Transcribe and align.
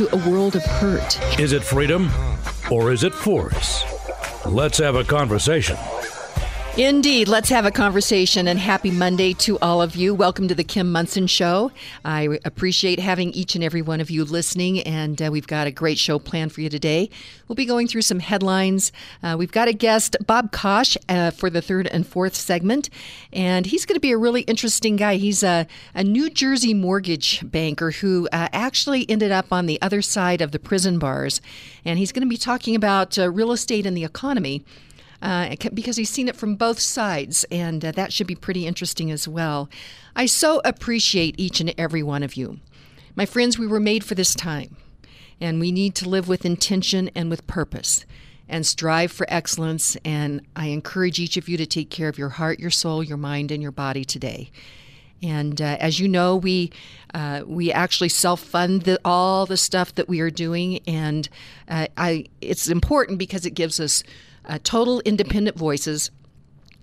a 0.00 0.30
world 0.30 0.56
of 0.56 0.64
hurt. 0.64 1.18
Is 1.38 1.52
it 1.52 1.62
freedom 1.62 2.10
or 2.70 2.92
is 2.92 3.04
it 3.04 3.12
force? 3.12 3.84
Let's 4.46 4.78
have 4.78 4.96
a 4.96 5.04
conversation. 5.04 5.76
Indeed. 6.78 7.28
Let's 7.28 7.50
have 7.50 7.66
a 7.66 7.70
conversation 7.70 8.48
and 8.48 8.58
happy 8.58 8.90
Monday 8.90 9.34
to 9.34 9.58
all 9.58 9.82
of 9.82 9.94
you. 9.94 10.14
Welcome 10.14 10.48
to 10.48 10.54
the 10.54 10.64
Kim 10.64 10.90
Monson 10.90 11.26
Show. 11.26 11.70
I 12.02 12.38
appreciate 12.46 12.98
having 12.98 13.30
each 13.32 13.54
and 13.54 13.62
every 13.62 13.82
one 13.82 14.00
of 14.00 14.08
you 14.08 14.24
listening, 14.24 14.80
and 14.80 15.20
uh, 15.20 15.28
we've 15.30 15.46
got 15.46 15.66
a 15.66 15.70
great 15.70 15.98
show 15.98 16.18
planned 16.18 16.50
for 16.52 16.62
you 16.62 16.70
today. 16.70 17.10
We'll 17.46 17.56
be 17.56 17.66
going 17.66 17.88
through 17.88 18.00
some 18.00 18.20
headlines. 18.20 18.90
Uh, 19.22 19.36
we've 19.38 19.52
got 19.52 19.68
a 19.68 19.74
guest, 19.74 20.16
Bob 20.26 20.50
Kosch, 20.50 20.96
uh, 21.10 21.30
for 21.32 21.50
the 21.50 21.60
third 21.60 21.88
and 21.88 22.06
fourth 22.06 22.34
segment, 22.34 22.88
and 23.34 23.66
he's 23.66 23.84
going 23.84 23.96
to 23.96 24.00
be 24.00 24.12
a 24.12 24.16
really 24.16 24.40
interesting 24.42 24.96
guy. 24.96 25.16
He's 25.16 25.42
a, 25.42 25.66
a 25.94 26.02
New 26.02 26.30
Jersey 26.30 26.72
mortgage 26.72 27.40
banker 27.44 27.90
who 27.90 28.30
uh, 28.32 28.48
actually 28.50 29.04
ended 29.10 29.30
up 29.30 29.52
on 29.52 29.66
the 29.66 29.80
other 29.82 30.00
side 30.00 30.40
of 30.40 30.52
the 30.52 30.58
prison 30.58 30.98
bars, 30.98 31.42
and 31.84 31.98
he's 31.98 32.12
going 32.12 32.26
to 32.26 32.30
be 32.30 32.38
talking 32.38 32.74
about 32.74 33.18
uh, 33.18 33.30
real 33.30 33.52
estate 33.52 33.84
and 33.84 33.94
the 33.94 34.04
economy 34.04 34.64
uh, 35.22 35.54
because 35.72 35.96
he's 35.96 36.10
seen 36.10 36.28
it 36.28 36.36
from 36.36 36.56
both 36.56 36.80
sides, 36.80 37.44
and 37.50 37.84
uh, 37.84 37.92
that 37.92 38.12
should 38.12 38.26
be 38.26 38.34
pretty 38.34 38.66
interesting 38.66 39.10
as 39.10 39.28
well. 39.28 39.70
I 40.16 40.26
so 40.26 40.60
appreciate 40.64 41.36
each 41.38 41.60
and 41.60 41.72
every 41.78 42.02
one 42.02 42.24
of 42.24 42.34
you. 42.34 42.58
My 43.14 43.24
friends, 43.24 43.58
we 43.58 43.66
were 43.66 43.80
made 43.80 44.02
for 44.04 44.16
this 44.16 44.34
time, 44.34 44.76
and 45.40 45.60
we 45.60 45.70
need 45.70 45.94
to 45.96 46.08
live 46.08 46.26
with 46.26 46.44
intention 46.44 47.08
and 47.14 47.30
with 47.30 47.46
purpose 47.46 48.04
and 48.48 48.66
strive 48.66 49.12
for 49.12 49.24
excellence. 49.28 49.96
And 50.04 50.42
I 50.56 50.66
encourage 50.66 51.20
each 51.20 51.36
of 51.36 51.48
you 51.48 51.56
to 51.56 51.66
take 51.66 51.88
care 51.88 52.08
of 52.08 52.18
your 52.18 52.30
heart, 52.30 52.58
your 52.58 52.70
soul, 52.70 53.02
your 53.02 53.16
mind, 53.16 53.52
and 53.52 53.62
your 53.62 53.72
body 53.72 54.04
today. 54.04 54.50
And 55.22 55.62
uh, 55.62 55.76
as 55.78 56.00
you 56.00 56.08
know, 56.08 56.36
we 56.36 56.72
uh, 57.14 57.42
we 57.46 57.70
actually 57.70 58.08
self 58.08 58.40
fund 58.40 58.98
all 59.04 59.46
the 59.46 59.56
stuff 59.56 59.94
that 59.94 60.08
we 60.08 60.18
are 60.18 60.30
doing, 60.30 60.80
and 60.86 61.28
uh, 61.68 61.86
I 61.96 62.24
it's 62.40 62.68
important 62.68 63.18
because 63.20 63.46
it 63.46 63.52
gives 63.52 63.78
us 63.78 64.02
uh, 64.44 64.58
total 64.62 65.00
independent 65.00 65.56
voices. 65.56 66.10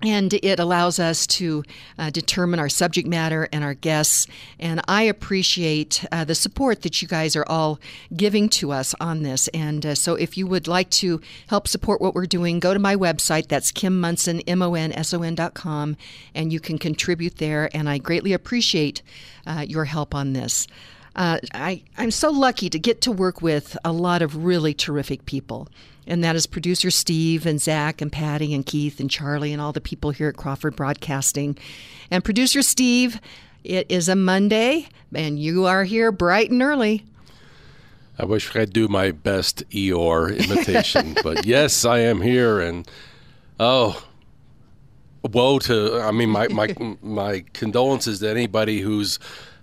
And 0.01 0.33
it 0.33 0.61
allows 0.61 0.97
us 0.97 1.27
to 1.27 1.65
uh, 1.97 2.09
determine 2.09 2.57
our 2.57 2.69
subject 2.69 3.05
matter 3.05 3.49
and 3.51 3.65
our 3.65 3.73
guests. 3.73 4.27
And 4.57 4.79
I 4.87 5.01
appreciate 5.03 6.05
uh, 6.09 6.23
the 6.23 6.35
support 6.35 6.83
that 6.83 7.01
you 7.01 7.07
guys 7.09 7.35
are 7.35 7.43
all 7.45 7.81
giving 8.15 8.47
to 8.49 8.71
us 8.71 8.95
on 9.01 9.23
this. 9.23 9.49
And 9.49 9.85
uh, 9.85 9.95
so 9.95 10.15
if 10.15 10.37
you 10.37 10.47
would 10.47 10.69
like 10.69 10.89
to 10.91 11.19
help 11.47 11.67
support 11.67 11.99
what 11.99 12.15
we're 12.15 12.27
doing, 12.27 12.61
go 12.61 12.73
to 12.73 12.79
my 12.79 12.95
website. 12.95 13.49
That's 13.49 13.73
Kim 13.73 13.99
Monson, 13.99 14.39
M 14.47 14.61
O 14.61 14.73
N 14.73 14.93
S 14.93 15.13
O 15.13 15.21
N 15.21 15.35
dot 15.35 15.53
com. 15.53 15.97
And 16.33 16.53
you 16.53 16.61
can 16.61 16.77
contribute 16.77 17.35
there. 17.35 17.69
And 17.73 17.89
I 17.89 17.97
greatly 17.97 18.31
appreciate 18.31 19.01
uh, 19.45 19.65
your 19.67 19.83
help 19.83 20.15
on 20.15 20.31
this. 20.31 20.65
Uh, 21.13 21.39
I, 21.53 21.83
I'm 21.97 22.11
so 22.11 22.29
lucky 22.29 22.69
to 22.69 22.79
get 22.79 23.01
to 23.01 23.11
work 23.11 23.41
with 23.41 23.75
a 23.83 23.91
lot 23.91 24.21
of 24.21 24.45
really 24.45 24.73
terrific 24.73 25.25
people 25.25 25.67
and 26.09 26.23
that 26.23 26.35
is 26.35 26.47
producer 26.47 26.89
Steve 26.89 27.45
and 27.45 27.61
Zach 27.61 28.01
and 28.01 28.11
Patty 28.11 28.53
and 28.53 28.65
Keith 28.65 28.99
and 28.99 29.09
Charlie 29.09 29.53
and 29.53 29.61
all 29.61 29.71
the 29.71 29.79
people 29.79 30.09
here 30.11 30.27
at 30.27 30.35
Crawford 30.35 30.75
Broadcasting. 30.75 31.57
And 32.09 32.25
producer 32.25 32.61
Steve, 32.63 33.21
it 33.63 33.85
is 33.89 34.09
a 34.09 34.15
Monday, 34.15 34.87
and 35.13 35.39
you 35.39 35.65
are 35.65 35.83
here 35.83 36.11
bright 36.11 36.49
and 36.49 36.61
early. 36.61 37.05
I 38.17 38.25
wish 38.25 38.49
I 38.49 38.53
could 38.53 38.73
do 38.73 38.87
my 38.87 39.11
best 39.11 39.63
Eeyore 39.69 40.37
imitation, 40.37 41.15
but 41.23 41.45
yes, 41.45 41.85
I 41.85 41.99
am 41.99 42.21
here, 42.21 42.59
and 42.59 42.89
oh, 43.59 44.03
woe 45.31 45.59
to! 45.59 46.01
I 46.01 46.11
mean, 46.11 46.29
my 46.29 46.47
my 46.49 46.75
my 47.01 47.45
condolences 47.53 48.19
to 48.19 48.29
anybody 48.29 48.81
who's 48.81 49.19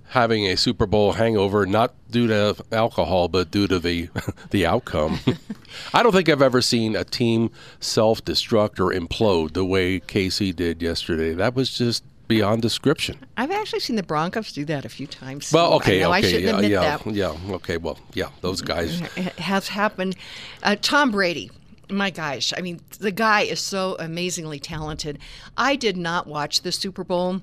having 0.09 0.47
a 0.47 0.57
Super 0.57 0.87
Bowl 0.87 1.13
hangover, 1.13 1.67
not 1.67 1.95
due 2.11 2.27
to 2.29 2.57
alcohol, 2.73 3.29
but 3.29 3.51
due 3.51 3.67
to 3.67 3.79
the 3.79 4.09
the 4.51 4.67
outcome. 4.67 5.19
I 5.95 6.03
don't 6.03 6.13
think 6.13 6.29
I've 6.29 6.43
ever 6.43 6.63
seen 6.63 6.97
a 6.97 7.05
team 7.05 7.51
self 7.81 8.25
destruct 8.25 8.81
or 8.81 8.93
implode 8.93 9.53
the 9.53 9.65
way 9.65 10.01
KC 10.01 10.55
did 10.55 10.83
yesterday. 10.83 11.35
That 11.35 11.55
was 11.55 11.77
just 11.77 12.05
beyond 12.29 12.63
description. 12.63 13.19
I've 13.37 13.51
actually 13.51 13.81
seen 13.81 13.97
the 13.97 14.03
Broncos 14.03 14.53
do 14.53 14.65
that 14.67 14.85
a 14.85 14.89
few 14.89 15.07
times. 15.07 15.53
Well, 15.53 15.75
okay, 15.75 16.03
I 16.03 16.19
okay, 16.19 16.43
yeah, 16.43 16.61
yeah, 16.61 16.99
that. 16.99 17.07
yeah, 17.07 17.37
okay, 17.51 17.77
well, 17.77 17.99
yeah, 18.15 18.31
those 18.41 18.63
guys. 18.63 19.01
It 19.17 19.39
has 19.39 19.69
happened. 19.69 20.17
Uh, 20.63 20.77
Tom 20.81 21.11
Brady. 21.11 21.51
My 21.89 22.11
gosh, 22.11 22.53
I 22.57 22.63
mean, 22.63 22.81
the 22.99 23.13
guy 23.13 23.43
is 23.43 23.61
so 23.61 23.95
amazingly 24.01 24.59
talented. 24.59 25.21
I 25.57 25.77
did 25.77 25.97
not 25.97 26.27
watch 26.27 26.63
the 26.63 26.73
Super 26.73 27.05
Bowl. 27.05 27.43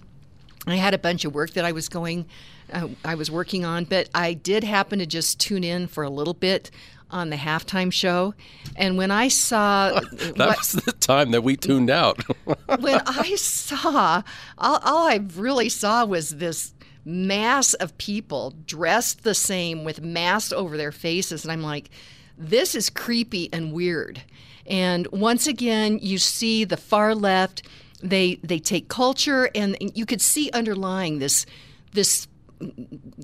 I 0.67 0.75
had 0.75 0.93
a 0.93 0.97
bunch 0.97 1.23
of 1.23 1.33
work 1.33 1.51
that 1.51 1.63
I 1.63 1.71
was 1.71 1.87
going 1.87 2.25
uh, 2.73 2.87
I 3.05 3.15
was 3.15 3.31
working 3.31 3.63
on, 3.65 3.85
but 3.85 4.09
I 4.13 4.33
did 4.33 4.63
happen 4.63 4.99
to 4.99 5.05
just 5.05 5.39
tune 5.39 5.63
in 5.63 5.87
for 5.87 6.03
a 6.03 6.09
little 6.09 6.33
bit 6.33 6.71
on 7.09 7.29
the 7.29 7.35
halftime 7.35 7.93
show. 7.93 8.33
And 8.75 8.97
when 8.97 9.11
I 9.11 9.27
saw 9.27 9.99
that 10.11 10.37
what, 10.37 10.57
was 10.57 10.71
the 10.71 10.91
time 10.93 11.31
that 11.31 11.43
we 11.43 11.55
tuned 11.55 11.89
out. 11.89 12.21
when 12.79 13.01
I 13.05 13.35
saw, 13.35 14.23
all, 14.57 14.79
all 14.83 15.07
I 15.07 15.19
really 15.35 15.69
saw 15.69 16.05
was 16.05 16.29
this 16.31 16.73
mass 17.05 17.73
of 17.75 17.97
people 17.97 18.55
dressed 18.65 19.23
the 19.23 19.35
same 19.35 19.83
with 19.83 20.01
masks 20.01 20.51
over 20.51 20.75
their 20.75 20.91
faces. 20.91 21.43
And 21.43 21.51
I'm 21.51 21.61
like, 21.61 21.89
this 22.37 22.75
is 22.75 22.89
creepy 22.89 23.49
and 23.53 23.73
weird. 23.73 24.23
And 24.65 25.07
once 25.07 25.45
again, 25.45 25.99
you 26.01 26.17
see 26.17 26.63
the 26.63 26.77
far 26.77 27.13
left. 27.13 27.63
They 28.01 28.35
they 28.43 28.59
take 28.59 28.89
culture, 28.89 29.49
and 29.55 29.77
you 29.95 30.05
could 30.05 30.21
see 30.21 30.49
underlying 30.51 31.19
this 31.19 31.45
this 31.93 32.27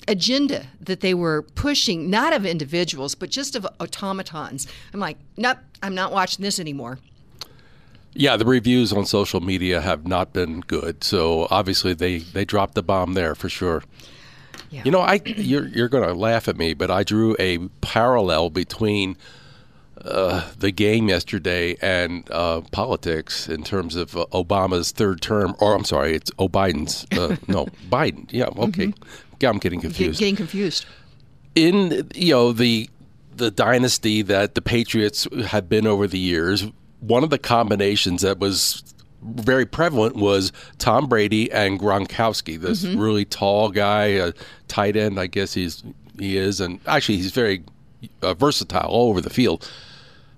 agenda 0.08 0.66
that 0.82 1.02
they 1.02 1.14
were 1.14 1.42
pushing, 1.42 2.10
not 2.10 2.34
of 2.34 2.46
individuals, 2.46 3.16
but 3.16 3.30
just 3.30 3.56
of 3.56 3.68
automatons. 3.80 4.68
I'm 4.94 5.00
like, 5.00 5.18
nope, 5.38 5.58
I'm 5.82 5.96
not 5.96 6.12
watching 6.12 6.44
this 6.44 6.60
anymore. 6.60 7.00
Yeah, 8.14 8.38
the 8.38 8.46
reviews 8.46 8.92
on 8.92 9.06
social 9.06 9.40
media 9.40 9.82
have 9.82 10.08
not 10.08 10.34
been 10.34 10.62
good. 10.62 11.04
So 11.04 11.48
obviously 11.52 11.94
they, 11.94 12.18
they 12.20 12.44
dropped 12.44 12.76
the 12.76 12.84
bomb 12.84 13.14
there 13.14 13.36
for 13.36 13.50
sure. 13.50 13.84
Yeah. 14.72 14.82
You 14.86 14.92
know, 14.92 15.02
I 15.02 15.22
you're 15.26 15.68
you're 15.68 15.88
going 15.88 16.08
to 16.08 16.14
laugh 16.14 16.48
at 16.48 16.56
me, 16.58 16.74
but 16.74 16.92
I 16.92 17.04
drew 17.04 17.36
a 17.40 17.58
parallel 17.82 18.52
between 18.52 19.18
uh, 20.04 20.50
the 20.58 20.72
game 20.72 21.10
yesterday 21.10 21.76
and 21.82 22.30
uh, 22.32 22.62
politics 22.72 23.48
in 23.50 23.64
terms 23.64 23.96
of 23.96 24.16
uh, 24.16 24.26
Obama's 24.32 24.92
third 24.92 25.22
term, 25.22 25.56
or 25.60 25.76
I'm 25.76 25.86
sorry, 25.86 26.14
it's 26.16 26.32
Biden's. 26.32 27.06
Uh, 27.12 27.36
no, 27.48 27.66
Biden. 27.90 28.28
Yeah, 28.32 28.46
okay. 28.58 28.88
Mm-hmm. 28.88 29.29
I'm 29.44 29.58
getting 29.58 29.82
confused. 29.82 30.20
Getting 30.20 30.36
confused. 30.36 30.86
In 31.56 32.10
you 32.14 32.34
know 32.34 32.52
the 32.52 32.90
the 33.36 33.52
dynasty 33.52 34.22
that 34.24 34.56
the 34.56 34.62
Patriots 34.62 35.28
have 35.48 35.70
been 35.70 35.88
over 35.88 36.08
the 36.08 36.20
years, 36.20 36.68
one 37.00 37.24
of 37.24 37.30
the 37.30 37.40
combinations 37.40 38.22
that 38.22 38.40
was 38.40 38.84
very 39.22 39.66
prevalent 39.66 40.16
was 40.16 40.52
Tom 40.78 41.08
Brady 41.08 41.52
and 41.52 41.80
Gronkowski, 41.80 42.60
this 42.60 42.84
mm-hmm. 42.84 43.00
really 43.00 43.26
tall 43.26 43.70
guy, 43.70 44.06
a 44.06 44.34
tight 44.68 44.96
end, 44.96 45.20
I 45.20 45.28
guess 45.28 45.54
he's 45.54 45.84
he 46.18 46.38
is, 46.38 46.60
and 46.60 46.80
actually 46.86 47.18
he's 47.18 47.32
very 47.32 47.64
uh, 48.22 48.34
versatile 48.34 48.90
all 48.90 49.10
over 49.10 49.22
the 49.22 49.30
field. 49.30 49.70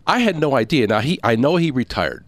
I 0.07 0.19
had 0.19 0.37
no 0.37 0.55
idea. 0.55 0.87
Now 0.87 0.99
he, 0.99 1.19
I 1.23 1.35
know 1.35 1.57
he 1.57 1.71
retired, 1.71 2.23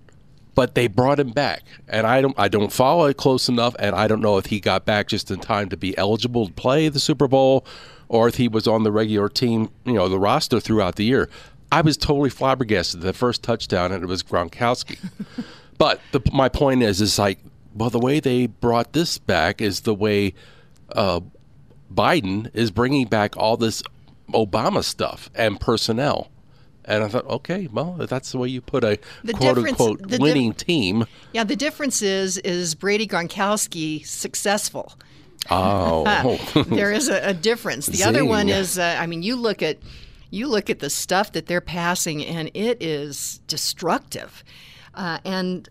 but 0.55 0.75
they 0.75 0.87
brought 0.87 1.19
him 1.19 1.31
back, 1.31 1.63
and 1.87 2.05
I 2.05 2.21
don't 2.21 2.37
I 2.37 2.47
don't 2.47 2.71
follow 2.71 3.05
it 3.05 3.17
close 3.17 3.49
enough, 3.49 3.75
and 3.79 3.95
I 3.95 4.07
don't 4.07 4.21
know 4.21 4.37
if 4.37 4.47
he 4.47 4.59
got 4.59 4.85
back 4.85 5.07
just 5.07 5.31
in 5.31 5.39
time 5.39 5.69
to 5.69 5.77
be 5.77 5.97
eligible 5.97 6.47
to 6.47 6.53
play 6.53 6.89
the 6.89 6.99
Super 6.99 7.27
Bowl, 7.27 7.65
or 8.07 8.27
if 8.27 8.35
he 8.35 8.47
was 8.47 8.67
on 8.67 8.83
the 8.83 8.91
regular 8.91 9.29
team, 9.29 9.69
you 9.85 9.93
know, 9.93 10.07
the 10.07 10.19
roster 10.19 10.59
throughout 10.59 10.95
the 10.95 11.05
year. 11.05 11.29
I 11.71 11.81
was 11.81 11.97
totally 11.97 12.29
flabbergasted. 12.29 13.01
The 13.01 13.13
first 13.13 13.41
touchdown, 13.41 13.91
and 13.91 14.03
it 14.03 14.07
was 14.07 14.21
Gronkowski. 14.21 14.99
but 15.79 15.99
the, 16.11 16.21
my 16.31 16.47
point 16.47 16.83
is, 16.83 17.01
is 17.01 17.17
like, 17.17 17.39
well, 17.73 17.89
the 17.89 17.99
way 17.99 18.19
they 18.19 18.45
brought 18.45 18.93
this 18.93 19.17
back 19.17 19.59
is 19.59 19.81
the 19.81 19.95
way 19.95 20.35
uh, 20.91 21.21
Biden 21.91 22.51
is 22.53 22.69
bringing 22.69 23.07
back 23.07 23.35
all 23.37 23.57
this 23.57 23.81
Obama 24.29 24.83
stuff 24.83 25.31
and 25.33 25.59
personnel. 25.59 26.29
And 26.85 27.03
I 27.03 27.07
thought, 27.07 27.25
okay, 27.27 27.67
well, 27.71 27.93
that's 27.93 28.31
the 28.31 28.37
way 28.37 28.49
you 28.49 28.61
put 28.61 28.83
a 28.83 28.99
the 29.23 29.33
quote 29.33 29.57
unquote 29.57 30.01
winning 30.19 30.51
dif- 30.51 30.65
team. 30.65 31.05
Yeah, 31.31 31.43
the 31.43 31.55
difference 31.55 32.01
is 32.01 32.37
is 32.39 32.75
Brady 32.75 33.07
Gronkowski 33.07 34.05
successful. 34.05 34.93
Oh, 35.49 36.37
there 36.67 36.91
is 36.91 37.09
a, 37.09 37.29
a 37.29 37.33
difference. 37.33 37.87
The 37.87 37.97
Zing. 37.97 38.07
other 38.07 38.25
one 38.25 38.49
is, 38.49 38.79
uh, 38.79 38.97
I 38.99 39.07
mean, 39.07 39.23
you 39.23 39.35
look 39.35 39.61
at 39.61 39.77
you 40.29 40.47
look 40.47 40.69
at 40.69 40.79
the 40.79 40.89
stuff 40.89 41.31
that 41.33 41.45
they're 41.47 41.61
passing, 41.61 42.25
and 42.25 42.49
it 42.53 42.81
is 42.81 43.39
destructive. 43.47 44.43
Uh, 44.93 45.19
and 45.23 45.69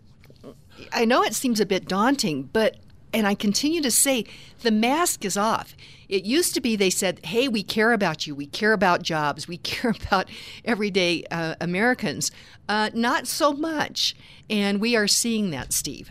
I 0.91 1.05
know 1.05 1.23
it 1.23 1.33
seems 1.33 1.59
a 1.59 1.65
bit 1.65 1.87
daunting, 1.87 2.49
but 2.53 2.77
and 3.13 3.27
I 3.27 3.35
continue 3.35 3.81
to 3.81 3.91
say 3.91 4.25
the 4.61 4.71
mask 4.71 5.23
is 5.23 5.37
off. 5.37 5.75
It 6.09 6.25
used 6.25 6.53
to 6.55 6.61
be 6.61 6.75
they 6.75 6.89
said, 6.89 7.23
"Hey, 7.25 7.47
we 7.47 7.63
care 7.63 7.93
about 7.93 8.27
you. 8.27 8.35
We 8.35 8.47
care 8.47 8.73
about 8.73 9.03
jobs. 9.03 9.47
We 9.47 9.57
care 9.71 9.93
about 10.07 10.29
everyday 10.65 11.23
uh, 11.31 11.55
Americans." 11.61 12.31
Uh, 12.67 12.89
not 12.93 13.27
so 13.27 13.53
much, 13.53 14.15
and 14.49 14.79
we 14.79 14.95
are 14.95 15.07
seeing 15.07 15.51
that, 15.51 15.73
Steve. 15.73 16.09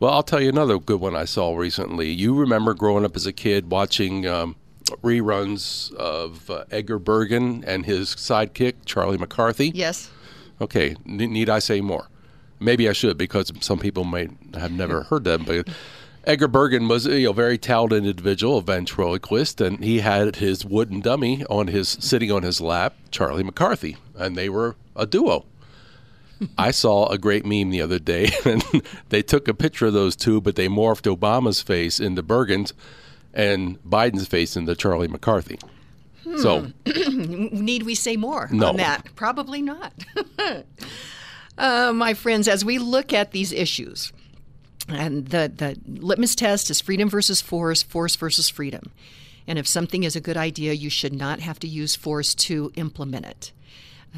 Well, 0.00 0.12
I'll 0.12 0.22
tell 0.22 0.40
you 0.40 0.48
another 0.48 0.78
good 0.78 1.00
one 1.00 1.16
I 1.16 1.24
saw 1.24 1.56
recently. 1.56 2.10
You 2.10 2.34
remember 2.34 2.72
growing 2.72 3.04
up 3.04 3.16
as 3.16 3.26
a 3.26 3.32
kid 3.32 3.70
watching 3.70 4.26
um, 4.28 4.54
reruns 5.02 5.92
of 5.94 6.48
uh, 6.50 6.64
Edgar 6.70 7.00
Bergen 7.00 7.64
and 7.66 7.84
his 7.84 8.14
sidekick 8.14 8.74
Charlie 8.84 9.18
McCarthy. 9.18 9.72
Yes. 9.74 10.08
Okay. 10.60 10.94
need 11.04 11.48
I 11.50 11.58
say 11.58 11.80
more? 11.80 12.08
Maybe 12.60 12.88
I 12.88 12.92
should 12.92 13.18
because 13.18 13.52
some 13.60 13.78
people 13.78 14.04
may 14.04 14.28
have 14.54 14.72
never 14.72 15.04
heard 15.04 15.24
that, 15.24 15.44
but. 15.44 15.68
Edgar 16.28 16.48
Bergen 16.48 16.88
was 16.88 17.06
you 17.06 17.24
know, 17.24 17.30
a 17.30 17.34
very 17.34 17.56
talented 17.56 18.04
individual, 18.04 18.58
a 18.58 18.62
ventriloquist, 18.62 19.62
and 19.62 19.82
he 19.82 20.00
had 20.00 20.36
his 20.36 20.62
wooden 20.62 21.00
dummy 21.00 21.42
on 21.46 21.68
his 21.68 21.88
sitting 21.88 22.30
on 22.30 22.42
his 22.42 22.60
lap, 22.60 22.94
Charlie 23.10 23.42
McCarthy, 23.42 23.96
and 24.14 24.36
they 24.36 24.50
were 24.50 24.76
a 24.94 25.06
duo. 25.06 25.46
I 26.58 26.70
saw 26.70 27.08
a 27.08 27.16
great 27.16 27.46
meme 27.46 27.70
the 27.70 27.80
other 27.80 27.98
day, 27.98 28.30
and 28.44 28.62
they 29.08 29.22
took 29.22 29.48
a 29.48 29.54
picture 29.54 29.86
of 29.86 29.94
those 29.94 30.14
two, 30.14 30.42
but 30.42 30.54
they 30.54 30.68
morphed 30.68 31.10
Obama's 31.10 31.62
face 31.62 31.98
into 31.98 32.22
Bergen's 32.22 32.74
and 33.32 33.82
Biden's 33.82 34.28
face 34.28 34.54
into 34.54 34.76
Charlie 34.76 35.08
McCarthy. 35.08 35.58
Hmm. 36.24 36.36
So, 36.36 36.72
need 36.84 37.84
we 37.84 37.94
say 37.94 38.18
more 38.18 38.50
no. 38.52 38.68
on 38.68 38.76
that? 38.76 39.06
Probably 39.16 39.62
not. 39.62 39.94
uh, 41.58 41.92
my 41.94 42.12
friends, 42.12 42.48
as 42.48 42.66
we 42.66 42.78
look 42.78 43.14
at 43.14 43.30
these 43.30 43.50
issues, 43.50 44.12
and 44.88 45.28
the, 45.28 45.52
the 45.54 45.76
litmus 45.86 46.34
test 46.34 46.70
is 46.70 46.80
freedom 46.80 47.08
versus 47.08 47.40
force, 47.40 47.82
force 47.82 48.16
versus 48.16 48.48
freedom. 48.48 48.92
And 49.46 49.58
if 49.58 49.66
something 49.66 50.04
is 50.04 50.14
a 50.14 50.20
good 50.20 50.36
idea, 50.36 50.72
you 50.74 50.90
should 50.90 51.14
not 51.14 51.40
have 51.40 51.58
to 51.60 51.66
use 51.66 51.96
force 51.96 52.34
to 52.34 52.70
implement 52.76 53.26
it. 53.26 53.52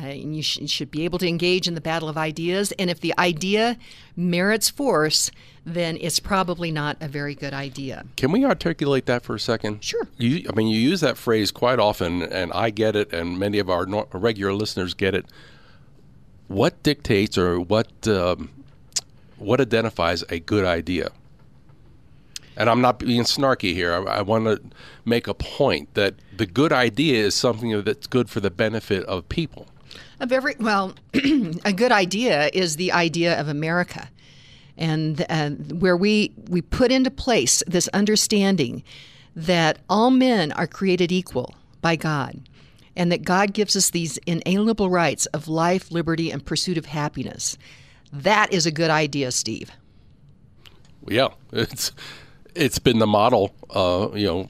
Uh, 0.01 0.07
and 0.07 0.37
you, 0.37 0.43
sh- 0.43 0.59
you, 0.59 0.69
should 0.69 0.91
be 0.91 1.05
able 1.05 1.19
to 1.19 1.29
engage 1.29 1.67
in 1.67 1.75
the 1.75 1.81
battle 1.81 2.09
of 2.09 2.17
ideas. 2.17 2.73
And 2.73 2.91
if 2.91 3.01
the 3.01 3.13
idea 3.19 3.77
merits 4.17 4.71
force, 4.71 5.31
then 5.65 5.99
it's 6.01 6.21
probably 6.21 6.71
not 6.71 6.97
a 7.01 7.09
very 7.09 7.35
good 7.35 7.53
idea. 7.53 8.05
Can 8.17 8.33
we 8.33 8.45
articulate 8.45 9.07
that 9.07 9.23
for 9.23 9.35
a 9.35 9.41
second? 9.41 9.85
Sure. 9.85 10.07
You, 10.17 10.49
I 10.49 10.55
mean, 10.55 10.69
you 10.69 10.79
use 10.79 11.01
that 11.01 11.17
phrase 11.17 11.51
quite 11.51 11.79
often, 11.79 12.23
and 12.23 12.53
I 12.53 12.71
get 12.71 12.95
it, 12.95 13.13
and 13.13 13.39
many 13.39 13.59
of 13.59 13.69
our 13.69 13.87
regular 14.13 14.53
listeners 14.53 14.95
get 14.95 15.15
it. 15.15 15.27
What 16.47 16.83
dictates 16.83 17.37
or 17.37 17.61
what 17.61 18.07
um, 18.09 18.51
what 19.41 19.61
identifies 19.61 20.23
a 20.29 20.39
good 20.39 20.65
idea? 20.65 21.11
And 22.57 22.69
I'm 22.69 22.81
not 22.81 22.99
being 22.99 23.23
snarky 23.23 23.73
here. 23.75 23.93
I, 23.93 24.19
I 24.19 24.23
want 24.23 24.45
to 24.45 24.61
make 25.05 25.27
a 25.27 25.35
point 25.35 25.95
that 25.95 26.15
the 26.37 26.47
good 26.47 26.73
idea 26.73 27.25
is 27.25 27.35
something 27.35 27.83
that's 27.83 28.07
good 28.07 28.29
for 28.29 28.41
the 28.41 28.51
benefit 28.51 29.05
of 29.05 29.29
people. 29.29 29.67
Of 30.21 30.31
every 30.31 30.55
well, 30.61 30.95
a 31.65 31.73
good 31.73 31.91
idea 31.91 32.51
is 32.53 32.77
the 32.77 32.93
idea 32.93 33.41
of 33.41 33.49
America, 33.49 34.11
and 34.77 35.25
uh, 35.31 35.51
where 35.51 35.97
we 35.97 36.33
we 36.49 36.61
put 36.61 36.93
into 36.93 37.11
place 37.11 37.63
this 37.67 37.89
understanding 37.89 38.85
that 39.35 39.79
all 39.89 40.11
men 40.11 40.53
are 40.53 40.67
created 40.67 41.11
equal 41.11 41.55
by 41.81 41.97
God, 41.97 42.41
and 42.95 43.11
that 43.11 43.23
God 43.23 43.55
gives 43.55 43.75
us 43.75 43.91
these 43.91 44.19
inalienable 44.27 44.91
rights 44.91 45.25
of 45.27 45.49
life, 45.49 45.91
liberty, 45.91 46.31
and 46.31 46.45
pursuit 46.45 46.77
of 46.77 46.85
happiness. 46.87 47.57
That 48.13 48.53
is 48.53 48.67
a 48.67 48.71
good 48.71 48.91
idea, 48.91 49.31
Steve. 49.31 49.71
Yeah, 51.07 51.29
it's 51.53 51.93
it's 52.55 52.79
been 52.79 52.99
the 52.99 53.07
model, 53.07 53.55
uh, 53.71 54.09
you 54.15 54.27
know, 54.27 54.49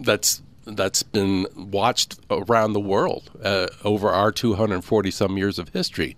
that's 0.00 0.42
that's 0.66 1.02
been 1.02 1.46
watched 1.54 2.18
around 2.30 2.72
the 2.72 2.80
world 2.80 3.30
uh, 3.42 3.68
over 3.84 4.10
our 4.10 4.32
240 4.32 5.10
some 5.10 5.36
years 5.36 5.58
of 5.58 5.68
history, 5.70 6.16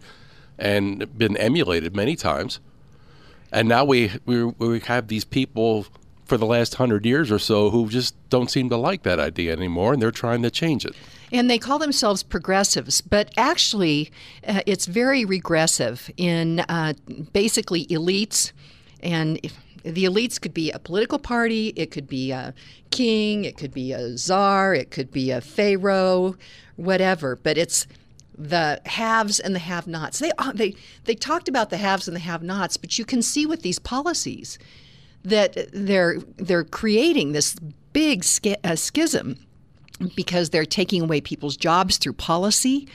and 0.59 1.19
been 1.19 1.37
emulated 1.37 1.95
many 1.95 2.17
times. 2.17 2.61
And 3.53 3.69
now 3.69 3.85
we 3.85 4.13
we 4.27 4.45
we 4.45 4.81
have 4.81 5.09
these 5.09 5.25
people 5.25 5.87
for 6.29 6.37
the 6.37 6.47
last 6.47 6.75
hundred 6.75 7.07
years 7.07 7.33
or 7.33 7.39
so 7.39 7.71
who 7.71 7.89
just 7.89 8.15
don't 8.29 8.51
seem 8.51 8.69
to 8.69 8.77
like 8.77 9.03
that 9.03 9.19
idea 9.19 9.53
anymore, 9.53 9.95
and 9.95 10.03
they're 10.03 10.11
trying 10.11 10.43
to 10.43 10.51
change 10.51 10.85
it. 10.85 10.95
And 11.33 11.51
they 11.51 11.59
call 11.59 11.79
themselves 11.79 12.23
progressives, 12.23 13.01
but 13.01 13.33
actually, 13.37 14.11
uh, 14.47 14.61
it's 14.67 14.87
very 14.87 15.25
regressive 15.25 16.11
in 16.17 16.61
uh, 16.61 16.93
basically 17.33 17.87
elites 17.87 18.53
and. 19.03 19.41
If, 19.43 19.59
the 19.85 20.05
elites 20.05 20.41
could 20.41 20.53
be 20.53 20.71
a 20.73 20.79
political 20.79 21.19
party, 21.19 21.73
it 21.77 21.91
could 21.91 22.09
be 22.09 22.33
a 22.33 22.53
king, 22.91 23.45
it 23.45 23.57
could 23.57 23.73
be 23.73 23.93
a 23.93 24.19
czar, 24.19 24.75
it 24.75 24.91
could 24.91 25.11
be 25.13 25.31
a 25.31 25.41
pharaoh, 25.41 26.37
whatever. 26.77 27.37
But 27.37 27.57
it's 27.57 27.87
the 28.37 28.81
haves 28.85 29.41
and 29.41 29.55
the 29.55 29.61
have-nots. 29.61 30.19
They 30.19 30.33
uh, 30.37 30.53
they 30.53 30.75
they 31.05 31.15
talked 31.15 31.49
about 31.49 31.71
the 31.71 31.77
haves 31.77 32.09
and 32.09 32.15
the 32.15 32.21
have-nots, 32.21 32.77
but 32.77 32.99
you 32.99 33.05
can 33.05 33.23
see 33.23 33.47
with 33.47 33.63
these 33.63 33.79
policies 33.79 34.59
that 35.25 35.69
they're 35.73 36.19
they're 36.37 36.65
creating 36.65 37.33
this 37.33 37.57
big 37.93 38.25
uh, 38.65 38.77
schism 38.77 39.37
because 40.15 40.51
they're 40.51 40.65
taking 40.65 41.03
away 41.03 41.21
people's 41.21 41.57
jobs 41.57 41.99
through 41.99 42.13
policy 42.13 42.89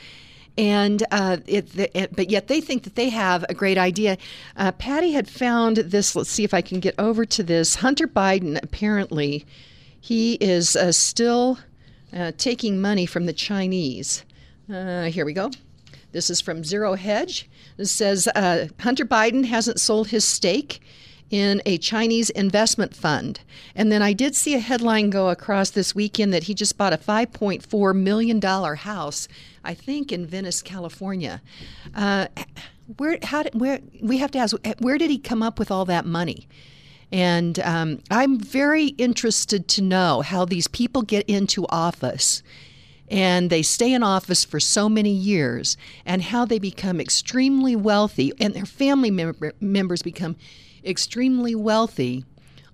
and 0.58 1.04
uh, 1.12 1.38
it, 1.48 1.68
it, 1.96 2.16
but 2.16 2.30
yet 2.30 2.48
they 2.48 2.62
think 2.62 2.84
that 2.84 2.96
they 2.96 3.10
have 3.10 3.44
a 3.50 3.54
great 3.54 3.78
idea. 3.78 4.18
Uh, 4.56 4.72
Patty 4.72 5.12
had 5.12 5.28
found 5.28 5.78
this. 5.78 6.16
Let's 6.16 6.30
see 6.30 6.44
if 6.44 6.54
I 6.54 6.62
can 6.62 6.80
get 6.80 6.96
over 7.00 7.26
to 7.26 7.44
this. 7.44 7.76
Hunter 7.76 8.08
Biden 8.08 8.62
apparently 8.62 9.46
he 10.00 10.34
is 10.36 10.76
uh, 10.76 10.92
still 10.92 11.58
uh, 12.16 12.32
taking 12.38 12.80
money 12.82 13.06
from 13.06 13.26
the 13.26 13.34
Chinese. 13.34 14.24
Uh, 14.72 15.06
here 15.06 15.26
we 15.26 15.34
go. 15.34 15.50
This 16.12 16.30
is 16.30 16.40
from 16.40 16.64
Zero 16.64 16.94
Hedge. 16.94 17.50
It 17.78 17.86
says 17.86 18.28
uh, 18.36 18.68
Hunter 18.80 19.06
Biden 19.06 19.46
hasn't 19.46 19.80
sold 19.80 20.10
his 20.10 20.24
stake 20.24 20.82
in 21.34 21.64
a 21.66 21.80
Chinese 21.80 22.30
investment 22.30 22.96
fund. 22.96 23.40
And 23.74 23.92
then 23.92 24.04
I 24.04 24.14
did 24.14 24.36
see 24.36 24.54
a 24.54 24.60
headline 24.60 25.10
go 25.10 25.30
across 25.30 25.72
this 25.72 25.96
weekend 25.96 26.32
that 26.32 26.44
he 26.44 26.54
just 26.54 26.78
bought 26.78 26.94
a 26.94 26.98
$5.4 26.98 27.96
million 27.96 28.40
house, 28.40 29.28
I 29.64 29.74
think 29.74 30.12
in 30.12 30.28
Venice, 30.28 30.62
California. 30.62 31.42
Uh, 31.96 32.28
where, 32.98 33.18
how 33.24 33.42
did, 33.42 33.60
where, 33.60 33.80
we 34.00 34.20
have 34.20 34.30
to 34.30 34.38
ask, 34.38 34.56
where 34.78 35.00
did 35.00 35.10
he 35.10 35.18
come 35.18 35.42
up 35.42 35.58
with 35.58 35.72
all 35.72 35.86
that 35.86 36.06
money? 36.06 36.48
And 37.12 37.60
um, 37.62 38.04
I'm 38.12 38.38
very 38.38 38.90
interested 39.00 39.68
to 39.70 39.82
know 39.82 40.22
how 40.22 40.46
these 40.46 40.68
people 40.68 41.02
get 41.02 41.28
into 41.28 41.66
office 41.70 42.44
and 43.10 43.50
they 43.50 43.64
stay 43.64 43.92
in 43.92 44.04
office 44.04 44.46
for 44.46 44.60
so 44.60 44.88
many 44.88 45.12
years 45.12 45.78
and 46.06 46.22
how 46.22 46.46
they 46.46 46.60
become 46.60 47.02
extremely 47.02 47.76
wealthy 47.76 48.34
and 48.40 48.54
their 48.54 48.68
family 48.68 49.10
member, 49.10 49.54
members 49.60 50.04
become 50.04 50.36
extremely 50.86 51.56
wealthy 51.56 52.26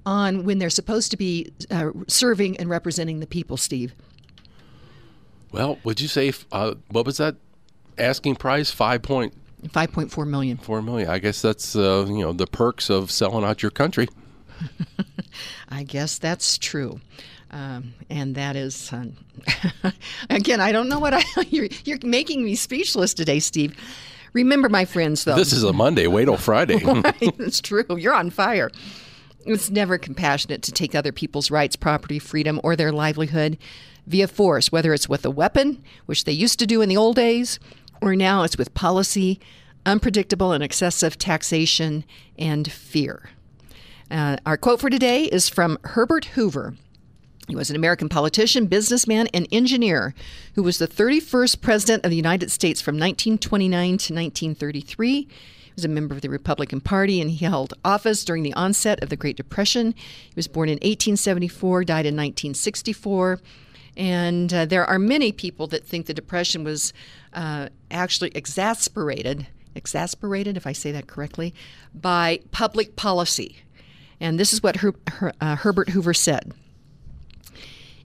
on 0.06 0.44
when 0.44 0.60
they're 0.60 0.70
supposed 0.70 1.12
to 1.12 1.18
be 1.18 1.52
uh, 1.70 1.92
serving 2.08 2.58
and 2.58 2.70
representing 2.70 3.20
the 3.20 3.28
people, 3.28 3.58
Steve. 3.58 3.94
Well, 5.52 5.80
would 5.84 6.00
you 6.00 6.08
say 6.08 6.32
uh, 6.52 6.76
what 6.90 7.06
was 7.06 7.18
that 7.18 7.36
asking 7.98 8.36
price? 8.36 8.72
Five 8.72 9.02
point. 9.02 9.34
Five 9.72 9.92
point 9.92 10.12
four 10.12 10.26
million. 10.26 10.58
Four 10.58 10.82
million. 10.82 11.10
I 11.10 11.20
guess 11.20 11.42
that's 11.42 11.76
uh, 11.76 12.06
you 12.08 12.20
know 12.20 12.34
the 12.34 12.48
perks 12.48 12.90
of 12.90 13.12
selling 13.12 13.44
out 13.44 13.62
your 13.62 13.72
country. 13.72 14.08
I 15.70 15.84
guess 15.84 16.18
that's 16.18 16.58
true. 16.58 17.00
Um, 17.52 17.96
and 18.10 18.36
that 18.36 18.56
is, 18.56 18.94
uh, 18.94 19.06
again, 20.30 20.62
I 20.62 20.72
don't 20.72 20.88
know 20.88 21.00
what 21.00 21.14
I. 21.16 21.24
You're, 21.50 21.68
you're 21.84 21.98
making 22.04 22.44
me 22.44 22.54
speechless 22.54 23.14
today, 23.14 23.40
Steve. 23.40 23.76
Remember, 24.34 24.70
my 24.70 24.86
friends, 24.86 25.24
though. 25.24 25.36
This 25.36 25.54
is 25.54 25.64
a 25.64 25.74
Monday. 25.74 26.08
Wait 26.08 26.26
till 26.26 26.38
Friday. 26.38 26.84
right, 26.84 27.16
it's 27.20 27.62
true. 27.62 27.86
You're 27.98 28.14
on 28.14 28.30
fire. 28.30 28.70
It's 29.46 29.70
never 29.70 29.98
compassionate 29.98 30.62
to 30.64 30.72
take 30.72 30.94
other 30.94 31.12
people's 31.12 31.50
rights, 31.50 31.76
property, 31.76 32.20
freedom, 32.20 32.60
or 32.64 32.76
their 32.76 32.92
livelihood 32.92 33.58
via 34.06 34.28
force, 34.28 34.72
whether 34.72 34.94
it's 34.94 35.10
with 35.10 35.26
a 35.26 35.32
weapon, 35.32 35.84
which 36.06 36.26
they 36.26 36.32
used 36.32 36.60
to 36.60 36.68
do 36.68 36.82
in 36.82 36.90
the 36.90 36.98
old 36.98 37.16
days, 37.16 37.60
or 38.02 38.16
now 38.16 38.44
it's 38.44 38.58
with 38.58 38.74
policy, 38.74 39.40
unpredictable 39.86 40.52
and 40.52 40.64
excessive 40.64 41.18
taxation, 41.18 42.04
and 42.38 42.72
fear. 42.72 43.30
Uh, 44.12 44.38
our 44.46 44.58
quote 44.58 44.80
for 44.80 44.90
today 44.90 45.26
is 45.26 45.48
from 45.48 45.78
Herbert 45.84 46.26
Hoover. 46.26 46.76
He 47.50 47.56
was 47.56 47.72
an 47.72 47.76
American 47.76 48.10
politician, 48.10 48.68
businessman, 48.68 49.28
and 49.34 49.48
engineer 49.52 50.14
who 50.54 50.62
was 50.62 50.78
the 50.78 50.88
31st 50.88 51.62
President 51.62 52.06
of 52.06 52.12
the 52.12 52.16
United 52.16 52.52
States 52.52 52.80
from 52.80 52.94
1929 52.94 53.88
to 53.88 54.14
1933. 54.14 55.22
He 55.22 55.28
was 55.76 55.84
a 55.84 55.88
member 55.88 56.14
of 56.14 56.22
the 56.22 56.30
Republican 56.30 56.80
Party 56.80 57.20
and 57.20 57.32
he 57.32 57.44
held 57.44 57.74
office 57.84 58.24
during 58.24 58.44
the 58.44 58.54
onset 58.54 59.02
of 59.02 59.10
the 59.10 59.16
Great 59.16 59.36
Depression. 59.36 59.96
He 59.98 60.34
was 60.36 60.48
born 60.48 60.70
in 60.70 60.76
1874, 60.76 61.86
died 61.86 62.06
in 62.06 62.16
1964. 62.16 63.40
And 63.98 64.54
uh, 64.54 64.66
there 64.66 64.86
are 64.86 65.00
many 65.00 65.32
people 65.32 65.66
that 65.68 65.84
think 65.84 66.06
the 66.06 66.14
Depression 66.14 66.64
was 66.64 66.94
uh, 67.34 67.70
actually 67.90 68.30
exasperated, 68.36 69.48
exasperated, 69.74 70.56
if 70.56 70.68
I 70.68 70.74
say 70.74 70.92
that 70.92 71.08
correctly, 71.08 71.56
by 71.96 72.42
public 72.52 72.96
policy. 72.96 73.58
And 74.20 74.40
this 74.40 74.54
is 74.54 74.62
what 74.62 74.78
Her- 74.78 74.94
Her- 75.08 75.34
uh, 75.42 75.56
Herbert 75.56 75.90
Hoover 75.90 76.14
said. 76.14 76.54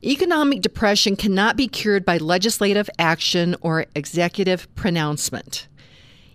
Economic 0.04 0.60
depression 0.60 1.16
cannot 1.16 1.56
be 1.56 1.66
cured 1.66 2.04
by 2.04 2.18
legislative 2.18 2.90
action 2.98 3.56
or 3.62 3.86
executive 3.94 4.72
pronouncement. 4.74 5.66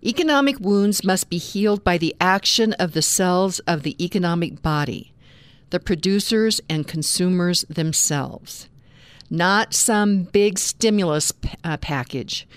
Economic 0.03 0.59
wounds 0.59 1.03
must 1.03 1.29
be 1.29 1.37
healed 1.37 1.83
by 1.83 1.95
the 1.95 2.15
action 2.19 2.73
of 2.73 2.93
the 2.93 3.01
cells 3.03 3.59
of 3.59 3.83
the 3.83 4.03
economic 4.03 4.63
body, 4.63 5.13
the 5.69 5.79
producers 5.79 6.59
and 6.67 6.87
consumers 6.87 7.63
themselves. 7.69 8.67
Not 9.29 9.75
some 9.75 10.23
big 10.23 10.57
stimulus 10.57 11.31
p- 11.31 11.49
uh, 11.63 11.77
package, 11.77 12.47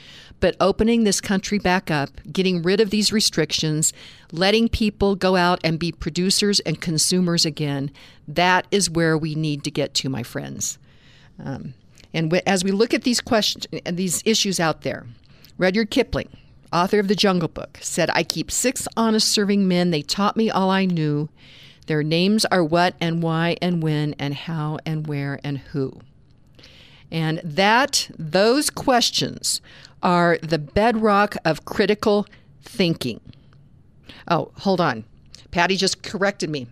but 0.40 0.56
opening 0.60 1.04
this 1.04 1.20
country 1.20 1.58
back 1.58 1.90
up, 1.90 2.08
getting 2.32 2.62
rid 2.62 2.80
of 2.80 2.88
these 2.88 3.12
restrictions, 3.12 3.92
letting 4.32 4.70
people 4.70 5.14
go 5.14 5.36
out 5.36 5.60
and 5.62 5.78
be 5.78 5.92
producers 5.92 6.60
and 6.60 6.80
consumers 6.80 7.44
again. 7.44 7.90
That 8.26 8.66
is 8.70 8.88
where 8.88 9.18
we 9.18 9.34
need 9.34 9.62
to 9.64 9.70
get 9.70 9.92
to, 9.94 10.08
my 10.08 10.22
friends. 10.22 10.78
Um, 11.42 11.74
and 12.14 12.30
w- 12.30 12.42
as 12.46 12.64
we 12.64 12.70
look 12.70 12.94
at 12.94 13.02
these 13.02 13.20
questions, 13.20 13.66
these 13.84 14.22
issues 14.24 14.60
out 14.60 14.82
there, 14.82 15.06
Rudyard 15.58 15.90
Kipling, 15.90 16.28
author 16.72 16.98
of 16.98 17.08
The 17.08 17.14
Jungle 17.14 17.48
Book, 17.48 17.78
said, 17.80 18.10
I 18.12 18.22
keep 18.22 18.50
six 18.50 18.86
honest 18.96 19.28
serving 19.28 19.66
men. 19.66 19.90
They 19.90 20.02
taught 20.02 20.36
me 20.36 20.50
all 20.50 20.70
I 20.70 20.84
knew. 20.84 21.28
Their 21.86 22.02
names 22.02 22.44
are 22.46 22.64
what 22.64 22.94
and 23.00 23.22
why 23.22 23.56
and 23.60 23.82
when 23.82 24.14
and 24.18 24.34
how 24.34 24.78
and 24.86 25.06
where 25.06 25.40
and 25.42 25.58
who. 25.58 26.00
And 27.10 27.40
that, 27.44 28.10
those 28.18 28.70
questions 28.70 29.60
are 30.02 30.38
the 30.42 30.58
bedrock 30.58 31.36
of 31.44 31.64
critical 31.64 32.26
thinking. 32.62 33.20
Oh, 34.28 34.52
hold 34.58 34.80
on. 34.80 35.04
Patty 35.50 35.76
just 35.76 36.02
corrected 36.02 36.48
me. 36.48 36.68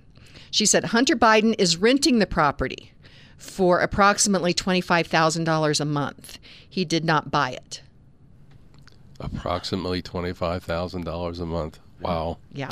She 0.50 0.64
said 0.64 0.86
Hunter 0.86 1.14
Biden 1.14 1.54
is 1.58 1.76
renting 1.76 2.18
the 2.18 2.26
property 2.26 2.92
for 3.40 3.80
approximately 3.80 4.54
$25,000 4.54 5.80
a 5.80 5.84
month. 5.84 6.38
He 6.68 6.84
did 6.84 7.04
not 7.04 7.30
buy 7.30 7.50
it. 7.50 7.82
Approximately 9.18 10.02
$25,000 10.02 11.40
a 11.40 11.46
month. 11.46 11.78
Wow. 12.00 12.38
Yeah. 12.52 12.70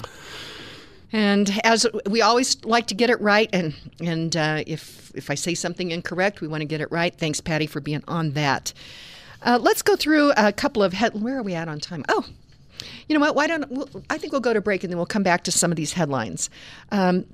And 1.13 1.59
as 1.65 1.87
we 2.07 2.21
always 2.21 2.63
like 2.65 2.87
to 2.89 2.95
get 2.95 3.09
it 3.09 3.19
right, 3.21 3.49
and 3.53 3.75
and 3.99 4.37
uh, 4.37 4.63
if 4.67 5.11
if 5.15 5.31
I 5.31 5.37
say 5.37 5.55
something 5.55 5.91
incorrect, 5.91 6.43
we 6.43 6.49
want 6.49 6.61
to 6.61 6.67
get 6.67 6.83
it 6.83 6.93
right. 6.93 7.15
Thanks, 7.15 7.41
Patty, 7.41 7.67
for 7.67 7.81
being 7.81 8.05
on 8.07 8.33
that. 8.33 8.75
Uh, 9.43 9.59
let's 9.61 9.81
go 9.81 9.97
through 9.97 10.33
a 10.37 10.53
couple 10.53 10.83
of 10.83 10.93
head. 10.93 11.19
Where 11.19 11.39
are 11.39 11.43
we 11.43 11.55
at 11.55 11.67
on 11.67 11.81
time? 11.81 12.05
Oh, 12.11 12.27
you 13.09 13.15
know 13.15 13.21
what? 13.21 13.35
Why 13.35 13.47
don't 13.47 13.71
we'll, 13.71 13.89
I 14.11 14.19
think 14.19 14.33
we'll 14.33 14.43
go 14.43 14.53
to 14.53 14.61
break 14.61 14.85
and 14.85 14.93
then 14.93 14.99
we'll 14.99 15.07
come 15.07 15.23
back 15.23 15.45
to 15.45 15.53
some 15.53 15.71
of 15.71 15.77
these 15.77 15.95
headlines. 15.95 16.51
Um, 16.93 17.25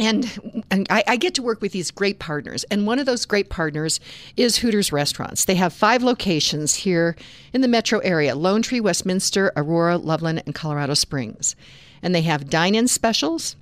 and, 0.00 0.64
and 0.70 0.86
I, 0.88 1.04
I, 1.06 1.16
get 1.16 1.34
to 1.34 1.42
work 1.42 1.60
with 1.60 1.72
these 1.72 1.90
great 1.90 2.18
partners. 2.18 2.64
And 2.70 2.86
one 2.86 2.98
of 2.98 3.04
those 3.04 3.26
great 3.26 3.50
partners 3.50 4.00
is 4.34 4.56
Hooters 4.56 4.92
Restaurants. 4.92 5.44
They 5.44 5.56
have 5.56 5.74
five 5.74 6.02
locations 6.02 6.74
here 6.74 7.16
in 7.52 7.60
the 7.60 7.68
metro 7.68 7.98
area 7.98 8.34
Lone 8.34 8.62
Tree, 8.62 8.80
Westminster, 8.80 9.52
Aurora, 9.56 9.98
Loveland, 9.98 10.42
and 10.46 10.54
Colorado 10.54 10.94
Springs. 10.94 11.54
And 12.02 12.14
they 12.14 12.22
have 12.22 12.48
dine 12.48 12.74
in 12.74 12.88
specials, 12.88 13.56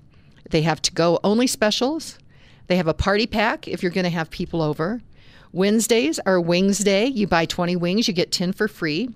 they 0.50 0.62
have 0.62 0.80
to 0.82 0.92
go 0.92 1.18
only 1.24 1.48
specials, 1.48 2.18
they 2.68 2.76
have 2.76 2.86
a 2.86 2.94
party 2.94 3.26
pack 3.26 3.66
if 3.66 3.82
you're 3.82 3.90
going 3.90 4.04
to 4.04 4.10
have 4.10 4.30
people 4.30 4.62
over. 4.62 5.00
Wednesdays 5.52 6.20
are 6.20 6.40
Wings 6.40 6.78
Day. 6.78 7.06
You 7.06 7.26
buy 7.26 7.46
20 7.46 7.74
wings, 7.74 8.06
you 8.06 8.14
get 8.14 8.30
10 8.30 8.52
for 8.52 8.68
free. 8.68 9.08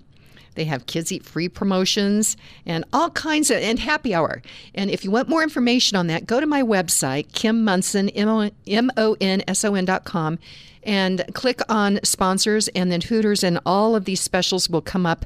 They 0.55 0.65
have 0.65 0.87
kids 0.87 1.11
eat 1.13 1.25
free 1.25 1.49
promotions 1.49 2.37
and 2.67 2.85
all 2.93 3.11
kinds 3.11 3.51
of, 3.51 3.59
and 3.59 3.79
happy 3.79 4.15
hour. 4.15 4.43
And 4.75 4.91
if 4.91 5.05
you 5.05 5.11
want 5.11 5.29
more 5.29 5.43
information 5.43 5.97
on 5.97 6.07
that, 6.09 6.27
go 6.27 6.41
to 6.41 6.47
my 6.47 6.63
website, 6.63 7.33
Kim 7.33 7.65
Monson, 7.65 8.09
M 8.11 8.91
O 8.97 9.17
N 9.21 9.43
S 9.49 9.65
O 9.65 9.75
N 9.75 9.85
dot 9.85 10.05
com, 10.05 10.39
and 10.83 11.25
click 11.35 11.61
on 11.69 12.01
sponsors, 12.03 12.69
and 12.69 12.91
then 12.91 13.01
Hooters, 13.01 13.43
and 13.45 13.61
all 13.65 13.95
of 13.95 14.05
these 14.05 14.21
specials 14.21 14.69
will 14.69 14.81
come 14.81 15.07
up 15.07 15.25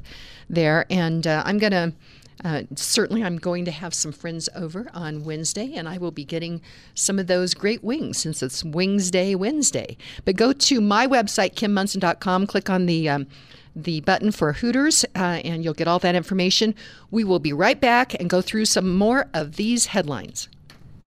there. 0.49 0.85
And 0.89 1.25
uh, 1.25 1.43
I'm 1.45 1.57
going 1.57 1.71
to. 1.71 1.93
Uh, 2.45 2.61
certainly, 2.75 3.23
I'm 3.23 3.37
going 3.39 3.65
to 3.65 3.71
have 3.71 3.95
some 3.95 4.11
friends 4.11 4.47
over 4.55 4.87
on 4.93 5.23
Wednesday, 5.23 5.73
and 5.73 5.89
I 5.89 5.97
will 5.97 6.11
be 6.11 6.23
getting 6.23 6.61
some 6.93 7.17
of 7.17 7.25
those 7.25 7.55
great 7.55 7.83
wings 7.83 8.19
since 8.19 8.43
it's 8.43 8.63
Wings 8.63 9.09
Day 9.09 9.33
Wednesday. 9.33 9.97
But 10.23 10.35
go 10.35 10.53
to 10.53 10.79
my 10.79 11.07
website, 11.07 11.55
kimmonson.com, 11.55 12.45
click 12.45 12.69
on 12.69 12.85
the 12.85 13.09
um, 13.09 13.25
the 13.83 14.01
button 14.01 14.31
for 14.31 14.53
Hooters, 14.53 15.05
uh, 15.15 15.39
and 15.43 15.63
you'll 15.63 15.73
get 15.73 15.87
all 15.87 15.99
that 15.99 16.15
information. 16.15 16.75
We 17.11 17.23
will 17.23 17.39
be 17.39 17.53
right 17.53 17.79
back 17.79 18.13
and 18.19 18.29
go 18.29 18.41
through 18.41 18.65
some 18.65 18.95
more 18.95 19.27
of 19.33 19.55
these 19.55 19.87
headlines. 19.87 20.49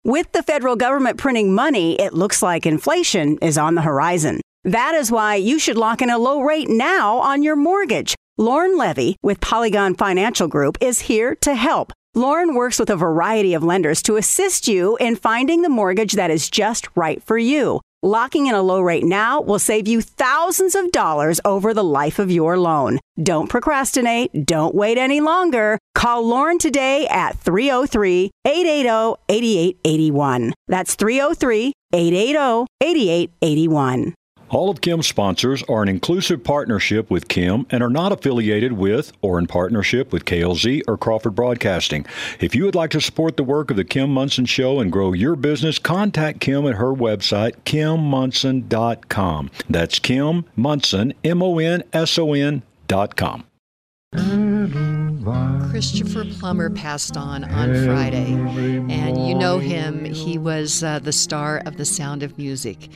With 0.03 0.31
the 0.34 0.43
federal 0.43 0.75
government 0.75 1.17
printing 1.17 1.55
money, 1.55 2.00
it 2.00 2.13
looks 2.13 2.41
like 2.41 2.65
inflation 2.65 3.38
is 3.39 3.57
on 3.57 3.75
the 3.75 3.81
horizon. 3.81 4.41
That 4.63 4.95
is 4.95 5.12
why 5.12 5.36
you 5.36 5.60
should 5.60 5.77
lock 5.77 6.01
in 6.01 6.10
a 6.10 6.17
low 6.17 6.41
rate 6.41 6.69
now 6.69 7.17
on 7.17 7.43
your 7.43 7.55
mortgage. 7.55 8.15
Lauren 8.38 8.77
Levy 8.77 9.15
with 9.24 9.39
Polygon 9.39 9.95
Financial 9.95 10.48
Group 10.48 10.77
is 10.81 11.01
here 11.01 11.36
to 11.36 11.55
help. 11.55 11.93
Lauren 12.13 12.55
works 12.55 12.79
with 12.79 12.89
a 12.89 12.95
variety 12.95 13.53
of 13.53 13.63
lenders 13.63 14.01
to 14.03 14.15
assist 14.15 14.67
you 14.67 14.95
in 14.98 15.15
finding 15.15 15.62
the 15.62 15.69
mortgage 15.69 16.13
that 16.13 16.31
is 16.31 16.50
just 16.50 16.88
right 16.95 17.22
for 17.24 17.38
you. 17.38 17.81
Locking 18.06 18.46
in 18.46 18.54
a 18.54 18.62
low 18.62 18.82
rate 18.82 19.04
now 19.04 19.42
will 19.42 19.58
save 19.58 19.88
you 19.88 20.00
thousands 20.00 20.76
of 20.76 20.92
dollars 20.92 21.42
over 21.44 21.74
the 21.74 21.84
life 21.84 22.20
of 22.20 22.30
your 22.30 22.56
loan. 22.56 23.00
Don't 23.18 23.50
procrastinate. 23.50 24.46
Don't 24.46 24.76
wait 24.76 25.00
any 25.00 25.22
longer. 25.22 25.80
Call 25.96 26.24
Lauren 26.24 26.60
today 26.60 27.08
at 27.08 27.40
303 27.40 28.30
880 28.46 29.16
8881. 29.28 30.54
That's 30.68 30.94
303 30.94 31.74
880 31.94 32.68
8881. 32.80 34.14
All 34.50 34.70
of 34.70 34.82
Kim's 34.82 35.08
sponsors 35.08 35.64
are 35.64 35.82
an 35.82 35.90
inclusive 35.90 36.44
partnership 36.44 37.10
with 37.10 37.28
Kim 37.28 37.66
and 37.72 37.82
are 37.82 37.90
not 37.90 38.12
affiliated 38.12 38.74
with 38.74 39.12
or 39.22 39.40
in 39.40 39.48
partnership 39.48 40.14
with 40.14 40.25
KLZ 40.25 40.84
or 40.88 40.98
Crawford 40.98 41.36
Broadcasting. 41.36 42.06
If 42.40 42.54
you 42.56 42.66
would 42.66 42.75
like 42.75 42.92
to 42.92 43.02
support 43.02 43.38
the 43.38 43.44
work 43.44 43.72
of 43.72 43.78
the 43.78 43.84
Kim 43.84 44.12
Monson 44.12 44.46
Show 44.46 44.80
and 44.80 44.92
grow 44.92 45.14
your 45.14 45.36
business, 45.36 45.80
contact 45.80 46.40
Kim 46.42 46.68
at 46.68 46.75
her 46.75 46.94
website, 46.94 47.56
kimmonson.com. 47.66 49.52
That's 49.70 50.00
Kim 50.00 50.46
Monson, 50.56 51.14
M 51.24 51.42
O 51.42 51.58
N 51.58 51.84
S 51.92 52.20
O 52.20 52.34
N 52.34 52.62
dot 52.88 53.16
com. 53.16 53.46
Christopher 55.72 56.24
Plummer 56.40 56.70
passed 56.70 57.18
on 57.18 57.44
on 57.44 57.74
Friday, 57.86 58.34
and 58.94 59.28
you 59.28 59.36
know 59.36 59.58
him. 59.58 60.06
He 60.06 60.38
was 60.38 60.84
uh, 60.84 61.00
the 61.00 61.12
star 61.12 61.62
of 61.66 61.78
The 61.78 61.86
Sound 61.86 62.24
of 62.24 62.38
Music. 62.38 62.90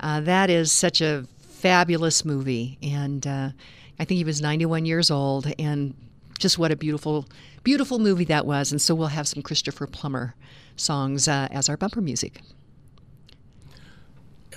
Uh, 0.00 0.20
that 0.20 0.50
is 0.50 0.72
such 0.72 1.00
a 1.00 1.26
fabulous 1.38 2.24
movie, 2.24 2.78
and 2.82 3.26
uh, 3.26 3.50
I 3.98 4.04
think 4.04 4.16
he 4.16 4.24
was 4.24 4.40
91 4.40 4.86
years 4.86 5.10
old, 5.10 5.52
and 5.58 5.94
just 6.38 6.58
what 6.58 6.72
a 6.72 6.76
beautiful, 6.76 7.26
beautiful 7.62 7.98
movie 7.98 8.24
that 8.24 8.46
was. 8.46 8.72
And 8.72 8.80
so 8.80 8.94
we'll 8.94 9.08
have 9.08 9.28
some 9.28 9.42
Christopher 9.42 9.86
Plummer 9.86 10.34
songs 10.76 11.28
uh, 11.28 11.48
as 11.50 11.68
our 11.68 11.76
bumper 11.76 12.00
music. 12.00 12.40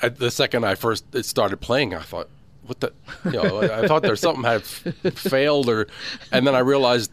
the 0.01 0.31
second 0.31 0.65
I 0.65 0.75
first 0.75 1.05
it 1.13 1.25
started 1.25 1.57
playing, 1.57 1.93
I 1.93 2.01
thought, 2.01 2.29
"What 2.65 2.79
the?" 2.79 2.93
You 3.25 3.31
know, 3.31 3.61
I 3.61 3.87
thought 3.87 4.01
there's 4.01 4.21
something 4.21 4.45
had 4.45 4.63
failed, 4.63 5.69
or, 5.69 5.87
and 6.31 6.47
then 6.47 6.55
I 6.55 6.59
realized 6.59 7.11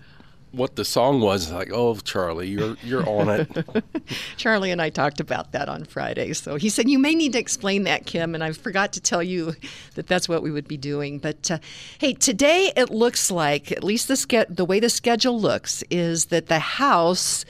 what 0.52 0.76
the 0.76 0.84
song 0.84 1.20
was. 1.20 1.50
Like, 1.50 1.70
oh, 1.72 1.94
Charlie, 1.96 2.48
you're 2.48 2.76
you're 2.82 3.08
on 3.08 3.28
it. 3.28 3.74
Charlie 4.36 4.70
and 4.70 4.82
I 4.82 4.90
talked 4.90 5.20
about 5.20 5.52
that 5.52 5.68
on 5.68 5.84
Friday. 5.84 6.32
So 6.32 6.56
he 6.56 6.68
said, 6.68 6.88
You 6.88 6.98
may 6.98 7.14
need 7.14 7.32
to 7.32 7.38
explain 7.38 7.84
that, 7.84 8.06
Kim. 8.06 8.34
And 8.34 8.42
I 8.42 8.52
forgot 8.52 8.92
to 8.94 9.00
tell 9.00 9.22
you 9.22 9.54
that 9.94 10.06
that's 10.06 10.28
what 10.28 10.42
we 10.42 10.50
would 10.50 10.68
be 10.68 10.76
doing. 10.76 11.18
But 11.18 11.50
uh, 11.50 11.58
hey, 11.98 12.14
today 12.14 12.72
it 12.76 12.90
looks 12.90 13.30
like, 13.30 13.70
at 13.72 13.84
least 13.84 14.08
the, 14.08 14.16
ske- 14.16 14.48
the 14.48 14.64
way 14.64 14.80
the 14.80 14.90
schedule 14.90 15.40
looks, 15.40 15.82
is 15.90 16.26
that 16.26 16.46
the 16.46 16.58
House. 16.58 17.44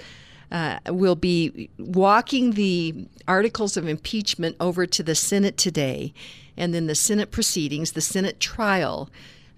Uh, 0.52 0.80
will 0.88 1.14
be 1.14 1.70
walking 1.78 2.54
the 2.54 3.06
articles 3.28 3.76
of 3.76 3.86
impeachment 3.86 4.56
over 4.58 4.84
to 4.84 5.00
the 5.00 5.14
Senate 5.14 5.56
today, 5.56 6.12
and 6.56 6.74
then 6.74 6.88
the 6.88 6.94
Senate 6.96 7.30
proceedings, 7.30 7.92
the 7.92 8.00
Senate 8.00 8.40
trial, 8.40 9.08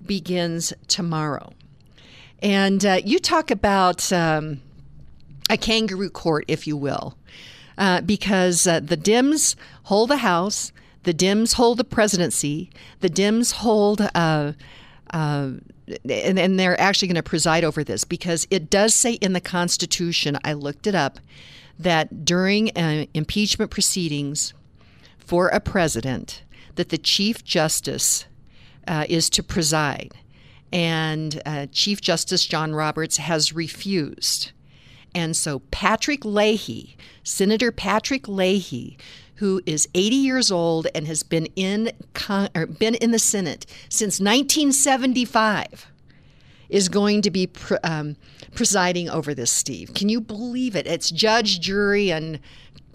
begins 0.05 0.75
tomorrow. 0.89 1.55
And 2.43 2.85
uh, 2.85 3.01
you 3.05 3.21
talk 3.21 3.51
about 3.51 4.13
um, 4.13 4.61
a 5.49 5.57
kangaroo 5.57 6.11
court, 6.11 6.45
if 6.49 6.67
you 6.67 6.77
will, 6.77 7.17
uh, 7.79 8.01
because 8.01 8.67
uh, 8.67 8.81
the 8.81 8.97
Dems 8.97 9.55
hold 9.85 10.11
the 10.11 10.19
House, 10.19 10.73
the 11.05 11.15
Dems 11.15 11.55
hold 11.55 11.79
the 11.79 11.85
presidency, 11.85 12.71
the 13.01 13.09
Dems 13.09 13.53
hold. 13.53 14.01
Uh, 14.15 14.53
uh, 15.11 15.51
and, 16.09 16.39
and 16.39 16.59
they're 16.59 16.81
actually 16.81 17.09
going 17.09 17.17
to 17.17 17.23
preside 17.23 17.65
over 17.65 17.85
this 17.85 18.05
because 18.05 18.47
it 18.51 18.71
does 18.71 18.95
say 18.95 19.15
in 19.15 19.35
the 19.35 19.41
Constitution, 19.41 20.39
I 20.45 20.55
looked 20.55 20.87
it 20.87 20.95
up, 20.95 21.19
that 21.79 22.25
during 22.25 22.71
uh, 22.77 23.07
impeachment 23.15 23.71
proceedings 23.71 24.55
for 25.19 25.49
a 25.49 25.61
president, 25.61 26.43
that 26.77 26.89
the 26.89 26.99
Chief 26.99 27.45
Justice 27.45 28.27
uh, 28.87 29.05
is 29.09 29.29
to 29.31 29.43
preside. 29.43 30.15
And 30.73 31.43
uh, 31.45 31.67
Chief 31.71 32.01
Justice 32.01 32.47
John 32.47 32.75
Roberts 32.75 33.19
has 33.19 33.53
refused. 33.53 34.53
And 35.15 35.37
so 35.37 35.61
Patrick 35.71 36.25
Leahy, 36.25 36.97
Senator 37.23 37.71
Patrick 37.71 38.27
Leahy, 38.27 38.97
who 39.37 39.61
is 39.67 39.89
80 39.95 40.17
years 40.17 40.51
old 40.51 40.87
and 40.95 41.07
has 41.07 41.23
been 41.23 41.47
in 41.57 41.93
con- 42.15 42.49
been 42.79 42.95
in 42.95 43.11
the 43.11 43.19
Senate 43.19 43.67
since 43.89 44.21
1975, 44.21 45.89
is 46.69 46.89
going 46.89 47.23
to 47.23 47.31
be 47.31 47.49
pre- 47.49 47.77
um, 47.79 48.17
presiding 48.55 49.11
over 49.11 49.35
this. 49.35 49.51
Steve, 49.51 49.93
can 49.95 50.09
you 50.09 50.21
believe 50.21 50.75
it? 50.77 50.87
It's 50.87 51.11
judge, 51.11 51.61
jury, 51.61 52.11
and 52.11 52.41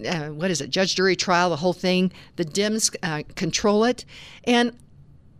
uh, 0.06 0.28
what 0.28 0.50
is 0.50 0.60
it? 0.60 0.70
Judge, 0.70 0.96
jury, 0.96 1.14
trial, 1.14 1.50
the 1.50 1.56
whole 1.56 1.72
thing. 1.72 2.12
The 2.36 2.44
Dems 2.44 2.94
uh, 3.02 3.22
control 3.34 3.84
it, 3.84 4.04
and 4.44 4.76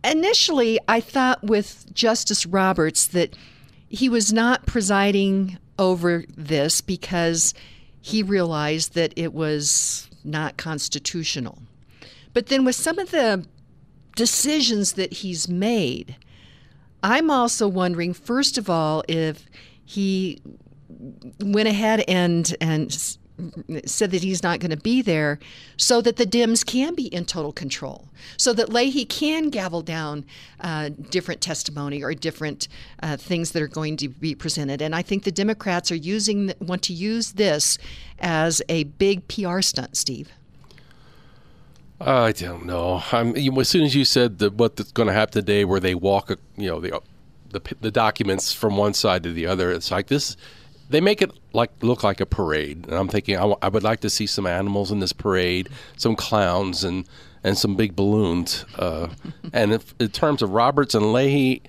initially 0.03 0.79
I 0.87 0.99
thought 0.99 1.43
with 1.43 1.93
Justice 1.93 2.45
Roberts 2.45 3.07
that 3.07 3.35
he 3.89 4.09
was 4.09 4.31
not 4.31 4.65
presiding 4.65 5.57
over 5.77 6.25
this 6.35 6.81
because 6.81 7.53
he 8.01 8.23
realized 8.23 8.93
that 8.93 9.13
it 9.15 9.33
was 9.33 10.09
not 10.23 10.57
constitutional. 10.57 11.59
But 12.33 12.47
then 12.47 12.65
with 12.65 12.75
some 12.75 12.99
of 12.99 13.11
the 13.11 13.45
decisions 14.15 14.93
that 14.93 15.13
he's 15.13 15.47
made, 15.47 16.15
I'm 17.01 17.31
also 17.31 17.67
wondering, 17.67 18.13
first 18.13 18.57
of 18.57 18.69
all, 18.69 19.03
if 19.07 19.45
he 19.83 20.41
went 21.39 21.67
ahead 21.67 22.03
and 22.07 22.55
and 22.59 23.17
said 23.85 24.11
that 24.11 24.23
he's 24.23 24.43
not 24.43 24.59
going 24.59 24.71
to 24.71 24.77
be 24.77 25.01
there 25.01 25.39
so 25.77 26.01
that 26.01 26.17
the 26.17 26.25
Dems 26.25 26.65
can 26.65 26.95
be 26.95 27.07
in 27.07 27.25
total 27.25 27.51
control, 27.51 28.07
so 28.37 28.53
that 28.53 28.69
Leahy 28.69 29.05
can 29.05 29.49
gavel 29.49 29.81
down 29.81 30.25
uh, 30.61 30.89
different 31.09 31.41
testimony 31.41 32.03
or 32.03 32.13
different 32.13 32.67
uh, 33.01 33.17
things 33.17 33.51
that 33.51 33.61
are 33.61 33.67
going 33.67 33.97
to 33.97 34.09
be 34.09 34.35
presented. 34.35 34.81
And 34.81 34.95
I 34.95 35.01
think 35.01 35.23
the 35.23 35.31
Democrats 35.31 35.91
are 35.91 35.95
using 35.95 36.53
want 36.59 36.83
to 36.83 36.93
use 36.93 37.33
this 37.33 37.77
as 38.19 38.61
a 38.69 38.83
big 38.83 39.27
PR 39.27 39.61
stunt, 39.61 39.95
Steve. 39.97 40.31
I 42.01 42.31
don't 42.31 42.65
know. 42.65 43.03
I'm, 43.11 43.35
as 43.35 43.67
soon 43.67 43.83
as 43.83 43.93
you 43.93 44.05
said 44.05 44.41
what's 44.57 44.91
going 44.93 45.07
to 45.07 45.13
happen 45.13 45.33
today, 45.33 45.65
where 45.65 45.81
they 45.81 45.95
walk, 45.95 46.29
you 46.55 46.69
know, 46.69 46.79
the, 46.79 47.01
the 47.49 47.61
the 47.81 47.91
documents 47.91 48.53
from 48.53 48.77
one 48.77 48.93
side 48.93 49.23
to 49.23 49.33
the 49.33 49.47
other, 49.47 49.71
it's 49.71 49.91
like 49.91 50.07
this 50.07 50.37
they 50.89 51.01
make 51.01 51.21
it 51.21 51.31
like 51.53 51.71
look 51.81 52.03
like 52.03 52.19
a 52.19 52.25
parade, 52.25 52.85
and 52.87 52.95
I'm 52.95 53.07
thinking 53.07 53.35
I, 53.35 53.41
w- 53.41 53.57
I 53.61 53.69
would 53.69 53.83
like 53.83 53.99
to 54.01 54.09
see 54.09 54.25
some 54.27 54.45
animals 54.47 54.91
in 54.91 54.99
this 54.99 55.13
parade, 55.13 55.69
some 55.97 56.15
clowns, 56.15 56.83
and 56.83 57.05
and 57.43 57.57
some 57.57 57.75
big 57.75 57.95
balloons. 57.95 58.65
Uh, 58.77 59.07
and 59.53 59.71
if, 59.73 59.93
in 59.99 60.09
terms 60.09 60.41
of 60.41 60.49
Roberts 60.51 60.93
and 60.95 61.13
Leahy, 61.13 61.61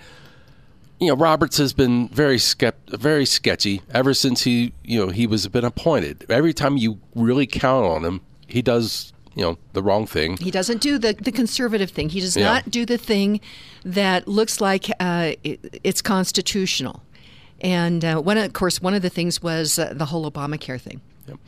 you 0.99 1.09
know, 1.09 1.15
Roberts 1.17 1.57
has 1.59 1.73
been 1.73 2.09
very 2.09 2.37
skept- 2.39 2.99
very 2.99 3.25
sketchy 3.25 3.83
ever 3.93 4.13
since 4.15 4.43
he 4.43 4.73
you 4.85 5.05
know 5.05 5.11
he 5.13 5.27
was 5.27 5.47
been 5.49 5.65
appointed. 5.65 6.27
Every 6.29 6.53
time 6.53 6.77
you 6.77 6.99
really 7.15 7.47
count 7.47 7.87
on 7.87 8.05
him, 8.05 8.21
he 8.47 8.63
does 8.63 9.13
you 9.35 9.43
know 9.45 9.59
the 9.75 9.83
wrong 9.83 10.07
thing. 10.07 10.37
He 10.39 10.51
doesn't 10.51 10.81
do 10.81 10.99
the, 10.99 11.13
the 11.15 11.33
conservative 11.33 11.91
thing. 11.91 12.09
He 12.09 12.21
does 12.21 12.37
Yeah. 12.37 12.45
not 12.45 12.71
do 12.71 12.85
the 12.85 12.99
thing 12.99 13.41
that 13.85 14.27
looks 14.27 14.61
like 14.61 14.91
uh, 14.99 15.33
it, 15.45 15.81
it's 15.85 16.03
constitutional. 16.03 17.03
And 17.61 18.05
uh, 18.05 18.21
one, 18.21 18.39
of 18.39 18.53
course, 18.53 18.81
one 18.81 18.95
of 18.95 19.03
the 19.03 19.11
things 19.11 19.43
was 19.43 19.79
uh, 19.79 19.93
the 19.95 20.07
whole 20.07 20.31
Obamacare 20.31 20.81
thing. 20.81 21.01
Yep. 21.27 21.39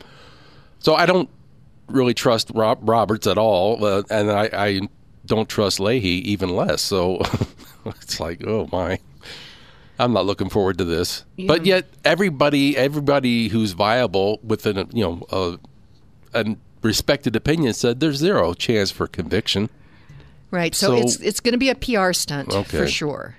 So 0.79 0.95
I 0.95 1.05
don't 1.05 1.29
really 1.87 2.13
trust 2.13 2.51
Rob 2.53 2.79
Roberts 2.81 3.27
at 3.27 3.37
all, 3.37 3.83
uh, 3.83 4.03
and 4.09 4.31
I, 4.31 4.49
I 4.53 4.81
don't 5.25 5.47
trust 5.49 5.79
Leahy 5.79 6.29
even 6.29 6.49
less. 6.55 6.81
So 6.81 7.21
it's 7.85 8.19
like, 8.19 8.45
oh 8.45 8.67
my, 8.71 8.99
I'm 9.97 10.13
not 10.13 10.25
looking 10.25 10.49
forward 10.49 10.77
to 10.79 10.85
this. 10.85 11.23
But 11.47 11.65
yet, 11.65 11.85
everybody, 12.03 12.77
everybody 12.77 13.47
who's 13.47 13.71
viable 13.71 14.39
within 14.43 14.77
a, 14.77 14.85
you 14.91 15.03
know 15.03 15.25
a, 15.31 15.57
a 16.33 16.55
respected 16.81 17.35
opinion 17.35 17.73
said 17.73 17.99
there's 17.99 18.17
zero 18.17 18.53
chance 18.53 18.91
for 18.91 19.07
conviction. 19.07 19.69
Right. 20.51 20.75
So, 20.75 20.87
So- 20.87 20.97
it's 20.97 21.15
it's 21.17 21.39
going 21.39 21.53
to 21.53 21.57
be 21.57 21.69
a 21.69 21.75
PR 21.75 22.13
stunt 22.13 22.51
for 22.67 22.87
sure. 22.87 23.35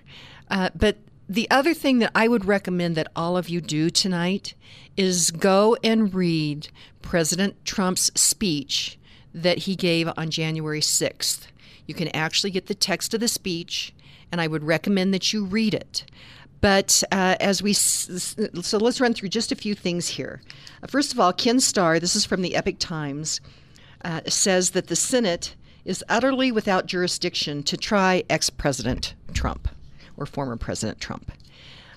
Uh, 0.51 0.71
but 0.75 0.97
the 1.29 1.51
other 1.51 1.73
thing 1.73 2.01
that 2.01 2.11
I 2.15 2.29
would 2.29 2.45
recommend 2.45 2.97
that 2.97 3.11
all 3.17 3.37
of 3.37 3.49
you 3.49 3.61
do 3.61 3.89
tonight 3.89 4.55
is 4.97 5.31
go 5.31 5.77
and 5.83 6.13
read 6.15 6.69
President 7.03 7.65
Trump's 7.65 8.11
speech 8.15 8.99
that 9.33 9.59
he 9.59 9.75
gave 9.75 10.11
on 10.17 10.31
January 10.31 10.81
6th. 10.81 11.47
You 11.87 11.95
can 11.95 12.09
actually 12.09 12.51
get 12.51 12.67
the 12.67 12.75
text 12.75 13.15
of 13.15 13.21
the 13.21 13.29
speech, 13.29 13.95
and 14.31 14.41
I 14.41 14.47
would 14.47 14.65
recommend 14.65 15.15
that 15.15 15.33
you 15.33 15.45
read 15.45 15.75
it. 15.75 16.05
But 16.61 17.03
uh, 17.11 17.37
as 17.41 17.63
we, 17.63 17.73
so 17.73 18.79
let's 18.79 19.01
run 19.01 19.15
through 19.15 19.29
just 19.31 19.53
a 19.53 19.57
few 19.57 19.75
things 19.75 20.09
here. 20.09 20.41
Uh, 20.83 20.87
first 20.87 21.13
of 21.13 21.21
all, 21.21 21.33
Ken 21.33 21.61
Starr, 21.61 21.99
this 21.99 22.17
is 22.17 22.25
from 22.25 22.43
the 22.43 22.55
Epoch 22.55 22.79
Times 22.79 23.41
uh, 24.05 24.21
says 24.27 24.71
that 24.71 24.87
the 24.89 24.97
Senate 24.97 25.55
is 25.85 26.05
utterly 26.09 26.53
without 26.53 26.87
jurisdiction 26.87 27.63
to 27.65 27.77
try 27.77 28.25
ex 28.31 28.51
President 28.51 29.15
Trump 29.33 29.69
or 30.17 30.27
former 30.27 30.57
President 30.57 31.01
Trump. 31.01 31.33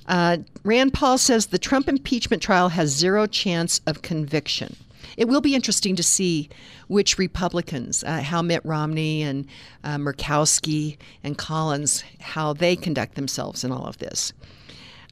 Uh, 0.08 0.38
Rand 0.64 0.94
Paul 0.94 1.18
says 1.18 1.48
the 1.48 1.58
Trump 1.58 1.88
impeachment 1.90 2.42
trial 2.42 2.70
has 2.70 2.90
zero 2.90 3.28
chance 3.28 3.82
of 3.86 4.02
conviction. 4.02 4.76
It 5.18 5.28
will 5.28 5.42
be 5.42 5.56
interesting 5.56 5.96
to 5.96 6.04
see 6.04 6.50
which 6.88 7.18
Republicans, 7.18 8.04
uh, 8.04 8.22
how 8.22 8.42
Mitt 8.42 8.64
Romney 8.64 9.24
and 9.24 9.48
uh, 9.84 9.98
Murkowski 9.98 10.98
and 11.24 11.38
Collins, 11.38 12.04
how 12.20 12.54
they 12.54 12.76
conduct 12.76 13.16
themselves 13.16 13.64
in 13.64 13.72
all 13.72 13.86
of 13.86 13.98
this. 13.98 14.34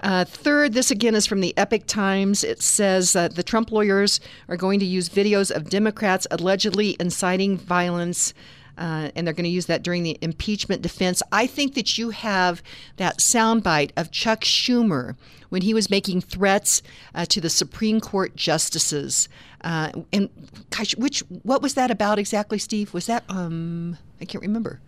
Uh, 0.01 0.25
third, 0.25 0.73
this 0.73 0.91
again 0.91 1.15
is 1.15 1.25
from 1.25 1.41
the 1.41 1.57
Epoch 1.57 1.87
Times. 1.87 2.43
It 2.43 2.61
says 2.61 3.15
uh, 3.15 3.29
the 3.29 3.43
Trump 3.43 3.71
lawyers 3.71 4.19
are 4.49 4.57
going 4.57 4.79
to 4.79 4.85
use 4.85 5.09
videos 5.09 5.49
of 5.49 5.69
Democrats 5.69 6.27
allegedly 6.31 6.95
inciting 6.99 7.57
violence, 7.57 8.33
uh, 8.77 9.09
and 9.15 9.25
they're 9.25 9.33
going 9.33 9.43
to 9.45 9.49
use 9.49 9.65
that 9.67 9.83
during 9.83 10.03
the 10.03 10.17
impeachment 10.21 10.81
defense. 10.81 11.21
I 11.31 11.47
think 11.47 11.75
that 11.75 11.97
you 11.97 12.09
have 12.11 12.61
that 12.97 13.19
soundbite 13.19 13.91
of 13.97 14.11
Chuck 14.11 14.41
Schumer 14.41 15.15
when 15.49 15.61
he 15.61 15.73
was 15.73 15.89
making 15.89 16.21
threats 16.21 16.81
uh, 17.13 17.25
to 17.25 17.39
the 17.39 17.49
Supreme 17.49 17.99
Court 18.01 18.35
justices. 18.35 19.29
Uh, 19.61 19.91
and 20.11 20.29
gosh, 20.69 20.95
which 20.95 21.19
what 21.43 21.61
was 21.61 21.73
that 21.75 21.91
about 21.91 22.19
exactly, 22.19 22.57
Steve? 22.57 22.93
Was 22.93 23.05
that 23.07 23.23
um, 23.29 23.97
I 24.21 24.25
can't 24.25 24.41
remember. 24.41 24.79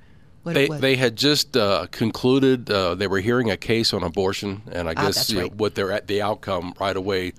What 0.43 0.53
They 0.53 0.65
it 0.65 0.69
was. 0.69 0.81
they 0.81 0.95
had 0.95 1.15
just 1.15 1.57
uh, 1.57 1.87
concluded 1.91 2.69
uh, 2.69 2.95
they 2.95 3.07
were 3.07 3.19
hearing 3.19 3.49
a 3.51 3.57
case 3.57 3.93
on 3.93 4.03
abortion, 4.03 4.61
and 4.71 4.87
I 4.87 4.93
Ah, 4.95 5.05
guess 5.07 5.31
know, 5.31 5.47
what 5.47 5.75
they're 5.75 5.91
at 5.91 6.07
the 6.07 6.21
outcome 6.21 6.73
right 6.79 6.95
away. 6.95 7.33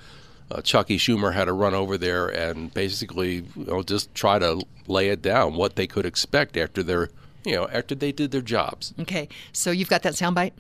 Uh, 0.51 0.63
Chucky 0.63 0.97
Schumer 0.99 1.35
had 1.35 1.45
to 1.45 1.53
run 1.53 1.75
over 1.75 1.99
there 1.99 2.29
and 2.29 2.73
basically 2.73 3.45
you 3.55 3.65
know, 3.67 3.83
just 3.83 4.15
try 4.15 4.39
to 4.39 4.63
lay 4.87 5.09
it 5.09 5.21
down 5.21 5.55
what 5.55 5.77
they 5.77 5.87
could 5.87 6.07
expect 6.07 6.57
after 6.57 6.83
their 6.83 7.11
you 7.45 7.55
know 7.55 7.69
after 7.69 7.95
they 7.95 8.13
did 8.13 8.31
their 8.31 8.41
jobs. 8.41 8.95
okay, 9.01 9.29
so 9.53 9.71
you've 9.71 9.91
got 9.91 10.03
that 10.03 10.15
soundbite. 10.15 10.53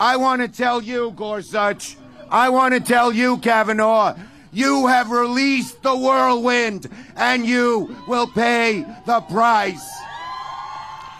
I 0.00 0.16
want 0.16 0.42
to 0.42 0.48
tell 0.48 0.82
you, 0.82 1.12
Gorsuch. 1.14 1.96
I 2.30 2.48
want 2.48 2.74
to 2.74 2.80
tell 2.80 3.12
you, 3.12 3.38
Kavanaugh. 3.38 4.16
You 4.52 4.86
have 4.86 5.10
released 5.10 5.82
the 5.82 5.94
whirlwind, 5.96 6.88
and 7.16 7.44
you 7.46 7.94
will 8.08 8.26
pay 8.26 8.84
the 9.06 9.20
price. 9.20 9.86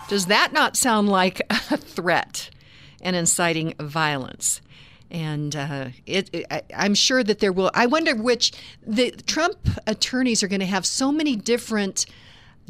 Does 0.08 0.26
that 0.26 0.52
not 0.52 0.76
sound 0.76 1.08
like 1.08 1.40
a 1.50 1.76
threat 1.76 2.50
and 3.02 3.14
inciting 3.14 3.74
violence? 3.78 4.60
And 5.10 5.56
uh, 5.56 5.88
it, 6.06 6.28
it, 6.32 6.46
I, 6.50 6.62
I'm 6.76 6.94
sure 6.94 7.24
that 7.24 7.38
there 7.38 7.52
will. 7.52 7.70
I 7.74 7.86
wonder 7.86 8.14
which 8.14 8.52
the 8.86 9.10
Trump 9.10 9.56
attorneys 9.86 10.42
are 10.42 10.48
going 10.48 10.60
to 10.60 10.66
have 10.66 10.84
so 10.84 11.10
many 11.10 11.36
different 11.36 12.06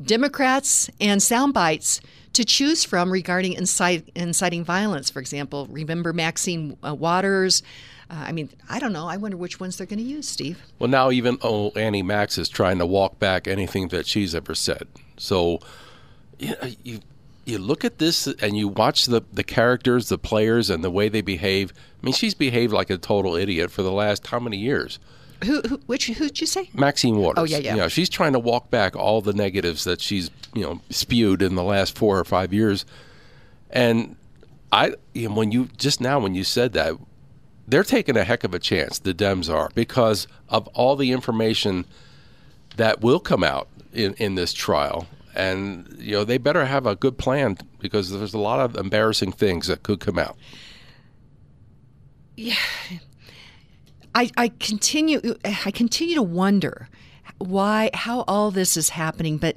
Democrats 0.01 0.89
and 1.01 1.23
sound 1.23 1.55
bites 1.55 2.01
to 2.35 2.45
choose 2.45 2.85
from 2.85 3.11
regarding 3.11 3.55
incite, 3.55 4.09
inciting 4.15 4.65
violence. 4.65 5.11
For 5.11 5.19
example, 5.19 5.67
remember 5.71 6.13
Maxine 6.13 6.77
Waters. 6.83 7.63
Uh, 8.11 8.25
I 8.29 8.33
mean, 8.33 8.51
I 8.71 8.79
don't 8.79 8.93
know. 8.93 9.07
I 9.07 9.17
wonder 9.17 9.37
which 9.37 9.59
ones 9.59 9.77
they're 9.77 9.87
going 9.87 9.99
to 9.99 10.05
use, 10.05 10.29
Steve. 10.29 10.63
Well, 10.79 10.89
now 10.89 11.11
even 11.11 11.39
oh, 11.43 11.71
Auntie 11.71 12.03
Max 12.03 12.39
is 12.39 12.49
trying 12.49 12.79
to 12.79 12.87
walk 12.87 13.19
back 13.19 13.49
anything 13.49 13.89
that 13.89 14.07
she's 14.07 14.35
ever 14.35 14.55
said. 14.55 14.87
So 15.17 15.59
you 16.39 17.01
you 17.49 17.59
look 17.59 17.85
at 17.85 17.99
this 17.99 18.27
and 18.27 18.57
you 18.57 18.69
watch 18.69 19.07
the 19.07 19.23
the 19.33 19.45
characters, 19.45 20.09
the 20.09 20.19
players, 20.19 20.71
and 20.71 20.85
the 20.85 20.91
way 20.91 21.09
they 21.09 21.23
behave. 21.23 21.73
I 22.03 22.07
mean, 22.07 22.15
she's 22.15 22.35
behaved 22.35 22.73
like 22.73 22.91
a 22.91 22.99
total 22.99 23.35
idiot 23.35 23.71
for 23.71 23.83
the 23.83 23.93
last 23.93 24.27
how 24.27 24.39
many 24.39 24.59
years? 24.59 24.99
Who, 25.45 25.63
who 25.63 25.81
which 25.87 26.07
who'd 26.07 26.41
you 26.41 26.47
say? 26.47 26.69
Maxine 26.75 27.17
Waters. 27.17 27.43
Oh, 27.43 27.45
yeah, 27.45 27.59
yeah. 27.59 27.75
You 27.75 27.81
know, 27.81 27.89
she's 27.89 28.09
trying 28.09 28.33
to 28.33 28.39
walk 28.39 28.71
back 28.71 28.97
all 28.97 29.21
the 29.21 29.33
negatives 29.33 29.85
that 29.85 30.01
she's 30.01 30.31
you 30.55 30.63
know 30.63 30.81
spewed 30.91 31.43
in 31.43 31.55
the 31.55 31.63
last 31.63 31.97
four 31.97 32.19
or 32.19 32.25
five 32.25 32.53
years. 32.53 32.85
And 33.71 34.17
I, 34.73 34.95
you 35.15 35.29
know, 35.29 35.35
when 35.35 35.53
you 35.53 35.69
just 35.77 36.01
now 36.01 36.19
when 36.19 36.35
you 36.35 36.45
said 36.45 36.73
that, 36.75 36.95
they're 37.67 37.85
taking 37.85 38.17
a 38.17 38.25
heck 38.25 38.45
of 38.45 38.55
a 38.55 38.59
chance. 38.59 38.99
The 38.99 39.15
Dems 39.15 39.53
are 39.53 39.71
because 39.75 40.27
of 40.49 40.67
all 40.69 40.97
the 40.97 41.13
information 41.13 41.85
that 42.77 43.01
will 43.01 43.21
come 43.21 43.45
out 43.45 43.69
in, 43.93 44.15
in 44.15 44.35
this 44.35 44.53
trial. 44.53 45.07
And 45.35 45.95
you 45.99 46.13
know 46.13 46.25
they 46.25 46.39
better 46.39 46.65
have 46.65 46.87
a 46.87 46.97
good 46.97 47.19
plan 47.19 47.59
because 47.79 48.11
there's 48.11 48.35
a 48.35 48.39
lot 48.39 48.61
of 48.61 48.77
embarrassing 48.77 49.33
things 49.33 49.67
that 49.67 49.83
could 49.83 50.01
come 50.01 50.19
out. 50.19 50.37
Yeah, 52.37 52.55
I, 54.15 54.31
I 54.37 54.49
continue. 54.61 55.37
I 55.45 55.71
continue 55.71 56.15
to 56.15 56.23
wonder 56.23 56.89
why, 57.39 57.91
how 57.95 58.25
all 58.29 58.51
this 58.51 58.77
is 58.77 58.91
happening, 58.91 59.39
but 59.39 59.57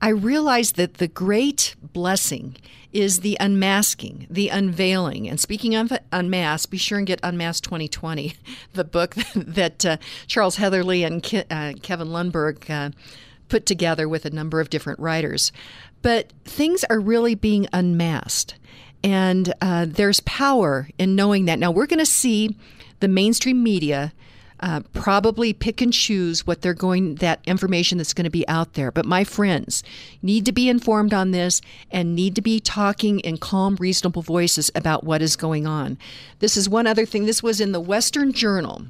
I 0.00 0.08
realize 0.08 0.72
that 0.72 0.94
the 0.94 1.08
great 1.08 1.74
blessing 1.82 2.56
is 2.92 3.20
the 3.20 3.36
unmasking, 3.38 4.26
the 4.30 4.48
unveiling. 4.48 5.28
And 5.28 5.38
speaking 5.38 5.74
of 5.74 5.92
unmasked, 6.10 6.70
be 6.70 6.78
sure 6.78 6.98
and 6.98 7.06
get 7.06 7.20
Unmasked 7.22 7.64
2020, 7.64 8.34
the 8.72 8.84
book 8.84 9.14
that 9.34 9.84
uh, 9.84 9.96
Charles 10.26 10.56
Heatherly 10.56 11.04
and 11.04 11.22
Ke- 11.22 11.46
uh, 11.50 11.74
Kevin 11.82 12.08
Lundberg 12.08 12.68
uh, 12.70 12.90
put 13.50 13.66
together 13.66 14.08
with 14.08 14.24
a 14.24 14.30
number 14.30 14.60
of 14.60 14.70
different 14.70 14.98
writers. 15.00 15.52
But 16.00 16.32
things 16.44 16.84
are 16.84 17.00
really 17.00 17.34
being 17.34 17.68
unmasked. 17.72 18.54
And 19.02 19.52
uh, 19.60 19.86
there's 19.88 20.20
power 20.20 20.88
in 20.98 21.16
knowing 21.16 21.46
that. 21.46 21.58
Now, 21.58 21.70
we're 21.70 21.86
going 21.86 21.98
to 21.98 22.06
see 22.06 22.56
the 23.00 23.08
mainstream 23.08 23.62
media 23.62 24.12
uh, 24.60 24.80
probably 24.92 25.52
pick 25.52 25.80
and 25.80 25.92
choose 25.92 26.46
what 26.46 26.60
they're 26.60 26.74
going 26.74 27.14
that 27.16 27.40
information 27.46 27.98
that's 27.98 28.12
going 28.12 28.24
to 28.24 28.30
be 28.30 28.46
out 28.46 28.74
there 28.74 28.90
but 28.90 29.06
my 29.06 29.24
friends 29.24 29.82
need 30.20 30.44
to 30.44 30.52
be 30.52 30.68
informed 30.68 31.14
on 31.14 31.30
this 31.30 31.62
and 31.90 32.14
need 32.14 32.34
to 32.34 32.42
be 32.42 32.60
talking 32.60 33.20
in 33.20 33.38
calm 33.38 33.74
reasonable 33.76 34.20
voices 34.20 34.70
about 34.74 35.02
what 35.02 35.22
is 35.22 35.34
going 35.34 35.66
on 35.66 35.96
this 36.40 36.58
is 36.58 36.68
one 36.68 36.86
other 36.86 37.06
thing 37.06 37.24
this 37.24 37.42
was 37.42 37.58
in 37.58 37.72
the 37.72 37.80
western 37.80 38.34
journal 38.34 38.84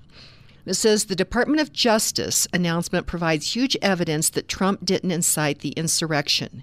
it 0.66 0.74
says 0.74 1.04
the 1.04 1.16
Department 1.16 1.60
of 1.60 1.72
Justice 1.72 2.46
announcement 2.52 3.06
provides 3.06 3.54
huge 3.54 3.76
evidence 3.80 4.28
that 4.30 4.48
Trump 4.48 4.84
didn't 4.84 5.10
incite 5.10 5.60
the 5.60 5.70
insurrection. 5.70 6.62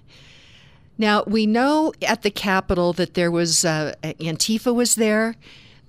Now, 0.96 1.22
we 1.26 1.46
know 1.46 1.92
at 2.06 2.22
the 2.22 2.30
Capitol 2.30 2.92
that 2.94 3.14
there 3.14 3.30
was 3.30 3.64
uh, 3.64 3.94
Antifa 4.02 4.74
was 4.74 4.96
there. 4.96 5.36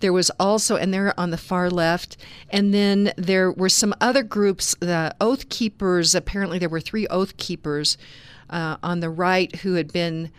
There 0.01 0.13
was 0.13 0.29
also, 0.39 0.75
and 0.75 0.93
they're 0.93 1.19
on 1.19 1.31
the 1.31 1.37
far 1.37 1.69
left, 1.69 2.15
and 2.49 2.73
then 2.73 3.11
there 3.17 3.51
were 3.51 3.69
some 3.69 3.93
other 3.99 4.23
groups, 4.23 4.75
the 4.79 5.13
Oath 5.19 5.49
Keepers. 5.49 6.15
Apparently, 6.15 6.57
there 6.57 6.69
were 6.69 6.79
three 6.79 7.05
Oath 7.07 7.35
Keepers 7.37 7.97
uh, 8.49 8.77
on 8.81 9.01
the 9.01 9.09
right 9.09 9.53
who 9.57 9.73
had 9.73 9.91
been 9.91 10.31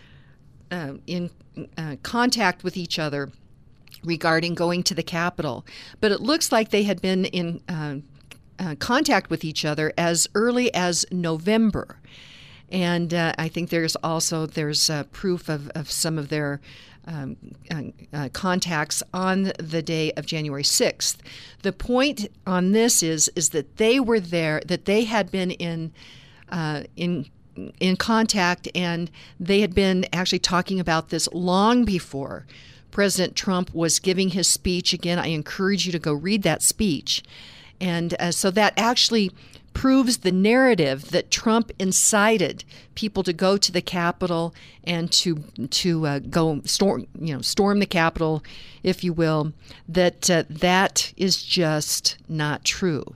uh, 0.71 0.95
in 1.07 1.31
uh, 1.77 1.97
contact 2.03 2.65
with 2.65 2.77
each 2.77 2.99
other 2.99 3.31
regarding 4.05 4.55
going 4.55 4.83
to 4.85 4.95
the 4.95 5.03
Capitol. 5.03 5.65
But 6.01 6.13
it 6.13 6.21
looks 6.21 6.53
like 6.53 6.71
they 6.71 6.85
had 6.85 7.01
been 7.01 7.25
in 7.27 7.63
uh, 7.69 7.97
uh, 8.59 8.75
contact 8.77 9.31
with 9.31 9.45
each 9.45 9.65
other 9.65 9.93
as 9.97 10.29
early 10.35 10.73
as 10.75 11.07
November. 11.11 11.97
And 12.71 13.13
uh, 13.13 13.33
I 13.37 13.49
think 13.49 13.71
there's 13.71 13.97
also 13.97 14.47
there's 14.47 14.91
proof 15.11 15.49
of, 15.49 15.69
of 15.75 15.91
some 15.91 16.19
of 16.19 16.29
their 16.29 16.61
um, 17.07 17.37
uh, 17.71 17.83
uh, 18.13 18.29
contacts 18.33 19.03
on 19.13 19.53
the 19.59 19.83
day 19.83 20.13
of 20.13 20.27
January 20.27 20.63
6th. 20.63 21.17
The 21.63 21.73
point 21.73 22.31
on 22.47 22.73
this 22.73 23.03
is 23.03 23.29
is 23.35 23.51
that 23.51 23.79
they 23.79 23.99
were 23.99 24.21
there, 24.21 24.61
that 24.67 24.85
they 24.85 25.05
had 25.05 25.31
been 25.31 25.51
in 25.51 25.93
uh, 26.51 26.85
in 26.97 27.27
in 27.79 27.97
contact, 27.97 28.69
and 28.75 29.11
they 29.39 29.61
had 29.61 29.75
been 29.75 30.07
actually 30.13 30.39
talking 30.39 30.79
about 30.79 31.09
this 31.09 31.29
long 31.33 31.85
before 31.85 32.47
President 32.91 33.37
Trump 33.37 33.75
was 33.75 33.99
giving 33.99 34.31
his 34.31 34.49
speech. 34.49 34.93
Again, 34.93 35.19
I 35.19 35.29
encourage 35.29 35.87
you 35.87 35.93
to 35.93 35.99
go 35.99 36.13
read 36.13 36.43
that 36.43 36.63
speech. 36.63 37.23
And 37.81 38.15
uh, 38.21 38.31
so 38.31 38.51
that 38.51 38.75
actually 38.77 39.31
proves 39.73 40.19
the 40.19 40.33
narrative 40.33 41.11
that 41.11 41.31
Trump 41.31 41.71
incited 41.79 42.65
people 42.95 43.23
to 43.23 43.33
go 43.33 43.57
to 43.57 43.73
the 43.73 43.81
Capitol 43.81 44.55
and 44.85 45.11
to 45.13 45.37
to 45.71 46.07
uh, 46.07 46.19
go 46.19 46.61
storm 46.65 47.07
you 47.19 47.35
know 47.35 47.41
storm 47.41 47.79
the 47.79 47.87
Capitol, 47.87 48.43
if 48.83 49.05
you 49.05 49.13
will. 49.13 49.53
That 49.89 50.29
uh, 50.29 50.45
that 50.51 51.13
is 51.17 51.43
just 51.43 52.19
not 52.29 52.65
true. 52.65 53.15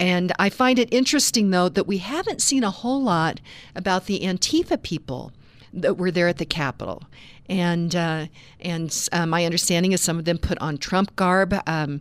And 0.00 0.32
I 0.38 0.48
find 0.50 0.78
it 0.78 0.92
interesting 0.92 1.50
though 1.50 1.68
that 1.68 1.86
we 1.86 1.98
haven't 1.98 2.42
seen 2.42 2.64
a 2.64 2.70
whole 2.70 3.02
lot 3.02 3.40
about 3.74 4.06
the 4.06 4.20
Antifa 4.20 4.82
people 4.82 5.32
that 5.72 5.96
were 5.96 6.10
there 6.10 6.28
at 6.28 6.38
the 6.38 6.44
Capitol. 6.44 7.04
And 7.48 7.94
uh, 7.94 8.26
and 8.60 9.08
uh, 9.12 9.26
my 9.26 9.44
understanding 9.44 9.92
is 9.92 10.00
some 10.00 10.18
of 10.18 10.24
them 10.24 10.38
put 10.38 10.58
on 10.58 10.78
Trump 10.78 11.14
garb. 11.16 11.54
Um, 11.66 12.00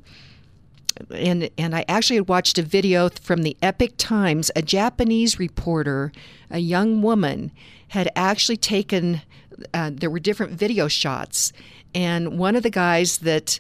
and 1.11 1.49
and 1.57 1.75
I 1.75 1.85
actually 1.87 2.17
had 2.17 2.29
watched 2.29 2.57
a 2.57 2.63
video 2.63 3.09
from 3.09 3.43
the 3.43 3.57
Epoch 3.61 3.93
Times. 3.97 4.51
A 4.55 4.61
Japanese 4.61 5.39
reporter, 5.39 6.11
a 6.49 6.59
young 6.59 7.01
woman, 7.01 7.51
had 7.89 8.09
actually 8.15 8.57
taken. 8.57 9.21
Uh, 9.73 9.91
there 9.93 10.09
were 10.09 10.19
different 10.19 10.53
video 10.53 10.87
shots, 10.87 11.53
and 11.93 12.39
one 12.39 12.55
of 12.55 12.63
the 12.63 12.69
guys 12.69 13.19
that 13.19 13.59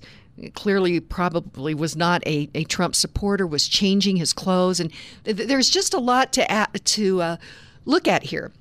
clearly 0.55 0.99
probably 0.99 1.75
was 1.75 1.95
not 1.95 2.25
a, 2.25 2.49
a 2.55 2.63
Trump 2.63 2.95
supporter 2.95 3.45
was 3.45 3.67
changing 3.67 4.17
his 4.17 4.33
clothes, 4.33 4.79
and 4.79 4.91
th- 5.25 5.47
there's 5.47 5.69
just 5.69 5.93
a 5.93 5.99
lot 5.99 6.33
to 6.33 6.67
to 6.83 7.21
uh, 7.21 7.37
look 7.85 8.07
at 8.07 8.23
here. 8.23 8.51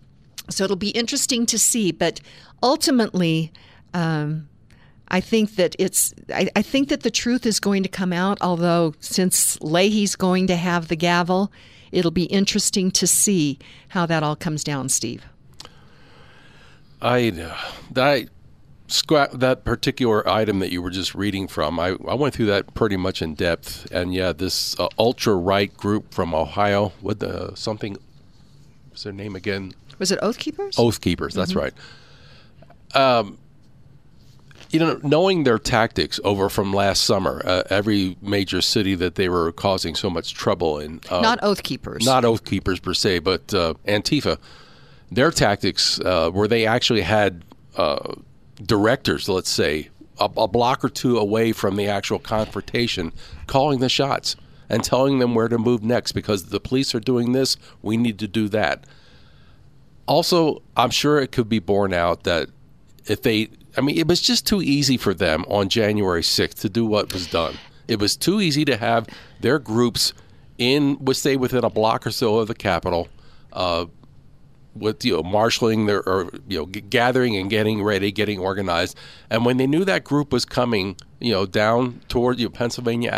So 0.51 0.65
it'll 0.65 0.77
be 0.77 0.91
interesting 0.91 1.47
to 1.47 1.59
see, 1.59 1.93
but 1.93 2.21
ultimately. 2.63 3.53
Um, 3.95 4.49
I 5.09 5.21
think 5.21 5.57
that 5.57 5.77
it's 5.79 6.15
I, 6.31 6.49
I, 6.57 6.63
think 6.63 6.89
that 6.89 7.03
the 7.03 7.11
truth 7.11 7.45
is 7.45 7.61
going 7.61 7.83
to 7.83 7.89
come 7.91 8.15
out, 8.15 8.39
although 8.41 8.95
since 8.99 9.61
Leahy's 9.61 10.17
going 10.17 10.47
to 10.47 10.57
have 10.57 10.89
the 10.89 10.97
gavel, 10.97 11.53
it'll 11.91 12.11
be 12.11 12.25
interesting 12.25 12.91
to 12.93 13.07
see 13.07 13.59
how 13.89 14.07
that 14.07 14.23
all 14.23 14.37
comes 14.37 14.65
down, 14.65 14.89
Steve. 14.89 15.23
I 17.03 17.31
that 17.91 18.29
that 19.33 19.65
particular 19.65 20.29
item 20.29 20.59
that 20.61 20.71
you 20.71 20.83
were 20.83 20.91
just 20.91 21.15
reading 21.15 21.49
from, 21.49 21.81
I, 21.81 21.97
I 22.07 22.15
went 22.15 22.35
through 22.35 22.47
that 22.47 22.75
pretty 22.75 22.97
much 22.97 23.23
in 23.23 23.35
depth, 23.35 23.91
and 23.91 24.15
yeah, 24.15 24.33
this 24.33 24.79
uh, 24.79 24.89
ultra 24.99 25.35
right 25.35 25.75
group 25.77 26.13
from 26.13 26.35
Ohio, 26.35 26.93
what 27.01 27.21
the 27.21 27.55
something, 27.55 27.97
what's 28.89 29.03
their 29.03 29.13
name 29.13 29.35
again? 29.35 29.75
Was 30.03 30.11
it 30.11 30.19
Oath 30.21 30.41
Keepers? 30.41 30.77
Oath 30.81 31.01
Keepers, 31.01 31.33
that's 31.33 31.53
mm-hmm. 31.53 31.61
right. 31.61 31.75
Um, 32.93 33.39
you 34.71 34.81
know, 34.81 34.99
knowing 35.05 35.45
their 35.45 35.61
tactics 35.61 36.19
over 36.25 36.49
from 36.49 36.73
last 36.73 37.05
summer, 37.05 37.41
uh, 37.45 37.63
every 37.71 38.17
major 38.21 38.61
city 38.63 38.97
that 38.97 39.15
they 39.15 39.29
were 39.29 39.53
causing 39.53 39.95
so 39.95 40.11
much 40.11 40.35
trouble 40.35 40.81
in. 40.81 41.01
Uh, 41.09 41.21
not 41.21 41.39
Oath 41.45 41.63
Keepers. 41.63 42.05
Not 42.05 42.25
Oath 42.25 42.45
Keepers 42.45 42.81
per 42.81 42.95
se, 42.95 43.21
but 43.21 43.55
uh, 43.55 43.75
Antifa. 43.87 44.41
Their 45.13 45.31
tactics, 45.31 46.01
uh, 46.01 46.33
where 46.33 46.49
they 46.49 46.67
actually 46.67 47.03
had 47.03 47.45
uh, 47.77 48.15
directors, 48.61 49.29
let's 49.29 49.51
say, 49.51 49.91
a, 50.19 50.29
a 50.37 50.49
block 50.49 50.85
or 50.85 50.89
two 50.89 51.17
away 51.17 51.53
from 51.53 51.77
the 51.77 51.87
actual 51.87 52.19
confrontation, 52.19 53.13
calling 53.47 53.79
the 53.79 53.89
shots 53.89 54.35
and 54.69 54.83
telling 54.83 55.21
them 55.21 55.37
where 55.37 55.47
to 55.47 55.59
move 55.59 55.85
next 55.85 56.11
because 56.11 56.47
the 56.47 56.59
police 56.59 56.93
are 56.93 56.99
doing 56.99 57.31
this, 57.31 57.57
we 57.83 57.97
need 57.97 58.19
to 58.19 58.27
do 58.27 58.49
that. 58.49 58.85
Also, 60.07 60.63
I'm 60.77 60.91
sure 60.91 61.21
it 61.21 61.33
could 61.33 61.49
be 61.49 61.59
borne 61.59 61.95
out 61.95 62.25
that 62.25 62.49
if 63.07 63.23
they 63.23 63.49
I 63.77 63.81
mean, 63.81 63.97
it 63.97 64.07
was 64.07 64.21
just 64.21 64.47
too 64.47 64.61
easy 64.61 64.97
for 64.97 65.15
them 65.15 65.45
on 65.49 65.69
January 65.69 66.23
6th 66.23 66.61
to 66.61 66.69
do 66.69 66.85
what 66.85 67.13
was 67.13 67.27
done. 67.27 67.57
It 67.89 67.99
was 67.99 68.17
too 68.17 68.41
easy 68.41 68.65
to 68.67 68.77
have 68.77 69.09
their 69.41 69.59
groups 69.59 70.13
in, 70.59 70.99
would 71.01 71.17
stay 71.17 71.37
within 71.37 71.65
a 71.65 71.71
block 71.71 72.07
or 72.07 72.11
so 72.11 72.37
of 72.39 72.49
the 72.49 72.55
Capitol, 72.55 73.09
uh, 73.53 73.87
with 74.75 75.05
you 75.05 75.15
know 75.15 75.23
marshaling 75.23 75.87
their 75.87 76.07
or 76.09 76.31
you 76.49 76.59
know 76.59 76.67
gathering 76.67 77.37
and 77.37 77.51
getting 77.51 77.83
ready, 77.83 78.13
getting 78.13 78.39
organized. 78.39 78.97
And 79.31 79.45
when 79.45 79.57
they 79.57 79.67
knew 79.67 79.85
that 79.85 80.05
group 80.05 80.33
was 80.33 80.45
coming, 80.45 80.97
you 81.21 81.33
know, 81.33 81.47
down 81.47 82.01
toward 82.09 82.39
you 82.39 82.47
know, 82.47 82.51
Pennsylvania 82.51 83.11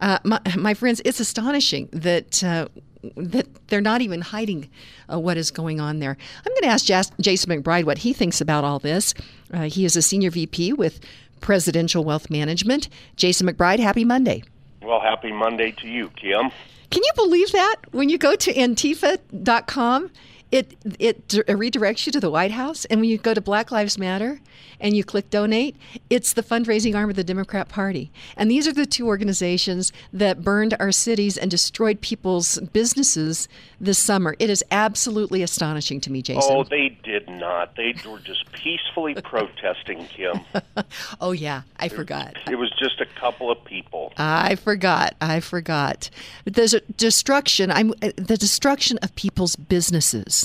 Uh, 0.00 0.18
my, 0.24 0.40
my, 0.56 0.74
friends, 0.74 1.02
it's 1.04 1.20
astonishing 1.20 1.88
that 1.92 2.42
uh, 2.44 2.68
that 3.16 3.46
they're 3.68 3.80
not 3.80 4.00
even 4.00 4.20
hiding 4.20 4.68
uh, 5.12 5.18
what 5.18 5.36
is 5.36 5.50
going 5.50 5.80
on 5.80 5.98
there. 5.98 6.16
I'm 6.38 6.52
going 6.52 6.62
to 6.62 6.68
ask 6.68 6.84
Jas- 6.84 7.12
Jason 7.20 7.62
McBride 7.62 7.84
what 7.84 7.98
he 7.98 8.12
thinks 8.12 8.40
about 8.40 8.64
all 8.64 8.78
this. 8.78 9.14
Uh, 9.52 9.62
he 9.62 9.84
is 9.84 9.96
a 9.96 10.02
senior 10.02 10.30
VP 10.30 10.72
with 10.72 11.00
Presidential 11.40 12.04
Wealth 12.04 12.30
Management. 12.30 12.88
Jason 13.16 13.46
McBride, 13.46 13.78
happy 13.78 14.04
Monday. 14.04 14.42
Well, 14.82 15.00
happy 15.00 15.32
Monday 15.32 15.72
to 15.72 15.88
you, 15.88 16.10
Kim. 16.10 16.50
Can 16.90 17.02
you 17.02 17.12
believe 17.14 17.52
that? 17.52 17.76
When 17.92 18.08
you 18.08 18.18
go 18.18 18.34
to 18.36 18.52
antifa.com, 18.52 20.10
it 20.50 20.76
it 20.98 21.28
redirects 21.28 22.06
you 22.06 22.12
to 22.12 22.20
the 22.20 22.30
White 22.30 22.52
House, 22.52 22.84
and 22.86 23.00
when 23.00 23.10
you 23.10 23.18
go 23.18 23.34
to 23.34 23.40
Black 23.40 23.70
Lives 23.70 23.98
Matter 23.98 24.40
and 24.80 24.96
you 24.96 25.04
click 25.04 25.28
donate, 25.30 25.76
it's 26.08 26.32
the 26.32 26.42
fundraising 26.42 26.94
arm 26.94 27.10
of 27.10 27.16
the 27.16 27.24
Democrat 27.24 27.68
Party. 27.68 28.10
And 28.36 28.50
these 28.50 28.66
are 28.66 28.72
the 28.72 28.86
two 28.86 29.06
organizations 29.08 29.92
that 30.12 30.42
burned 30.42 30.74
our 30.80 30.92
cities 30.92 31.36
and 31.36 31.50
destroyed 31.50 32.00
people's 32.00 32.58
businesses 32.72 33.48
this 33.80 33.98
summer. 33.98 34.36
It 34.38 34.48
is 34.48 34.64
absolutely 34.70 35.42
astonishing 35.42 36.00
to 36.02 36.12
me, 36.12 36.22
Jason. 36.22 36.50
Oh, 36.54 36.64
they 36.64 36.96
did 37.02 37.28
not. 37.28 37.76
They 37.76 37.94
were 38.08 38.20
just 38.20 38.50
peacefully 38.52 39.14
protesting, 39.22 40.06
Kim. 40.06 40.40
oh 41.20 41.32
yeah, 41.32 41.62
I 41.76 41.86
it 41.86 41.92
forgot. 41.92 42.36
It 42.50 42.56
was 42.56 42.70
just 42.78 43.00
a 43.00 43.06
couple 43.20 43.50
of 43.50 43.62
people. 43.64 44.12
I 44.16 44.54
forgot. 44.54 45.14
I 45.20 45.40
forgot. 45.40 46.08
There's 46.44 46.72
a 46.72 46.80
destruction. 46.80 47.70
I'm 47.70 47.90
uh, 48.02 48.12
the 48.16 48.36
destruction 48.38 48.98
of 49.02 49.14
people's 49.14 49.56
businesses 49.56 50.37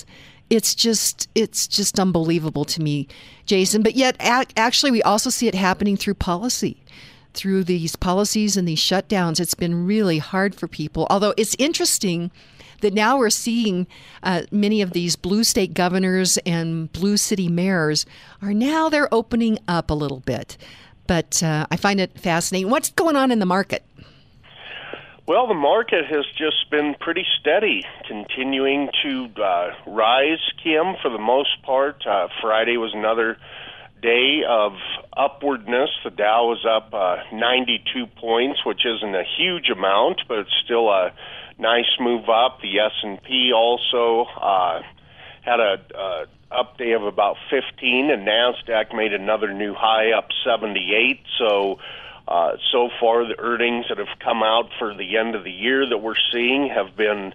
it's 0.49 0.75
just 0.75 1.29
it's 1.35 1.67
just 1.67 1.99
unbelievable 1.99 2.65
to 2.65 2.81
me, 2.81 3.07
Jason. 3.45 3.81
But 3.81 3.95
yet, 3.95 4.15
actually, 4.19 4.91
we 4.91 5.01
also 5.01 5.29
see 5.29 5.47
it 5.47 5.55
happening 5.55 5.97
through 5.97 6.15
policy, 6.15 6.77
through 7.33 7.63
these 7.63 7.95
policies 7.95 8.55
and 8.55 8.67
these 8.67 8.79
shutdowns. 8.79 9.39
It's 9.39 9.55
been 9.55 9.85
really 9.85 10.19
hard 10.19 10.53
for 10.55 10.67
people. 10.67 11.07
Although 11.09 11.33
it's 11.37 11.55
interesting 11.57 12.29
that 12.81 12.93
now 12.93 13.17
we're 13.17 13.29
seeing 13.29 13.87
uh, 14.21 14.43
many 14.51 14.81
of 14.81 14.91
these 14.91 15.15
blue 15.15 15.43
state 15.43 15.73
governors 15.73 16.37
and 16.45 16.91
blue 16.91 17.17
city 17.17 17.47
mayors 17.47 18.05
are 18.41 18.53
now 18.53 18.89
they're 18.89 19.11
opening 19.13 19.57
up 19.67 19.89
a 19.89 19.93
little 19.93 20.19
bit. 20.19 20.57
But 21.07 21.41
uh, 21.41 21.65
I 21.71 21.77
find 21.77 21.99
it 21.99 22.19
fascinating. 22.19 22.69
What's 22.69 22.91
going 22.91 23.15
on 23.15 23.31
in 23.31 23.39
the 23.39 23.45
market? 23.45 23.83
Well, 25.25 25.47
the 25.47 25.53
market 25.53 26.05
has 26.05 26.25
just 26.37 26.69
been 26.69 26.95
pretty 26.99 27.25
steady, 27.39 27.85
continuing 28.05 28.89
to 29.03 29.29
uh, 29.41 29.69
rise, 29.87 30.41
Kim, 30.61 30.95
for 31.01 31.09
the 31.09 31.17
most 31.17 31.61
part. 31.63 32.05
Uh, 32.05 32.27
Friday 32.41 32.75
was 32.75 32.91
another 32.93 33.37
day 34.01 34.41
of 34.45 34.73
upwardness. 35.15 35.91
The 36.03 36.09
Dow 36.09 36.47
was 36.47 36.65
up 36.69 36.93
uh, 36.93 37.23
92 37.33 38.05
points, 38.19 38.65
which 38.65 38.81
isn't 38.85 39.15
a 39.15 39.23
huge 39.37 39.69
amount, 39.69 40.23
but 40.27 40.39
it's 40.39 40.61
still 40.65 40.89
a 40.89 41.13
nice 41.57 41.97
move 42.01 42.27
up. 42.27 42.59
The 42.61 42.79
S&P 42.79 43.53
also 43.55 44.25
uh, 44.25 44.81
had 45.41 45.61
a 45.61 45.77
uh, 45.97 46.25
up 46.51 46.77
day 46.77 46.91
of 46.91 47.03
about 47.03 47.37
15, 47.49 48.11
and 48.11 48.27
Nasdaq 48.27 48.93
made 48.93 49.13
another 49.13 49.53
new 49.53 49.73
high, 49.73 50.11
up 50.11 50.27
78. 50.43 51.21
So 51.39 51.79
uh, 52.27 52.53
so 52.71 52.89
far, 52.99 53.27
the 53.27 53.39
earnings 53.39 53.85
that 53.89 53.97
have 53.97 54.19
come 54.19 54.43
out 54.43 54.69
for 54.79 54.93
the 54.93 55.17
end 55.17 55.35
of 55.35 55.43
the 55.43 55.51
year 55.51 55.87
that 55.87 55.97
we're 55.97 56.19
seeing 56.31 56.69
have 56.69 56.95
been 56.95 57.33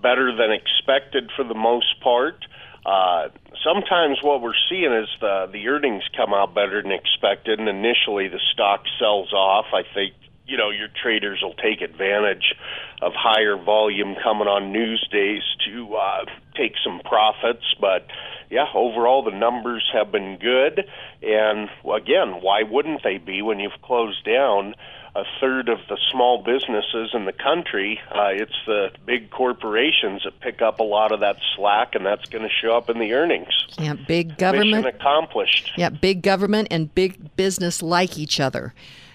better 0.00 0.34
than 0.34 0.50
expected 0.50 1.30
for 1.36 1.44
the 1.44 1.54
most 1.54 2.00
part. 2.00 2.44
Uh, 2.84 3.28
sometimes 3.62 4.18
what 4.22 4.42
we're 4.42 4.58
seeing 4.68 4.92
is 4.92 5.08
the 5.20 5.48
the 5.52 5.68
earnings 5.68 6.02
come 6.16 6.34
out 6.34 6.54
better 6.54 6.82
than 6.82 6.90
expected, 6.90 7.60
and 7.60 7.68
initially 7.68 8.28
the 8.28 8.40
stock 8.52 8.84
sells 8.98 9.32
off. 9.32 9.66
I 9.72 9.82
think 9.94 10.14
you 10.46 10.56
know 10.56 10.70
your 10.70 10.88
traders 11.02 11.40
will 11.42 11.54
take 11.54 11.80
advantage 11.80 12.54
of 13.00 13.12
higher 13.14 13.56
volume 13.56 14.14
coming 14.22 14.48
on 14.48 14.72
news 14.72 15.06
days 15.10 15.42
to 15.66 15.94
uh, 15.94 16.24
take 16.56 16.74
some 16.84 17.00
profits. 17.04 17.74
But 17.80 18.06
yeah, 18.50 18.66
overall 18.74 19.22
the 19.22 19.36
numbers 19.36 19.88
have 19.92 20.12
been 20.12 20.38
good, 20.38 20.86
and 21.22 21.68
again, 21.92 22.40
why 22.42 22.62
wouldn't 22.62 23.02
they 23.02 23.18
be 23.18 23.42
when 23.42 23.60
you've 23.60 23.80
closed 23.82 24.24
down? 24.24 24.74
a 25.14 25.24
third 25.40 25.68
of 25.68 25.78
the 25.88 25.98
small 26.10 26.42
businesses 26.42 27.10
in 27.12 27.26
the 27.26 27.32
country. 27.32 28.00
Uh, 28.10 28.28
it's 28.32 28.56
the 28.66 28.90
big 29.04 29.30
corporations 29.30 30.22
that 30.24 30.40
pick 30.40 30.62
up 30.62 30.80
a 30.80 30.82
lot 30.82 31.12
of 31.12 31.20
that 31.20 31.36
slack, 31.54 31.94
and 31.94 32.06
that's 32.06 32.24
going 32.30 32.42
to 32.42 32.48
show 32.48 32.74
up 32.74 32.88
in 32.88 32.98
the 32.98 33.12
earnings. 33.12 33.66
Yeah, 33.78 33.92
big 33.92 34.38
government. 34.38 34.70
Mission 34.70 34.86
accomplished. 34.86 35.72
Yeah, 35.76 35.90
big 35.90 36.22
government 36.22 36.68
and 36.70 36.94
big 36.94 37.36
business 37.36 37.82
like 37.82 38.16
each 38.16 38.40
other 38.40 38.72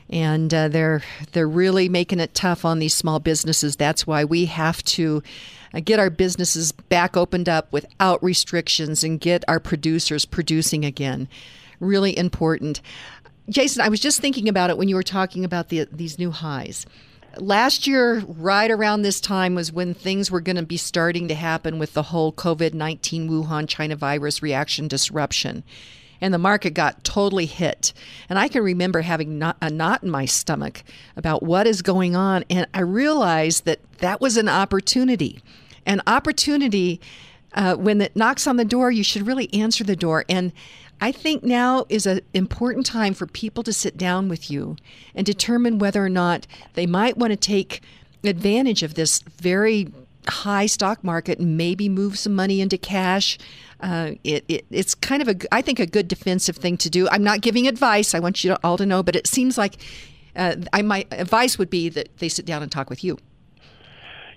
and 0.10 0.54
uh, 0.54 0.68
they're 0.68 1.04
they're 1.34 1.48
really 1.48 1.90
making 1.90 2.20
it 2.20 2.34
tough 2.34 2.64
on 2.64 2.80
these 2.80 2.94
small 2.94 3.20
businesses. 3.20 3.76
That's 3.76 4.08
why 4.08 4.24
we 4.24 4.46
have 4.46 4.84
to 4.86 5.22
uh, 5.74 5.82
get 5.84 6.00
our 6.00 6.10
businesses 6.10 6.72
back 6.72 7.18
opened 7.18 7.50
up 7.50 7.72
without 7.72 8.24
restrictions 8.24 9.04
and 9.04 9.20
get 9.20 9.44
our 9.48 9.60
producers 9.60 10.26
producing 10.26 10.86
again. 10.86 11.28
Really 11.80 12.18
important. 12.18 12.82
Jason, 13.50 13.82
I 13.82 13.90
was 13.90 14.00
just 14.00 14.20
thinking 14.20 14.50
about 14.50 14.70
it 14.70 14.78
when 14.78 14.90
you 14.90 14.96
were 14.96 15.04
talking 15.04 15.46
about 15.46 15.70
the, 15.70 15.88
these 15.92 16.20
new 16.20 16.32
highs. 16.32 16.86
Last 17.38 17.88
year, 17.88 18.20
right 18.28 18.70
around 18.70 19.04
this 19.04 19.22
time, 19.22 19.56
was 19.56 19.72
when 19.72 19.94
things 19.94 20.32
were 20.32 20.42
going 20.42 20.56
to 20.56 20.66
be 20.66 20.76
starting 20.76 21.28
to 21.28 21.36
happen 21.36 21.78
with 21.78 21.94
the 21.94 22.04
whole 22.04 22.34
COVID 22.34 22.74
19 22.74 23.30
Wuhan 23.30 23.70
China 23.70 23.96
virus 23.96 24.42
reaction 24.42 24.88
disruption 24.88 25.64
and 26.22 26.34
the 26.34 26.38
market 26.38 26.72
got 26.72 27.04
totally 27.04 27.46
hit. 27.46 27.94
And 28.30 28.38
I 28.40 28.48
can 28.48 28.64
remember 28.64 29.02
having 29.02 29.40
not, 29.40 29.58
a 29.62 29.70
knot 29.70 30.04
in 30.04 30.10
my 30.10 30.26
stomach 30.26 30.84
about 31.16 31.44
what 31.44 31.68
is 31.68 31.82
going 31.82 32.16
on. 32.16 32.44
And 32.50 32.68
I 32.74 32.82
realized 32.82 33.66
that 33.66 33.80
that 34.00 34.22
was 34.22 34.38
an 34.38 34.50
opportunity. 34.50 35.42
An 35.86 36.02
opportunity, 36.08 37.00
uh, 37.54 37.76
when 37.76 38.02
it 38.02 38.16
knocks 38.16 38.48
on 38.48 38.58
the 38.58 38.66
door, 38.66 38.92
you 38.92 39.04
should 39.04 39.26
really 39.26 39.54
answer 39.54 39.84
the 39.84 39.96
door. 39.96 40.26
And 40.28 40.52
I 41.00 41.12
think 41.12 41.44
now 41.44 41.86
is 41.90 42.06
an 42.06 42.22
important 42.34 42.86
time 42.86 43.14
for 43.14 43.28
people 43.28 43.64
to 43.64 43.74
sit 43.74 43.98
down 43.98 44.30
with 44.30 44.50
you 44.50 44.76
and 45.14 45.26
determine 45.26 45.78
whether 45.78 46.04
or 46.04 46.10
not 46.10 46.48
they 46.74 46.88
might 46.88 47.18
want 47.18 47.32
to 47.32 47.38
take 47.38 47.82
advantage 48.24 48.82
of 48.84 48.96
this 48.96 49.20
very 49.20 49.92
high 50.28 50.66
stock 50.66 51.04
market 51.04 51.40
and 51.40 51.58
maybe 51.58 51.90
move 51.90 52.18
some 52.18 52.36
money 52.36 52.62
into 52.62 52.78
cash 52.78 53.38
uh, 53.80 54.12
it, 54.24 54.44
it, 54.48 54.66
it's 54.72 54.96
kind 54.96 55.22
of 55.22 55.28
a, 55.28 55.36
I 55.54 55.62
think, 55.62 55.80
a 55.80 55.86
good 55.86 56.08
defensive 56.08 56.58
thing 56.58 56.78
to 56.78 56.90
do. 56.90 57.08
I'm 57.10 57.24
not 57.24 57.42
giving 57.42 57.68
advice. 57.68 58.16
I 58.16 58.20
want 58.20 58.44
you 58.44 58.52
to, 58.52 58.60
all 58.64 58.78
to 58.78 58.86
know, 58.86 59.04
but 59.04 59.16
it 59.16 59.28
seems 59.28 59.58
like 59.58 59.78
uh, 60.36 60.56
I, 60.74 60.82
my 60.82 61.06
advice 61.12 61.58
would 61.58 61.70
be 61.70 61.90
that 61.90 62.18
they 62.18 62.30
sit 62.30 62.46
down 62.46 62.64
and 62.64 62.72
talk 62.72 62.90
with 62.90 63.04
you. 63.04 63.18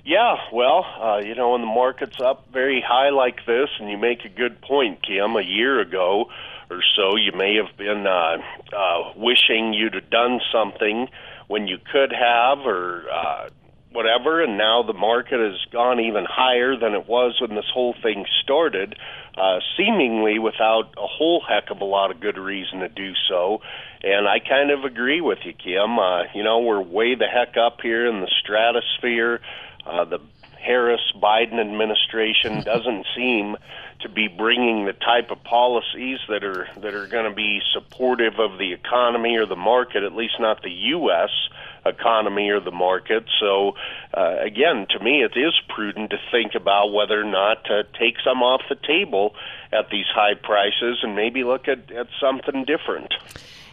Yeah, 0.05 0.37
well, 0.53 0.85
uh, 1.01 1.19
you 1.19 1.35
know, 1.35 1.53
when 1.53 1.61
the 1.61 1.67
market's 1.67 2.21
up 2.21 2.47
very 2.53 2.83
high 2.87 3.11
like 3.11 3.45
this, 3.47 3.69
and 3.79 3.91
you 3.91 3.99
make 3.99 4.25
a 4.25 4.31
good 4.31 4.61
point, 4.63 5.03
Kim, 5.07 5.37
a 5.37 5.43
year 5.43 5.79
ago 5.81 6.31
or 6.71 6.81
so, 6.97 7.17
you 7.17 7.33
may 7.33 7.57
have 7.57 7.77
been 7.77 8.07
uh, 8.07 8.39
uh, 8.75 9.13
wishing 9.17 9.75
you'd 9.75 9.95
have 9.95 10.09
done 10.09 10.41
something 10.53 11.09
when 11.49 11.67
you 11.67 11.79
could 11.93 12.13
have, 12.13 12.61
or 12.61 13.05
uh, 13.11 13.49
whatever, 13.93 14.43
and 14.43 14.57
now 14.57 14.83
the 14.83 14.93
market 14.93 15.41
has 15.41 15.59
gone 15.73 16.01
even 16.01 16.25
higher 16.25 16.77
than 16.77 16.95
it 16.95 17.09
was 17.09 17.41
when 17.41 17.55
this 17.55 17.69
whole 17.73 17.95
thing 18.03 18.25
started, 18.43 18.97
uh, 19.37 19.59
seemingly 19.77 20.39
without 20.39 20.95
a 20.97 21.07
whole 21.07 21.43
heck 21.47 21.71
of 21.71 21.81
a 21.81 21.85
lot 21.85 22.11
of 22.11 22.21
good 22.21 22.39
reason 22.39 22.81
to 22.81 22.89
do 22.89 23.13
so. 23.29 23.61
And 24.03 24.29
I 24.29 24.39
kind 24.39 24.71
of 24.71 24.85
agree 24.85 25.21
with 25.21 25.39
you, 25.45 25.53
Kim. 25.53 25.99
Uh, 25.99 26.25
you 26.35 26.43
know, 26.43 26.61
we're 26.61 26.81
way 26.81 27.15
the 27.15 27.27
heck 27.27 27.57
up 27.57 27.81
here 27.83 28.07
in 28.07 28.21
the 28.21 28.31
stratosphere. 28.41 29.41
Uh, 29.85 30.05
the 30.05 30.21
Harris 30.61 31.01
Biden 31.17 31.59
administration 31.59 32.63
doesn't 32.63 33.07
seem 33.17 33.57
to 34.01 34.09
be 34.09 34.29
bringing 34.29 34.87
the 34.87 34.93
type 34.93 35.31
of 35.31 35.43
policies 35.45 36.19
that 36.29 36.45
are 36.45 36.69
that 36.81 36.95
are 36.95 37.07
going 37.07 37.29
to 37.29 37.35
be 37.35 37.61
supportive 37.73 38.39
of 38.39 38.59
the 38.59 38.73
economy 38.73 39.37
or 39.37 39.47
the 39.47 39.57
market, 39.57 40.03
at 40.03 40.15
least 40.15 40.35
not 40.39 40.63
the 40.63 40.71
U.S. 40.71 41.31
economy 41.87 42.51
or 42.51 42.61
the 42.61 42.71
market. 42.71 43.25
So, 43.41 43.75
uh, 44.15 44.37
again, 44.41 44.87
to 44.91 45.03
me, 45.03 45.23
it 45.23 45.37
is 45.37 45.55
prudent 45.69 46.11
to 46.11 46.19
think 46.31 46.55
about 46.55 46.93
whether 46.93 47.21
or 47.21 47.25
not 47.25 47.65
to 47.65 47.85
take 47.99 48.17
some 48.25 48.43
off 48.43 48.63
the 48.69 48.77
table 48.77 49.35
at 49.73 49.91
these 49.91 50.07
high 50.13 50.35
prices 50.35 50.99
and 51.03 51.15
maybe 51.15 51.45
look 51.45 51.69
at, 51.69 51.91
at 51.91 52.09
something 52.21 52.65
different. 52.65 53.15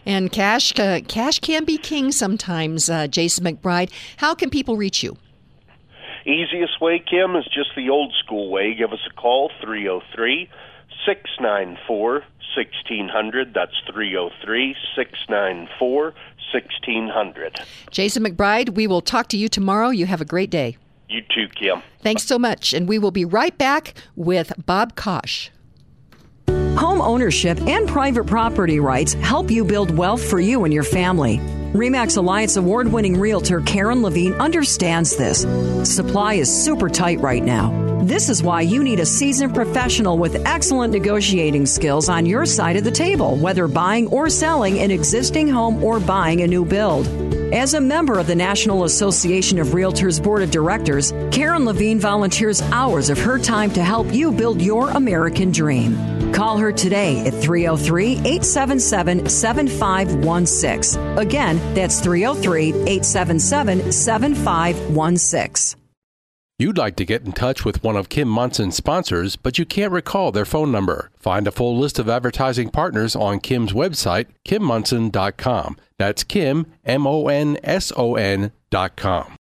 And 0.06 0.32
cash, 0.32 0.78
uh, 0.78 1.00
cash 1.06 1.38
can 1.40 1.64
be 1.64 1.76
king 1.76 2.12
sometimes. 2.12 2.88
Uh, 2.88 3.08
Jason 3.08 3.44
McBride, 3.44 3.90
how 4.16 4.34
can 4.34 4.48
people 4.48 4.76
reach 4.76 5.02
you? 5.02 5.16
Easiest 6.24 6.80
way, 6.80 6.98
Kim, 6.98 7.36
is 7.36 7.44
just 7.44 7.70
the 7.76 7.90
old 7.90 8.14
school 8.22 8.50
way. 8.50 8.74
Give 8.74 8.92
us 8.92 9.00
a 9.10 9.14
call, 9.14 9.50
303 9.62 10.48
694 11.06 12.24
1600. 12.56 13.54
That's 13.54 13.72
303 13.90 14.76
694 14.96 16.14
1600. 16.52 17.60
Jason 17.90 18.24
McBride, 18.24 18.70
we 18.70 18.86
will 18.86 19.00
talk 19.00 19.28
to 19.28 19.36
you 19.36 19.48
tomorrow. 19.48 19.90
You 19.90 20.06
have 20.06 20.20
a 20.20 20.24
great 20.24 20.50
day. 20.50 20.76
You 21.08 21.22
too, 21.22 21.48
Kim. 21.48 21.82
Thanks 22.02 22.24
so 22.24 22.38
much. 22.38 22.74
And 22.74 22.88
we 22.88 22.98
will 22.98 23.10
be 23.10 23.24
right 23.24 23.56
back 23.56 23.94
with 24.16 24.52
Bob 24.66 24.94
Kosch. 24.94 25.50
Home 26.48 27.00
ownership 27.00 27.60
and 27.62 27.88
private 27.88 28.24
property 28.24 28.78
rights 28.78 29.14
help 29.14 29.50
you 29.50 29.64
build 29.64 29.96
wealth 29.96 30.22
for 30.22 30.38
you 30.38 30.64
and 30.64 30.72
your 30.72 30.84
family. 30.84 31.38
REMAX 31.72 32.16
Alliance 32.16 32.56
award 32.56 32.92
winning 32.92 33.18
realtor 33.18 33.60
Karen 33.62 34.00
Levine 34.00 34.34
understands 34.34 35.16
this. 35.16 35.42
Supply 35.82 36.34
is 36.34 36.64
super 36.64 36.88
tight 36.88 37.18
right 37.20 37.42
now. 37.42 37.87
This 38.02 38.28
is 38.28 38.42
why 38.42 38.60
you 38.62 38.84
need 38.84 39.00
a 39.00 39.06
seasoned 39.06 39.54
professional 39.54 40.18
with 40.18 40.46
excellent 40.46 40.92
negotiating 40.92 41.66
skills 41.66 42.08
on 42.08 42.26
your 42.26 42.46
side 42.46 42.76
of 42.76 42.84
the 42.84 42.90
table, 42.90 43.36
whether 43.36 43.66
buying 43.68 44.06
or 44.08 44.30
selling 44.30 44.78
an 44.78 44.90
existing 44.90 45.48
home 45.48 45.82
or 45.82 45.98
buying 45.98 46.42
a 46.42 46.46
new 46.46 46.64
build. 46.64 47.06
As 47.52 47.74
a 47.74 47.80
member 47.80 48.18
of 48.18 48.26
the 48.26 48.34
National 48.34 48.84
Association 48.84 49.58
of 49.58 49.68
Realtors 49.68 50.22
Board 50.22 50.42
of 50.42 50.50
Directors, 50.50 51.12
Karen 51.32 51.64
Levine 51.64 51.98
volunteers 51.98 52.62
hours 52.72 53.10
of 53.10 53.18
her 53.18 53.38
time 53.38 53.70
to 53.72 53.82
help 53.82 54.12
you 54.12 54.30
build 54.32 54.60
your 54.62 54.90
American 54.90 55.50
dream. 55.50 56.32
Call 56.32 56.58
her 56.58 56.72
today 56.72 57.26
at 57.26 57.32
303 57.34 58.12
877 58.12 59.28
7516. 59.28 61.18
Again, 61.18 61.56
that's 61.74 62.00
303 62.00 62.68
877 62.68 63.92
7516. 63.92 65.77
You'd 66.60 66.76
like 66.76 66.96
to 66.96 67.04
get 67.04 67.24
in 67.24 67.30
touch 67.30 67.64
with 67.64 67.84
one 67.84 67.94
of 67.94 68.08
Kim 68.08 68.26
Monson's 68.26 68.74
sponsors, 68.74 69.36
but 69.36 69.60
you 69.60 69.64
can't 69.64 69.92
recall 69.92 70.32
their 70.32 70.44
phone 70.44 70.72
number. 70.72 71.12
Find 71.16 71.46
a 71.46 71.52
full 71.52 71.78
list 71.78 72.00
of 72.00 72.08
advertising 72.08 72.70
partners 72.70 73.14
on 73.14 73.38
Kim's 73.38 73.72
website, 73.72 74.26
kimmonson.com. 74.44 75.76
That's 75.98 76.24
Kim, 76.24 76.66
M 76.84 77.06
O 77.06 77.28
N 77.28 77.58
S 77.62 77.92
O 77.96 78.16
N.com. 78.16 79.36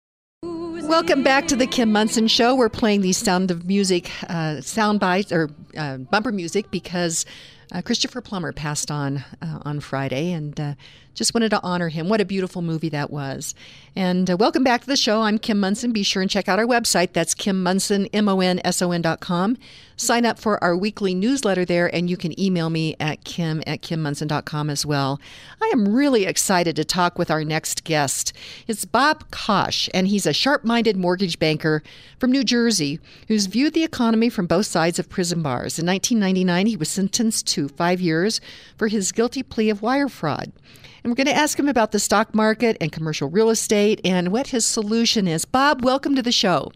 Welcome 0.42 1.22
back 1.22 1.46
to 1.48 1.57
the 1.57 1.66
Kim 1.66 1.92
Monson 1.92 2.29
Show. 2.29 2.55
We're 2.55 2.70
playing 2.70 3.03
these 3.03 3.18
sound 3.18 3.51
of 3.51 3.66
music, 3.66 4.11
uh, 4.31 4.62
sound 4.62 4.98
bites 4.98 5.33
or 5.33 5.51
uh, 5.77 5.98
bumper 5.98 6.33
music 6.33 6.70
because 6.70 7.27
uh, 7.72 7.83
Christopher 7.83 8.22
Plummer 8.22 8.53
passed 8.53 8.90
on 8.90 9.22
uh, 9.42 9.59
on 9.66 9.81
Friday, 9.81 10.33
and 10.33 10.59
uh, 10.59 10.75
just 11.14 11.35
wanted 11.35 11.51
to 11.51 11.61
honor 11.62 11.88
him. 11.88 12.09
What 12.09 12.20
a 12.20 12.25
beautiful 12.25 12.62
movie 12.62 12.88
that 12.90 13.11
was. 13.11 13.55
And 13.94 14.31
uh, 14.31 14.37
welcome 14.37 14.64
back 14.64 14.81
to 14.83 14.87
the 14.87 14.96
show. 14.96 15.22
I'm 15.22 15.38
Kim 15.38 15.61
Monson. 15.61 15.92
Be 15.92 16.03
sure 16.03 16.22
and 16.22 16.31
check 16.31 16.48
out 16.48 16.59
our 16.59 16.66
website. 16.66 17.12
That's 17.12 17.35
Kim 17.35 17.62
Monson, 17.62 18.07
M 18.07 18.29
O 18.29 18.40
N 18.40 18.61
S 18.64 18.81
O 18.81 18.92
N 18.92 19.03
dot 19.03 19.20
com. 19.20 19.57
Sign 19.96 20.25
up 20.25 20.38
for 20.38 20.62
our 20.64 20.77
weekly 20.77 21.14
newsletter 21.14 21.64
there, 21.64 21.94
and 21.94 22.09
you 22.09 22.16
can 22.16 22.38
email 22.40 22.70
me 22.70 22.96
at 22.98 23.25
kim 23.25 23.62
at 23.66 23.83
kimmonson.com 23.83 24.70
as 24.70 24.87
well. 24.87 25.20
I 25.61 25.70
am 25.72 25.94
really 25.94 26.25
excited 26.25 26.75
to 26.77 26.85
talk 26.85 27.18
with 27.18 27.31
our 27.31 27.44
next 27.44 27.85
guest. 27.85 28.33
It's 28.66 28.85
Bob 28.85 29.31
Kosch, 29.31 29.88
and 29.92 30.09
he's 30.09 30.27
a 30.27 30.33
sharp 30.33 30.64
minded 30.64 30.96
mortgage 30.96 31.38
banker 31.38 31.83
from 32.18 32.33
New 32.33 32.42
Jersey 32.42 32.98
who's 33.29 33.46
viewed 33.46 33.75
the 33.75 33.85
economy 33.85 34.31
from 34.31 34.46
both 34.46 34.66
sides 34.66 34.98
of 34.98 35.09
prison 35.09 35.42
bars. 35.42 35.79
In 35.79 35.87
1999, 35.87 36.66
he 36.66 36.77
was 36.77 36.88
sentenced 36.88 37.46
to 37.48 37.68
five 37.68 38.01
years 38.01 38.40
for 38.77 38.88
his 38.88 39.12
guilty 39.12 39.42
plea 39.42 39.70
of 39.70 39.83
wire 39.83 40.09
fraud. 40.09 40.53
And 41.02 41.10
we're 41.10 41.16
going 41.16 41.26
to 41.26 41.34
ask 41.34 41.58
him 41.58 41.68
about 41.68 41.90
the 41.90 41.98
stock 41.98 42.34
market 42.34 42.76
and 42.80 42.92
commercial 42.92 43.28
real 43.28 43.50
estate 43.50 44.00
and 44.04 44.30
what 44.30 44.48
his 44.48 44.64
solution 44.64 45.26
is. 45.26 45.44
Bob, 45.44 45.84
welcome 45.84 46.14
to 46.14 46.22
the 46.22 46.32
show. 46.32 46.70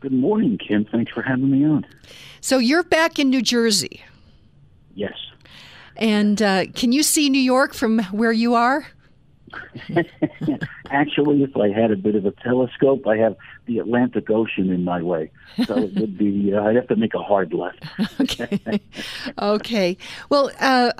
Good 0.00 0.12
morning, 0.12 0.58
Kim. 0.58 0.84
Thanks 0.84 1.10
for 1.10 1.22
having 1.22 1.50
me 1.50 1.64
on. 1.64 1.86
So 2.42 2.58
you're 2.58 2.82
back 2.82 3.18
in 3.18 3.30
New 3.30 3.40
Jersey. 3.40 4.02
Yes. 4.94 5.14
And 5.96 6.42
uh, 6.42 6.66
can 6.74 6.92
you 6.92 7.02
see 7.02 7.30
New 7.30 7.40
York 7.40 7.72
from 7.72 8.00
where 8.04 8.32
you 8.32 8.54
are? 8.54 8.86
Actually, 10.90 11.42
if 11.42 11.56
I 11.56 11.68
had 11.70 11.90
a 11.90 11.96
bit 11.96 12.16
of 12.16 12.26
a 12.26 12.32
telescope, 12.32 13.06
I 13.06 13.16
have 13.16 13.36
the 13.64 13.78
Atlantic 13.78 14.28
Ocean 14.28 14.70
in 14.70 14.84
my 14.84 15.00
way. 15.00 15.30
So 15.64 15.78
it 15.78 15.94
would 15.94 16.18
be, 16.18 16.52
uh, 16.52 16.62
I'd 16.62 16.76
have 16.76 16.88
to 16.88 16.96
make 16.96 17.14
a 17.14 17.22
hard 17.22 17.54
left. 17.54 17.84
okay. 18.20 18.60
okay. 19.38 19.96
Well, 20.28 20.50
uh, 20.60 20.92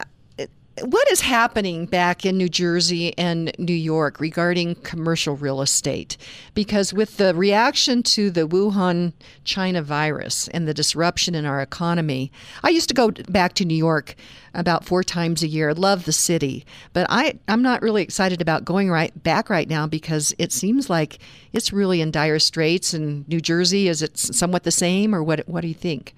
what 0.82 1.08
is 1.10 1.20
happening 1.20 1.86
back 1.86 2.26
in 2.26 2.36
New 2.36 2.48
Jersey 2.48 3.16
and 3.16 3.52
New 3.58 3.74
York 3.74 4.18
regarding 4.18 4.74
commercial 4.76 5.36
real 5.36 5.62
estate? 5.62 6.16
Because 6.52 6.92
with 6.92 7.16
the 7.16 7.32
reaction 7.34 8.02
to 8.04 8.30
the 8.30 8.48
Wuhan 8.48 9.12
China 9.44 9.82
virus 9.82 10.48
and 10.48 10.66
the 10.66 10.74
disruption 10.74 11.34
in 11.34 11.46
our 11.46 11.60
economy, 11.60 12.32
I 12.64 12.70
used 12.70 12.88
to 12.88 12.94
go 12.94 13.12
back 13.28 13.54
to 13.54 13.64
New 13.64 13.76
York 13.76 14.16
about 14.52 14.84
four 14.84 15.04
times 15.04 15.42
a 15.42 15.48
year. 15.48 15.72
Love 15.74 16.06
the 16.06 16.12
city, 16.12 16.66
but 16.92 17.06
I 17.08 17.38
I'm 17.46 17.62
not 17.62 17.82
really 17.82 18.02
excited 18.02 18.40
about 18.40 18.64
going 18.64 18.90
right 18.90 19.22
back 19.22 19.48
right 19.48 19.68
now 19.68 19.86
because 19.86 20.34
it 20.38 20.52
seems 20.52 20.90
like 20.90 21.18
it's 21.52 21.72
really 21.72 22.00
in 22.00 22.10
dire 22.10 22.40
straits. 22.40 22.92
And 22.92 23.28
New 23.28 23.40
Jersey 23.40 23.86
is 23.86 24.02
it 24.02 24.18
somewhat 24.18 24.64
the 24.64 24.72
same, 24.72 25.14
or 25.14 25.22
what? 25.22 25.48
What 25.48 25.60
do 25.60 25.68
you 25.68 25.74
think? 25.74 26.14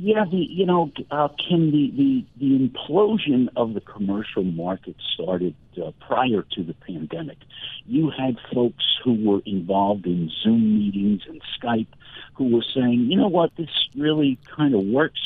Yeah, 0.00 0.24
the 0.30 0.36
you 0.36 0.64
know, 0.64 0.92
uh, 1.10 1.26
Kim, 1.26 1.72
the, 1.72 1.90
the 1.90 2.24
the 2.38 2.68
implosion 2.68 3.48
of 3.56 3.74
the 3.74 3.80
commercial 3.80 4.44
market 4.44 4.94
started 5.14 5.56
uh, 5.76 5.90
prior 6.06 6.42
to 6.52 6.62
the 6.62 6.74
pandemic. 6.74 7.38
You 7.84 8.10
had 8.16 8.36
folks 8.54 8.84
who 9.02 9.14
were 9.14 9.40
involved 9.44 10.06
in 10.06 10.30
Zoom 10.40 10.78
meetings 10.78 11.22
and 11.26 11.42
Skype 11.60 11.88
who 12.34 12.54
were 12.54 12.64
saying, 12.72 13.08
you 13.10 13.16
know 13.16 13.26
what, 13.26 13.50
this 13.56 13.70
really 13.96 14.38
kind 14.56 14.72
of 14.76 14.84
works. 14.84 15.20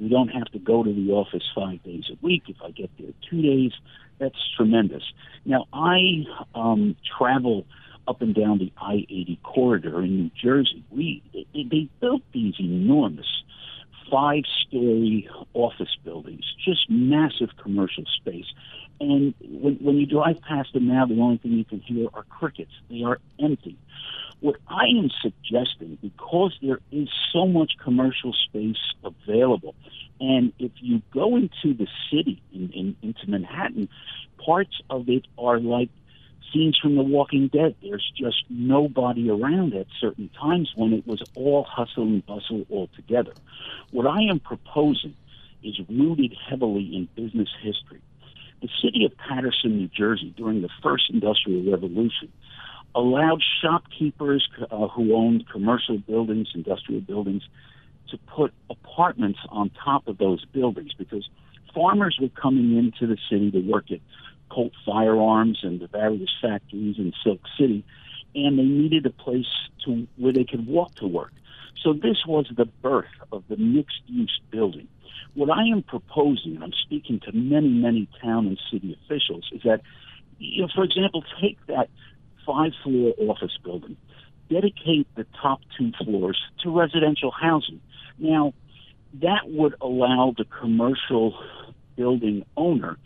We 0.00 0.08
don't 0.08 0.28
have 0.28 0.50
to 0.50 0.58
go 0.58 0.82
to 0.82 0.92
the 0.92 1.12
office 1.12 1.44
five 1.54 1.84
days 1.84 2.10
a 2.10 2.16
week. 2.20 2.42
If 2.48 2.56
I 2.64 2.72
get 2.72 2.90
there 2.98 3.12
two 3.30 3.42
days, 3.42 3.72
that's 4.18 4.38
tremendous. 4.56 5.04
Now 5.44 5.66
I 5.72 6.24
um, 6.56 6.96
travel 7.16 7.64
up 8.08 8.22
and 8.22 8.34
down 8.34 8.58
the 8.58 8.72
I-80 8.76 9.42
corridor 9.44 10.02
in 10.02 10.16
New 10.16 10.30
Jersey. 10.34 10.84
We 10.90 11.22
they, 11.32 11.46
they 11.62 11.88
built 12.00 12.22
these 12.32 12.54
enormous 12.58 13.26
five 14.10 14.44
story 14.66 15.28
office 15.54 15.96
buildings, 16.04 16.44
just 16.64 16.88
massive 16.88 17.50
commercial 17.62 18.04
space. 18.20 18.46
And 19.00 19.34
when, 19.40 19.74
when 19.76 19.96
you 19.96 20.06
drive 20.06 20.40
past 20.40 20.72
them 20.72 20.88
now, 20.88 21.06
the 21.06 21.20
only 21.20 21.38
thing 21.38 21.52
you 21.52 21.64
can 21.64 21.80
hear 21.80 22.08
are 22.14 22.24
crickets. 22.24 22.72
They 22.88 23.02
are 23.02 23.18
empty. 23.40 23.76
What 24.40 24.56
I 24.68 24.84
am 24.98 25.10
suggesting, 25.22 25.98
because 26.02 26.56
there 26.62 26.80
is 26.92 27.08
so 27.32 27.46
much 27.46 27.72
commercial 27.82 28.34
space 28.48 28.76
available, 29.02 29.74
and 30.20 30.52
if 30.58 30.72
you 30.76 31.02
go 31.12 31.36
into 31.36 31.74
the 31.74 31.86
city, 32.10 32.42
in, 32.52 32.70
in, 32.72 32.96
into 33.02 33.28
Manhattan, 33.28 33.88
parts 34.44 34.80
of 34.88 35.08
it 35.08 35.26
are 35.38 35.58
like 35.58 35.90
scenes 36.52 36.78
from 36.80 36.96
The 36.96 37.02
Walking 37.02 37.48
Dead. 37.48 37.74
There's 37.82 38.12
just 38.16 38.44
nobody 38.48 39.30
around 39.30 39.74
at 39.74 39.86
certain 40.00 40.30
times 40.40 40.72
when 40.76 40.92
it 40.92 41.06
was 41.06 41.22
all 41.34 41.64
hustle 41.64 42.04
and 42.04 42.24
bustle 42.24 42.66
altogether. 42.70 43.32
What 43.90 44.06
I 44.06 44.22
am 44.30 44.40
proposing 44.40 45.14
is 45.62 45.78
rooted 45.88 46.34
heavily 46.48 46.90
in 46.94 47.08
business 47.14 47.48
history. 47.62 48.00
The 48.62 48.68
city 48.82 49.04
of 49.04 49.12
Paterson, 49.16 49.76
New 49.76 49.88
Jersey, 49.88 50.34
during 50.36 50.62
the 50.62 50.70
first 50.82 51.10
industrial 51.10 51.70
revolution, 51.70 52.32
allowed 52.94 53.42
shopkeepers 53.62 54.48
uh, 54.70 54.88
who 54.88 55.14
owned 55.14 55.44
commercial 55.50 55.98
buildings, 55.98 56.48
industrial 56.54 57.02
buildings, 57.02 57.42
to 58.10 58.18
put 58.18 58.52
apartments 58.70 59.38
on 59.50 59.70
top 59.84 60.08
of 60.08 60.18
those 60.18 60.44
buildings 60.46 60.92
because 60.96 61.28
farmers 61.74 62.16
were 62.20 62.30
coming 62.30 62.76
into 62.76 63.06
the 63.06 63.18
city 63.30 63.50
to 63.50 63.60
work 63.60 63.90
at 63.90 64.00
Colt 64.50 64.72
Firearms 64.84 65.60
and 65.62 65.80
the 65.80 65.88
various 65.88 66.30
factories 66.40 66.96
in 66.98 67.12
Silk 67.22 67.40
City, 67.58 67.84
and 68.34 68.58
they 68.58 68.64
needed 68.64 69.06
a 69.06 69.10
place 69.10 69.46
to 69.84 70.06
where 70.16 70.32
they 70.32 70.44
could 70.44 70.66
walk 70.66 70.94
to 70.96 71.06
work. 71.06 71.32
So 71.82 71.92
this 71.92 72.24
was 72.26 72.46
the 72.56 72.64
birth 72.64 73.06
of 73.32 73.44
the 73.48 73.56
mixed-use 73.56 74.40
building. 74.50 74.88
What 75.34 75.50
I 75.50 75.64
am 75.64 75.82
proposing, 75.82 76.56
and 76.56 76.64
I'm 76.64 76.72
speaking 76.72 77.20
to 77.20 77.32
many, 77.32 77.68
many 77.68 78.08
town 78.22 78.46
and 78.46 78.58
city 78.70 78.98
officials, 79.04 79.48
is 79.52 79.62
that, 79.64 79.82
you 80.38 80.62
know, 80.62 80.68
for 80.74 80.84
example, 80.84 81.22
take 81.40 81.58
that 81.66 81.88
five-floor 82.46 83.14
office 83.18 83.56
building, 83.62 83.96
dedicate 84.48 85.06
the 85.16 85.26
top 85.40 85.60
two 85.76 85.92
floors 86.02 86.40
to 86.62 86.70
residential 86.70 87.30
housing. 87.30 87.80
Now, 88.18 88.54
that 89.22 89.42
would 89.44 89.74
allow 89.80 90.34
the 90.36 90.44
commercial 90.44 91.38
building 91.96 92.44
owner 92.56 92.96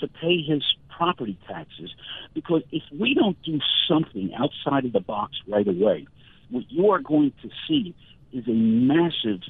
to 0.00 0.08
pay 0.08 0.42
his 0.42 0.64
property 1.02 1.36
taxes. 1.48 1.90
Because 2.32 2.62
if 2.70 2.82
we 2.96 3.14
don't 3.14 3.40
do 3.42 3.58
something 3.88 4.32
outside 4.34 4.84
of 4.84 4.92
the 4.92 5.00
box 5.00 5.32
right 5.48 5.66
away, 5.66 6.06
what 6.50 6.64
you 6.68 6.90
are 6.90 7.00
going 7.00 7.32
to 7.42 7.48
see 7.66 7.94
is 8.32 8.46
a 8.46 8.52
massive 8.52 9.40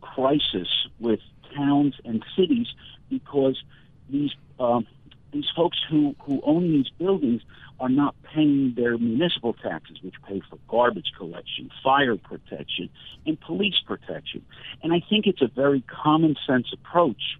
crisis 0.00 0.68
with 1.00 1.20
towns 1.56 1.94
and 2.04 2.24
cities 2.36 2.68
because 3.08 3.60
these 4.08 4.30
um, 4.60 4.86
these 5.32 5.46
folks 5.56 5.78
who, 5.88 6.14
who 6.24 6.40
own 6.44 6.64
these 6.72 6.88
buildings 6.98 7.42
are 7.78 7.88
not 7.88 8.14
paying 8.34 8.74
their 8.76 8.98
municipal 8.98 9.54
taxes, 9.54 9.96
which 10.02 10.14
pay 10.26 10.42
for 10.50 10.58
garbage 10.68 11.12
collection, 11.16 11.70
fire 11.84 12.16
protection, 12.16 12.90
and 13.26 13.40
police 13.40 13.78
protection. 13.86 14.44
And 14.82 14.92
I 14.92 15.00
think 15.08 15.26
it's 15.26 15.40
a 15.40 15.46
very 15.46 15.82
common 15.82 16.34
sense 16.46 16.66
approach 16.72 17.38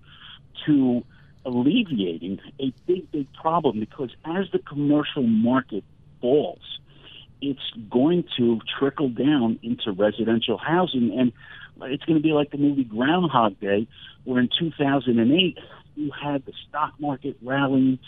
to 0.66 1.04
alleviating 1.44 2.40
a 2.60 2.72
big, 2.86 3.10
big 3.10 3.32
problem 3.32 3.80
because 3.80 4.10
as 4.24 4.46
the 4.52 4.58
commercial 4.58 5.22
market 5.22 5.84
falls, 6.20 6.78
it's 7.40 7.70
going 7.90 8.24
to 8.36 8.60
trickle 8.78 9.08
down 9.08 9.58
into 9.62 9.92
residential 9.92 10.58
housing. 10.58 11.18
And 11.18 11.32
it's 11.90 12.04
going 12.04 12.18
to 12.18 12.22
be 12.22 12.32
like 12.32 12.50
the 12.50 12.58
movie 12.58 12.84
Groundhog 12.84 13.58
Day, 13.60 13.86
where 14.24 14.40
in 14.40 14.50
2008, 14.58 15.58
you 15.96 16.10
had 16.10 16.44
the 16.44 16.52
stock 16.68 16.92
market 16.98 17.36
rallying, 17.42 17.98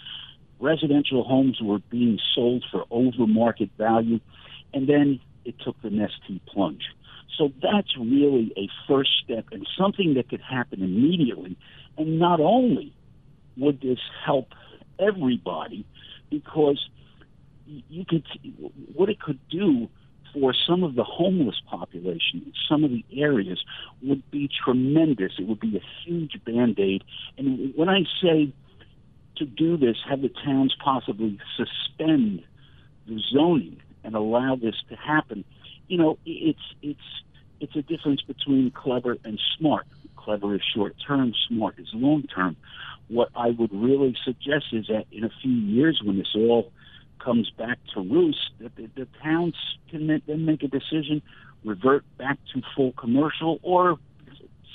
residential 0.60 1.24
homes 1.24 1.60
were 1.60 1.80
being 1.90 2.18
sold 2.34 2.64
for 2.70 2.84
over 2.90 3.26
market 3.26 3.70
value, 3.78 4.20
and 4.72 4.88
then 4.88 5.20
it 5.44 5.56
took 5.60 5.80
the 5.82 5.90
nasty 5.90 6.40
plunge. 6.46 6.84
So 7.38 7.50
that's 7.62 7.96
really 7.96 8.52
a 8.56 8.68
first 8.86 9.10
step 9.24 9.46
and 9.52 9.66
something 9.78 10.14
that 10.14 10.28
could 10.28 10.42
happen 10.42 10.82
immediately. 10.82 11.56
And 11.96 12.18
not 12.18 12.40
only 12.40 12.92
would 13.56 13.80
this 13.80 13.98
help 14.24 14.48
everybody, 14.98 15.84
because 16.30 16.88
you 17.66 18.04
could 18.04 18.24
what 18.94 19.08
it 19.08 19.20
could 19.20 19.38
do 19.48 19.88
for 20.32 20.54
some 20.66 20.82
of 20.82 20.94
the 20.94 21.04
homeless 21.04 21.60
population 21.68 22.42
in 22.46 22.52
some 22.68 22.84
of 22.84 22.90
the 22.90 23.04
areas 23.14 23.62
would 24.02 24.28
be 24.30 24.48
tremendous. 24.64 25.32
It 25.38 25.46
would 25.46 25.60
be 25.60 25.76
a 25.76 25.82
huge 26.04 26.42
band 26.44 26.78
aid. 26.78 27.04
And 27.36 27.74
when 27.76 27.88
I 27.88 28.04
say 28.22 28.52
to 29.36 29.44
do 29.44 29.76
this, 29.76 29.96
have 30.08 30.22
the 30.22 30.30
towns 30.44 30.74
possibly 30.82 31.38
suspend 31.56 32.42
the 33.06 33.20
zoning 33.32 33.80
and 34.04 34.14
allow 34.14 34.56
this 34.56 34.74
to 34.88 34.96
happen, 34.96 35.44
you 35.88 35.98
know, 35.98 36.18
it's 36.24 36.58
it's 36.82 37.00
it's 37.60 37.76
a 37.76 37.82
difference 37.82 38.22
between 38.22 38.70
clever 38.70 39.16
and 39.24 39.40
smart. 39.58 39.86
Clever 40.16 40.54
is 40.54 40.62
short 40.74 40.96
term, 41.06 41.32
smart 41.48 41.78
is 41.78 41.88
long 41.92 42.24
term. 42.24 42.56
What 43.08 43.30
I 43.34 43.50
would 43.50 43.72
really 43.72 44.16
suggest 44.24 44.66
is 44.72 44.86
that 44.86 45.06
in 45.12 45.24
a 45.24 45.30
few 45.42 45.52
years, 45.52 46.00
when 46.02 46.18
this 46.18 46.34
all 46.34 46.72
comes 47.18 47.50
back 47.50 47.78
to 47.94 48.00
roost, 48.00 48.50
that 48.60 48.74
the, 48.76 48.88
the 48.96 49.06
towns 49.22 49.54
can 49.90 50.06
then 50.06 50.44
make 50.44 50.62
a 50.62 50.68
decision, 50.68 51.22
revert 51.64 52.04
back 52.18 52.38
to 52.52 52.62
full 52.74 52.92
commercial, 52.92 53.60
or 53.62 53.98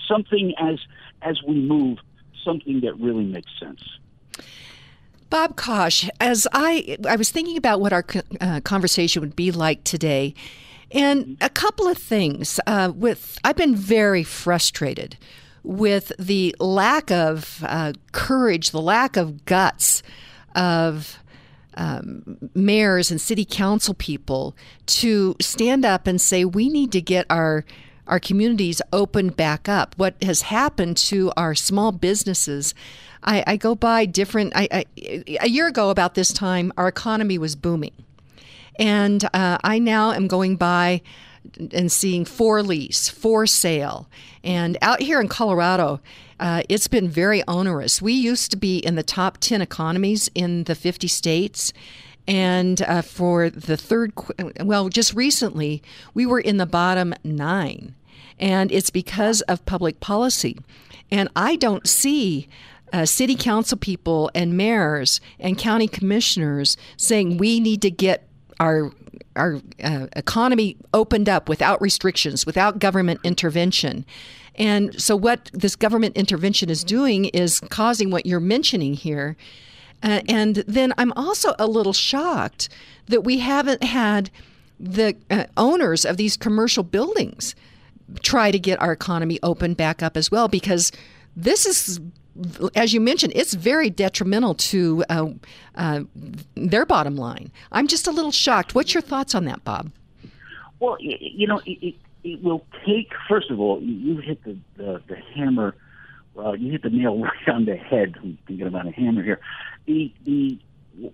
something 0.07 0.53
as 0.57 0.79
as 1.21 1.41
we 1.43 1.55
move, 1.55 1.97
something 2.43 2.81
that 2.81 2.93
really 2.99 3.25
makes 3.25 3.51
sense. 3.59 3.81
Bob 5.29 5.55
Kosch, 5.55 6.09
as 6.19 6.47
I 6.53 6.97
I 7.07 7.15
was 7.15 7.29
thinking 7.31 7.57
about 7.57 7.81
what 7.81 7.91
our 7.91 8.05
uh, 8.39 8.61
conversation 8.61 9.21
would 9.21 9.35
be 9.35 9.51
like 9.51 9.83
today, 9.83 10.33
and 10.91 11.37
a 11.41 11.49
couple 11.49 11.87
of 11.87 11.97
things. 11.97 12.59
Uh, 12.65 12.91
with 12.95 13.37
I've 13.43 13.57
been 13.57 13.75
very 13.75 14.23
frustrated 14.23 15.17
with 15.67 16.13
the 16.17 16.55
lack 16.59 17.11
of 17.11 17.61
uh, 17.67 17.91
courage, 18.13 18.71
the 18.71 18.81
lack 18.81 19.17
of 19.17 19.43
guts 19.43 20.01
of 20.55 21.19
um, 21.73 22.37
mayors 22.55 23.11
and 23.11 23.19
city 23.19 23.43
council 23.43 23.93
people 23.93 24.55
to 24.85 25.35
stand 25.41 25.85
up 25.85 26.07
and 26.07 26.21
say 26.21 26.45
we 26.45 26.69
need 26.69 26.91
to 26.93 27.01
get 27.01 27.25
our 27.29 27.65
our 28.07 28.21
communities 28.21 28.81
opened 28.93 29.35
back 29.35 29.67
up. 29.67 29.93
What 29.97 30.15
has 30.23 30.43
happened 30.43 30.95
to 30.97 31.33
our 31.35 31.53
small 31.53 31.91
businesses? 31.91 32.73
I, 33.21 33.43
I 33.45 33.57
go 33.57 33.75
by 33.75 34.05
different. 34.05 34.53
I, 34.55 34.69
I, 34.71 34.85
a 35.41 35.49
year 35.49 35.67
ago, 35.67 35.89
about 35.89 36.15
this 36.15 36.31
time, 36.31 36.71
our 36.77 36.87
economy 36.87 37.37
was 37.37 37.57
booming, 37.57 37.91
and 38.79 39.25
uh, 39.33 39.57
I 39.61 39.79
now 39.79 40.13
am 40.13 40.27
going 40.27 40.55
by 40.55 41.01
and 41.71 41.91
seeing 41.91 42.25
for 42.25 42.61
lease, 42.63 43.09
for 43.09 43.45
sale, 43.45 44.07
and 44.43 44.77
out 44.81 45.01
here 45.01 45.19
in 45.19 45.27
Colorado, 45.27 45.99
uh, 46.39 46.61
it's 46.69 46.87
been 46.87 47.09
very 47.09 47.43
onerous. 47.47 48.01
We 48.01 48.13
used 48.13 48.51
to 48.51 48.57
be 48.57 48.77
in 48.77 48.95
the 48.95 49.03
top 49.03 49.39
10 49.39 49.61
economies 49.61 50.29
in 50.35 50.65
the 50.65 50.75
50 50.75 51.07
states. 51.07 51.73
And 52.27 52.81
uh, 52.83 53.01
for 53.01 53.49
the 53.49 53.77
third, 53.77 54.13
well, 54.61 54.89
just 54.89 55.13
recently, 55.13 55.81
we 56.13 56.25
were 56.25 56.39
in 56.39 56.57
the 56.57 56.65
bottom 56.65 57.13
nine. 57.23 57.95
And 58.39 58.71
it's 58.71 58.89
because 58.89 59.41
of 59.43 59.65
public 59.65 59.99
policy. 59.99 60.57
And 61.09 61.29
I 61.35 61.55
don't 61.55 61.87
see 61.87 62.47
uh, 62.93 63.05
city 63.05 63.35
council 63.35 63.77
people 63.77 64.29
and 64.35 64.55
mayors 64.55 65.19
and 65.39 65.57
county 65.57 65.87
commissioners 65.87 66.77
saying 66.95 67.37
we 67.37 67.59
need 67.59 67.81
to 67.81 67.91
get 67.91 68.27
our 68.59 68.91
our 69.37 69.61
uh, 69.83 70.07
economy 70.15 70.77
opened 70.93 71.29
up 71.29 71.47
without 71.47 71.81
restrictions, 71.81 72.45
without 72.45 72.79
government 72.79 73.19
intervention. 73.23 74.05
And 74.55 74.99
so, 74.99 75.15
what 75.15 75.49
this 75.53 75.75
government 75.75 76.17
intervention 76.17 76.69
is 76.69 76.83
doing 76.83 77.25
is 77.25 77.59
causing 77.69 78.09
what 78.09 78.25
you're 78.25 78.39
mentioning 78.39 78.93
here. 78.93 79.37
Uh, 80.03 80.21
and 80.27 80.57
then 80.67 80.93
I'm 80.97 81.11
also 81.13 81.53
a 81.57 81.67
little 81.67 81.93
shocked 81.93 82.69
that 83.07 83.21
we 83.21 83.39
haven't 83.39 83.83
had 83.83 84.29
the 84.79 85.15
uh, 85.29 85.45
owners 85.55 86.05
of 86.05 86.17
these 86.17 86.37
commercial 86.37 86.83
buildings 86.83 87.55
try 88.21 88.51
to 88.51 88.59
get 88.59 88.81
our 88.81 88.91
economy 88.91 89.39
open 89.43 89.73
back 89.73 90.01
up 90.01 90.15
as 90.15 90.31
well, 90.31 90.47
because 90.47 90.91
this 91.35 91.65
is 91.65 91.99
as 92.75 92.93
you 92.93 92.99
mentioned, 92.99 93.33
it's 93.35 93.53
very 93.53 93.89
detrimental 93.89 94.55
to 94.55 95.03
uh, 95.09 95.27
uh, 95.75 96.01
their 96.55 96.85
bottom 96.85 97.15
line. 97.15 97.51
I'm 97.71 97.87
just 97.87 98.07
a 98.07 98.11
little 98.11 98.31
shocked. 98.31 98.75
What's 98.75 98.93
your 98.93 99.01
thoughts 99.01 99.35
on 99.35 99.45
that, 99.45 99.63
Bob? 99.63 99.91
Well, 100.79 100.97
you 100.99 101.47
know, 101.47 101.61
it, 101.65 101.95
it 102.23 102.43
will 102.43 102.65
take. 102.85 103.11
First 103.27 103.49
of 103.49 103.59
all, 103.59 103.81
you 103.81 104.17
hit 104.17 104.43
the 104.43 104.57
the, 104.75 105.01
the 105.07 105.15
hammer. 105.35 105.75
Well, 106.33 106.55
you 106.55 106.71
hit 106.71 106.83
the 106.83 106.89
nail 106.89 107.17
right 107.21 107.47
on 107.47 107.65
the 107.65 107.75
head. 107.75 108.15
I'm 108.21 108.37
thinking 108.47 108.67
about 108.67 108.87
a 108.87 108.91
hammer 108.91 109.23
here. 109.23 109.39
The 109.85 110.13
the 110.23 110.59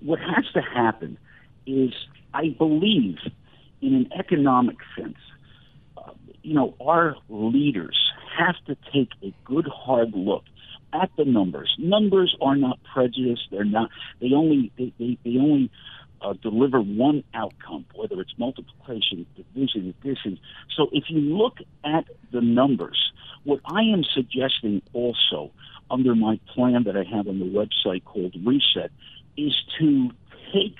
what 0.01 0.19
has 0.19 0.45
to 0.53 0.61
happen 0.61 1.17
is, 1.65 1.93
I 2.33 2.49
believe, 2.49 3.17
in 3.81 3.95
an 3.95 4.09
economic 4.17 4.77
sense, 4.97 5.17
uh, 5.97 6.11
you 6.41 6.53
know, 6.53 6.73
our 6.81 7.15
leaders 7.29 7.97
have 8.37 8.55
to 8.65 8.75
take 8.91 9.09
a 9.21 9.33
good 9.45 9.67
hard 9.67 10.13
look 10.13 10.43
at 10.93 11.09
the 11.17 11.25
numbers. 11.25 11.73
Numbers 11.77 12.35
are 12.41 12.55
not 12.55 12.79
prejudiced. 12.93 13.47
They're 13.51 13.63
not. 13.65 13.89
They 14.21 14.31
only. 14.33 14.71
They, 14.77 14.93
they, 14.99 15.17
they 15.23 15.37
only 15.37 15.71
uh, 16.21 16.33
deliver 16.41 16.79
one 16.79 17.23
outcome, 17.33 17.85
whether 17.95 18.19
it's 18.21 18.33
multiplication, 18.37 19.25
division, 19.35 19.93
addition. 19.99 20.39
So 20.75 20.87
if 20.91 21.05
you 21.09 21.19
look 21.19 21.57
at 21.83 22.05
the 22.31 22.41
numbers, 22.41 23.11
what 23.43 23.59
I 23.65 23.81
am 23.81 24.03
suggesting 24.13 24.81
also 24.93 25.51
under 25.91 26.15
my 26.15 26.39
plan 26.53 26.83
that 26.85 26.95
I 26.95 27.03
have 27.03 27.27
on 27.27 27.39
the 27.39 27.45
website 27.45 28.03
called 28.05 28.35
Reset 28.45 28.91
is 29.37 29.53
to 29.79 30.11
take 30.53 30.77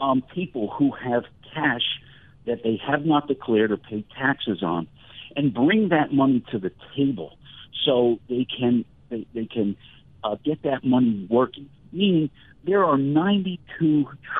um, 0.00 0.22
people 0.34 0.70
who 0.70 0.92
have 0.92 1.24
cash 1.54 2.00
that 2.46 2.62
they 2.62 2.80
have 2.86 3.04
not 3.04 3.28
declared 3.28 3.70
or 3.70 3.76
paid 3.76 4.04
taxes 4.16 4.62
on 4.62 4.88
and 5.36 5.52
bring 5.52 5.90
that 5.90 6.12
money 6.12 6.42
to 6.50 6.58
the 6.58 6.72
table 6.96 7.36
so 7.84 8.18
they 8.28 8.46
can 8.58 8.84
they, 9.10 9.26
they 9.34 9.46
can 9.46 9.76
uh, 10.24 10.36
get 10.44 10.62
that 10.62 10.84
money 10.84 11.26
working. 11.30 11.68
Meaning, 11.92 12.30
there 12.64 12.84
are 12.84 12.96
$92 12.96 13.58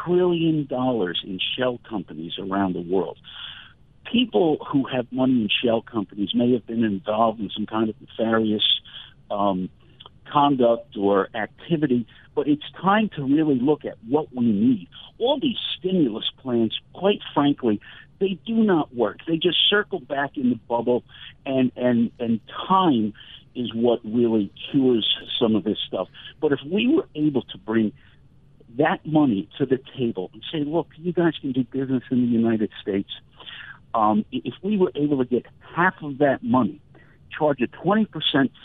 trillion 0.05 0.69
in 0.71 1.41
shell 1.57 1.81
companies 1.89 2.33
around 2.39 2.75
the 2.75 2.81
world. 2.81 3.19
People 4.11 4.59
who 4.71 4.85
have 4.87 5.07
money 5.11 5.43
in 5.43 5.49
shell 5.65 5.83
companies 5.83 6.31
may 6.35 6.53
have 6.53 6.67
been 6.67 6.85
involved 6.85 7.41
in 7.41 7.51
some 7.55 7.67
kind 7.67 7.89
of 7.91 7.97
nefarious 8.01 8.65
um, 9.31 9.69
conduct 10.31 10.97
or 10.97 11.29
activity, 11.35 12.07
but 12.35 12.49
it's 12.49 12.65
time 12.81 13.11
to 13.17 13.23
really 13.23 13.59
look 13.61 13.85
at 13.85 13.97
what 14.09 14.35
we 14.35 14.45
need. 14.45 14.89
All 15.19 15.39
these 15.41 15.57
stimulus 15.79 16.31
plans, 16.43 16.79
quite 16.93 17.21
frankly, 17.35 17.81
they 18.21 18.39
do 18.47 18.55
not 18.55 18.95
work. 18.95 19.19
They 19.27 19.37
just 19.37 19.59
circle 19.69 20.01
back 20.01 20.37
in 20.37 20.51
the 20.51 20.57
bubble, 20.69 21.05
and 21.47 21.71
and 21.77 22.11
and 22.19 22.41
time 22.69 23.15
is 23.59 23.75
what 23.75 24.01
really 24.05 24.53
cures 24.71 25.09
some 25.39 25.57
of 25.57 25.65
this 25.65 25.79
stuff. 25.87 26.09
But 26.41 26.53
if 26.53 26.61
we 26.71 26.87
were 26.95 27.09
able 27.15 27.43
to 27.43 27.59
bring 27.59 27.93
that 28.77 29.05
money 29.05 29.49
to 29.59 29.67
the 29.67 29.79
table 29.97 30.31
and 30.33 30.43
say, 30.53 30.61
look, 30.65 30.89
you 30.97 31.13
guys 31.13 31.33
can 31.41 31.53
do 31.53 31.65
business 31.65 32.03
in 32.11 32.21
the 32.21 32.29
United 32.29 32.71
States. 32.81 33.11
Um, 33.95 34.25
if 34.31 34.55
we 34.63 34.77
were 34.77 34.93
able 34.95 35.19
to 35.19 35.25
get 35.25 35.47
half 35.75 35.95
of 36.03 36.19
that 36.19 36.43
money, 36.43 36.81
charge 37.37 37.61
a 37.61 37.67
20% 37.67 38.07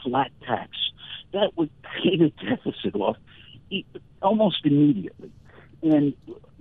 flat 0.03 0.31
tax, 0.45 0.71
that 1.31 1.57
would 1.57 1.69
pay 1.83 2.17
the 2.17 2.31
deficit 2.45 2.95
off 2.95 3.17
almost 4.21 4.65
immediately. 4.65 5.31
And 5.81 6.13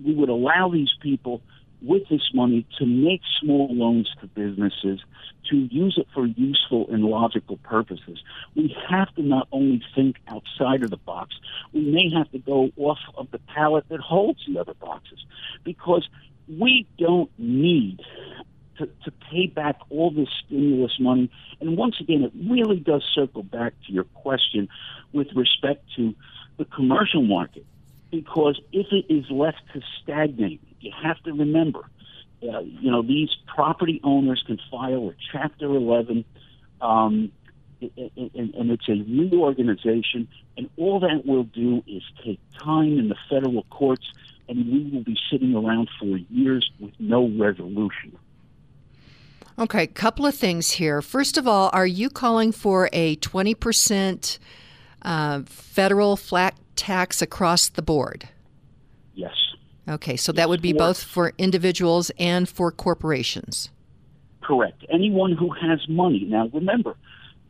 we 0.03 0.15
would 0.15 0.29
allow 0.29 0.69
these 0.69 0.91
people 1.01 1.41
with 1.83 2.07
this 2.09 2.29
money 2.33 2.65
to 2.79 2.85
make 2.85 3.21
small 3.39 3.67
loans 3.71 4.09
to 4.21 4.27
businesses, 4.27 5.01
to 5.49 5.57
use 5.57 5.97
it 5.97 6.07
for 6.13 6.25
useful 6.25 6.87
and 6.89 7.03
logical 7.03 7.57
purposes. 7.57 8.23
We 8.55 8.75
have 8.89 9.13
to 9.15 9.21
not 9.21 9.47
only 9.51 9.83
think 9.93 10.17
outside 10.27 10.83
of 10.83 10.89
the 10.89 10.97
box, 10.97 11.35
we 11.73 11.81
may 11.81 12.09
have 12.17 12.31
to 12.31 12.39
go 12.39 12.69
off 12.77 12.99
of 13.17 13.29
the 13.31 13.39
pallet 13.39 13.85
that 13.89 13.99
holds 13.99 14.39
the 14.47 14.59
other 14.59 14.73
boxes 14.75 15.19
because 15.63 16.07
we 16.47 16.87
don't 16.97 17.31
need 17.37 17.99
to, 18.77 18.87
to 19.03 19.11
pay 19.29 19.47
back 19.47 19.77
all 19.89 20.11
this 20.11 20.29
stimulus 20.45 20.97
money. 20.99 21.29
And 21.59 21.77
once 21.77 21.95
again, 21.99 22.23
it 22.23 22.31
really 22.49 22.79
does 22.79 23.03
circle 23.13 23.43
back 23.43 23.73
to 23.87 23.93
your 23.93 24.05
question 24.05 24.69
with 25.11 25.27
respect 25.35 25.85
to 25.97 26.15
the 26.57 26.65
commercial 26.65 27.21
market. 27.21 27.65
Because 28.11 28.59
if 28.71 28.87
it 28.91 29.11
is 29.11 29.25
left 29.29 29.61
to 29.73 29.81
stagnate, 30.01 30.61
you 30.83 30.91
have 31.01 31.21
to 31.23 31.33
remember, 31.33 31.79
uh, 32.43 32.59
you 32.59 32.91
know, 32.91 33.01
these 33.01 33.29
property 33.47 34.01
owners 34.03 34.43
can 34.45 34.59
file 34.69 35.09
a 35.09 35.15
Chapter 35.31 35.65
11, 35.65 36.25
um, 36.81 37.31
and, 37.81 38.53
and 38.55 38.71
it's 38.71 38.87
a 38.87 38.93
reorganization, 38.93 40.27
and 40.57 40.69
all 40.77 40.99
that 40.99 41.25
will 41.25 41.43
do 41.43 41.83
is 41.87 42.03
take 42.23 42.39
time 42.61 42.99
in 42.99 43.09
the 43.09 43.15
federal 43.29 43.63
courts, 43.63 44.05
and 44.49 44.57
we 44.71 44.89
will 44.91 45.03
be 45.03 45.17
sitting 45.31 45.55
around 45.55 45.89
for 45.99 46.17
years 46.29 46.69
with 46.79 46.93
no 46.99 47.29
resolution. 47.29 48.17
Okay, 49.57 49.85
couple 49.87 50.25
of 50.25 50.35
things 50.35 50.71
here. 50.71 51.01
First 51.01 51.37
of 51.37 51.47
all, 51.47 51.69
are 51.73 51.85
you 51.85 52.09
calling 52.09 52.51
for 52.51 52.89
a 52.91 53.15
20% 53.17 54.39
uh, 55.03 55.41
federal 55.45 56.17
flat 56.17 56.55
tax 56.75 57.21
across 57.21 57.69
the 57.69 57.83
board? 57.83 58.27
Yes. 59.13 59.42
Okay, 59.87 60.15
so 60.15 60.31
that 60.31 60.47
would 60.47 60.61
be 60.61 60.73
both 60.73 61.03
for 61.03 61.33
individuals 61.37 62.11
and 62.17 62.47
for 62.47 62.71
corporations. 62.71 63.69
Correct. 64.41 64.85
Anyone 64.89 65.33
who 65.33 65.49
has 65.51 65.87
money. 65.89 66.25
Now, 66.25 66.49
remember, 66.53 66.95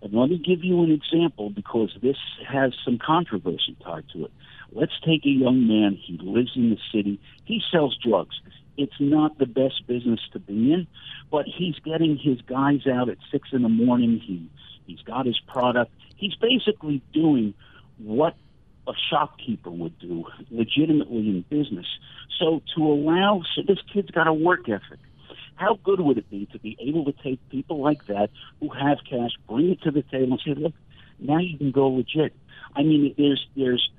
and 0.02 0.14
let 0.14 0.30
me 0.30 0.38
give 0.38 0.64
you 0.64 0.84
an 0.84 0.92
example 0.92 1.50
because 1.50 1.92
this 2.02 2.18
has 2.48 2.74
some 2.84 2.98
controversy 2.98 3.76
tied 3.84 4.06
to 4.14 4.26
it. 4.26 4.32
Let's 4.72 4.94
take 5.06 5.26
a 5.26 5.30
young 5.30 5.68
man. 5.68 5.96
He 5.96 6.18
lives 6.22 6.52
in 6.56 6.72
the 6.72 6.78
city. 6.92 7.20
He 7.46 7.62
sells 7.72 7.98
drugs. 8.04 8.36
It's 8.76 9.00
not 9.00 9.38
the 9.38 9.46
best 9.46 9.86
business 9.88 10.20
to 10.34 10.40
be 10.40 10.74
in, 10.74 10.88
but 11.30 11.46
he's 11.46 11.76
getting 11.86 12.18
his 12.18 12.42
guys 12.42 12.88
out 12.88 13.08
at 13.10 13.18
six 13.32 13.50
in 13.54 13.62
the 13.62 13.70
morning. 13.70 14.20
He 14.20 14.50
he's 14.88 15.02
got 15.02 15.28
his 15.28 15.40
product. 15.40 15.92
He's 16.16 16.36
basically 16.36 17.02
doing 17.14 17.54
what 18.00 18.36
a 18.88 18.94
shopkeeper 19.10 19.70
would 19.70 19.98
do 20.00 20.26
legitimately 20.52 21.30
in 21.30 21.46
business. 21.50 21.86
So 22.40 22.62
to 22.76 22.84
allow 22.84 23.44
so 23.56 23.62
this 23.68 23.80
kid's 23.94 24.12
got 24.12 24.28
a 24.28 24.34
work 24.34 24.68
ethic. 24.68 25.00
How 25.56 25.80
good 25.84 26.00
would 26.00 26.18
it 26.18 26.30
be 26.30 26.48
to 26.48 26.60
be 26.60 26.76
able 26.80 27.06
to 27.06 27.14
take 27.24 27.40
people 27.50 27.82
like 27.82 28.08
that 28.08 28.30
who 28.60 28.70
have 28.70 28.98
cash, 29.10 29.32
bring 29.48 29.70
it 29.70 29.82
to 29.84 29.92
the 29.92 30.02
table, 30.02 30.34
and 30.34 30.42
say, 30.44 30.54
"Look, 30.60 30.74
now 31.20 31.38
you 31.38 31.58
can 31.58 31.72
go 31.72 31.88
legit." 31.90 32.34
I 32.76 32.84
mean, 32.84 33.14
there's 33.18 33.48
there's 33.56 33.90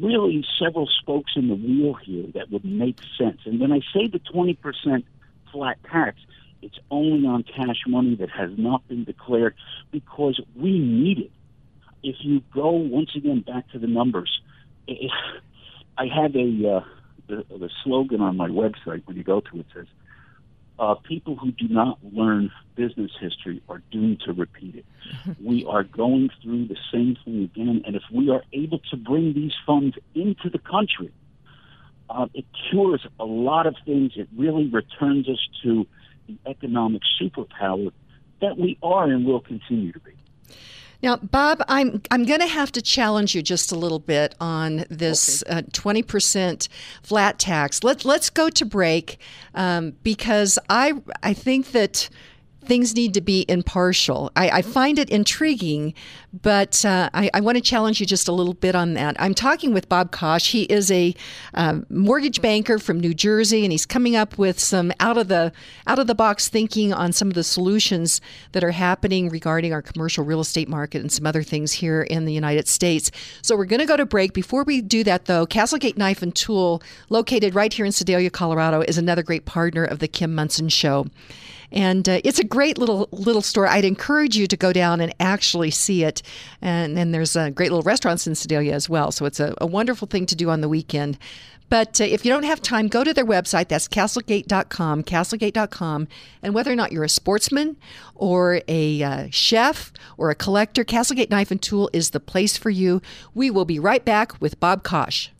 really 0.00 0.44
several 0.58 0.88
spokes 1.00 1.32
in 1.36 1.48
the 1.48 1.54
wheel 1.54 1.94
here 1.94 2.26
that 2.34 2.50
would 2.50 2.64
make 2.64 2.98
sense. 3.16 3.40
And 3.44 3.60
when 3.60 3.72
I 3.72 3.80
say 3.92 4.08
the 4.08 4.18
20% 4.18 5.04
flat 5.52 5.78
tax, 5.84 6.18
it's 6.62 6.78
only 6.90 7.26
on 7.26 7.44
cash 7.44 7.82
money 7.86 8.16
that 8.16 8.30
has 8.30 8.50
not 8.56 8.86
been 8.88 9.04
declared 9.04 9.54
because 9.90 10.40
we 10.56 10.78
need 10.78 11.18
it. 11.18 11.30
If 12.04 12.16
you 12.20 12.42
go 12.52 12.70
once 12.70 13.10
again 13.16 13.40
back 13.40 13.68
to 13.72 13.78
the 13.78 13.86
numbers, 13.86 14.40
I 14.88 16.06
have 16.06 16.36
a 16.36 16.76
uh, 16.76 16.84
the, 17.26 17.44
the 17.48 17.70
slogan 17.82 18.20
on 18.20 18.36
my 18.36 18.48
website 18.48 19.02
when 19.06 19.16
you 19.16 19.24
go 19.24 19.40
to 19.40 19.60
it 19.60 19.66
says 19.74 19.86
uh, 20.78 20.94
people 20.94 21.36
who 21.36 21.52
do 21.52 21.68
not 21.68 21.98
learn 22.12 22.50
business 22.74 23.10
history 23.20 23.62
are 23.68 23.80
doomed 23.90 24.20
to 24.26 24.32
repeat 24.32 24.74
it. 24.74 24.86
we 25.42 25.64
are 25.64 25.84
going 25.84 26.30
through 26.42 26.66
the 26.66 26.76
same 26.92 27.16
thing 27.24 27.44
again, 27.44 27.82
and 27.86 27.96
if 27.96 28.02
we 28.12 28.30
are 28.30 28.42
able 28.52 28.80
to 28.90 28.96
bring 28.96 29.32
these 29.32 29.52
funds 29.66 29.96
into 30.14 30.50
the 30.50 30.58
country, 30.58 31.12
uh, 32.10 32.26
it 32.34 32.44
cures 32.70 33.06
a 33.18 33.24
lot 33.24 33.66
of 33.66 33.76
things. 33.84 34.12
It 34.16 34.28
really 34.36 34.68
returns 34.68 35.28
us 35.28 35.38
to 35.62 35.86
the 36.26 36.36
economic 36.46 37.02
superpower 37.20 37.92
that 38.40 38.58
we 38.58 38.76
are 38.82 39.04
and 39.04 39.24
will 39.24 39.40
continue 39.40 39.92
to 39.92 40.00
be. 40.00 40.12
Now, 41.04 41.16
Bob, 41.16 41.62
I'm 41.68 42.00
I'm 42.10 42.24
going 42.24 42.40
to 42.40 42.46
have 42.46 42.72
to 42.72 42.80
challenge 42.80 43.34
you 43.34 43.42
just 43.42 43.70
a 43.70 43.76
little 43.76 43.98
bit 43.98 44.34
on 44.40 44.86
this 44.88 45.44
uh, 45.50 45.60
twenty 45.74 46.00
okay. 46.00 46.06
percent 46.06 46.66
flat 47.02 47.38
tax. 47.38 47.84
Let's 47.84 48.06
Let's 48.06 48.30
go 48.30 48.48
to 48.48 48.64
break 48.64 49.18
um, 49.54 49.92
because 50.02 50.58
I 50.70 50.94
I 51.22 51.34
think 51.34 51.72
that 51.72 52.08
things 52.66 52.94
need 52.94 53.14
to 53.14 53.20
be 53.20 53.44
impartial. 53.48 54.30
I, 54.36 54.48
I 54.50 54.62
find 54.62 54.98
it 54.98 55.10
intriguing, 55.10 55.94
but 56.42 56.84
uh, 56.84 57.10
I, 57.14 57.30
I, 57.32 57.40
want 57.40 57.56
to 57.56 57.62
challenge 57.62 58.00
you 58.00 58.06
just 58.06 58.26
a 58.26 58.32
little 58.32 58.54
bit 58.54 58.74
on 58.74 58.94
that. 58.94 59.16
I'm 59.18 59.34
talking 59.34 59.72
with 59.72 59.88
Bob 59.88 60.10
Kosch. 60.10 60.50
He 60.50 60.64
is 60.64 60.90
a 60.90 61.14
um, 61.54 61.86
mortgage 61.90 62.42
banker 62.42 62.78
from 62.78 62.98
New 62.98 63.14
Jersey, 63.14 63.64
and 63.64 63.72
he's 63.72 63.86
coming 63.86 64.16
up 64.16 64.36
with 64.38 64.58
some 64.58 64.92
out 64.98 65.16
of 65.16 65.28
the 65.28 65.52
out 65.86 65.98
of 65.98 66.06
the 66.06 66.14
box 66.14 66.48
thinking 66.48 66.92
on 66.92 67.12
some 67.12 67.28
of 67.28 67.34
the 67.34 67.44
solutions 67.44 68.20
that 68.52 68.64
are 68.64 68.72
happening 68.72 69.28
regarding 69.28 69.72
our 69.72 69.82
commercial 69.82 70.24
real 70.24 70.40
estate 70.40 70.68
market 70.68 71.00
and 71.00 71.12
some 71.12 71.26
other 71.26 71.42
things 71.42 71.72
here 71.72 72.02
in 72.02 72.24
the 72.24 72.32
United 72.32 72.66
States. 72.66 73.10
So 73.42 73.56
we're 73.56 73.64
going 73.64 73.80
to 73.80 73.86
go 73.86 73.96
to 73.96 74.06
break. 74.06 74.32
Before 74.32 74.64
we 74.64 74.80
do 74.80 75.04
that, 75.04 75.26
though, 75.26 75.46
Castlegate 75.46 75.96
Knife 75.96 76.22
and 76.22 76.34
Tool, 76.34 76.82
located 77.10 77.54
right 77.54 77.72
here 77.72 77.86
in 77.86 77.92
Sedalia, 77.92 78.30
Colorado, 78.30 78.80
is 78.80 78.98
another 78.98 79.22
great 79.22 79.44
partner 79.44 79.84
of 79.84 79.98
the 80.00 80.08
Kim 80.08 80.34
Monson 80.34 80.68
Show 80.68 81.06
and 81.74 82.08
uh, 82.08 82.20
it's 82.24 82.38
a 82.38 82.44
great 82.44 82.78
little 82.78 83.08
little 83.10 83.42
store. 83.42 83.66
I'd 83.66 83.84
encourage 83.84 84.36
you 84.36 84.46
to 84.46 84.56
go 84.56 84.72
down 84.72 85.00
and 85.00 85.14
actually 85.20 85.72
see 85.72 86.04
it. 86.04 86.22
And 86.62 86.96
then 86.96 87.10
there's 87.10 87.36
a 87.36 87.50
great 87.50 87.70
little 87.70 87.82
restaurants 87.82 88.26
in 88.26 88.34
Sedalia 88.34 88.72
as 88.72 88.88
well, 88.88 89.12
so 89.12 89.26
it's 89.26 89.40
a, 89.40 89.54
a 89.60 89.66
wonderful 89.66 90.08
thing 90.08 90.24
to 90.26 90.36
do 90.36 90.48
on 90.48 90.62
the 90.62 90.68
weekend. 90.68 91.18
But 91.68 92.00
uh, 92.00 92.04
if 92.04 92.24
you 92.24 92.30
don't 92.30 92.44
have 92.44 92.62
time, 92.62 92.88
go 92.88 93.02
to 93.02 93.12
their 93.12 93.24
website. 93.24 93.68
That's 93.68 93.88
castlegate.com, 93.88 95.02
castlegate.com. 95.02 96.08
And 96.42 96.54
whether 96.54 96.70
or 96.70 96.76
not 96.76 96.92
you're 96.92 97.04
a 97.04 97.08
sportsman 97.08 97.76
or 98.14 98.60
a 98.68 99.02
uh, 99.02 99.26
chef 99.30 99.92
or 100.16 100.30
a 100.30 100.34
collector, 100.34 100.84
Castlegate 100.84 101.30
Knife 101.30 101.50
and 101.50 101.60
Tool 101.60 101.90
is 101.92 102.10
the 102.10 102.20
place 102.20 102.56
for 102.56 102.70
you. 102.70 103.02
We 103.34 103.50
will 103.50 103.64
be 103.64 103.78
right 103.78 104.04
back 104.04 104.40
with 104.40 104.60
Bob 104.60 104.84
Kosch. 104.84 105.30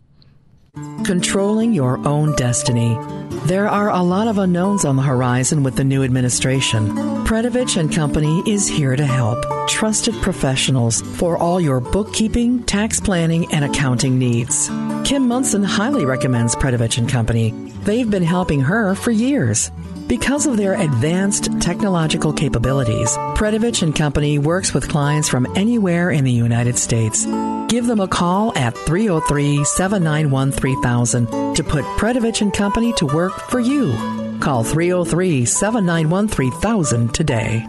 Controlling 1.05 1.73
your 1.73 2.05
own 2.07 2.35
destiny. 2.35 2.97
There 3.45 3.69
are 3.69 3.89
a 3.89 4.01
lot 4.01 4.27
of 4.27 4.37
unknowns 4.37 4.85
on 4.85 4.95
the 4.95 5.03
horizon 5.03 5.63
with 5.63 5.75
the 5.75 5.83
new 5.83 6.03
administration. 6.03 6.89
Predovich 7.25 7.77
and 7.77 7.93
Company 7.93 8.43
is 8.45 8.67
here 8.67 8.95
to 8.95 9.05
help. 9.05 9.37
Trusted 9.69 10.15
professionals 10.15 11.01
for 11.01 11.37
all 11.37 11.61
your 11.61 11.79
bookkeeping, 11.79 12.63
tax 12.63 12.99
planning, 12.99 13.51
and 13.53 13.63
accounting 13.63 14.19
needs. 14.19 14.67
Kim 15.03 15.27
Monson 15.27 15.63
highly 15.63 16.05
recommends 16.05 16.55
Predovich 16.55 16.97
and 16.97 17.07
Company. 17.07 17.51
They've 17.83 18.09
been 18.09 18.23
helping 18.23 18.61
her 18.61 18.95
for 18.95 19.11
years. 19.11 19.71
Because 20.07 20.45
of 20.45 20.55
their 20.55 20.79
advanced 20.79 21.49
technological 21.59 22.31
capabilities, 22.31 23.09
Predovich 23.35 23.81
and 23.81 23.95
Company 23.95 24.37
works 24.37 24.71
with 24.71 24.87
clients 24.87 25.27
from 25.27 25.47
anywhere 25.55 26.11
in 26.11 26.23
the 26.23 26.31
United 26.31 26.77
States. 26.77 27.25
Give 27.69 27.87
them 27.87 27.99
a 27.99 28.07
call 28.07 28.55
at 28.55 28.75
303-791-3000 28.75 31.55
to 31.55 31.63
put 31.63 31.83
Predovich 31.97 32.43
and 32.43 32.53
Company 32.53 32.93
to 32.93 33.07
work 33.07 33.33
for 33.49 33.59
you. 33.59 33.93
Call 34.39 34.63
303-791-3000 34.63 37.11
today. 37.11 37.65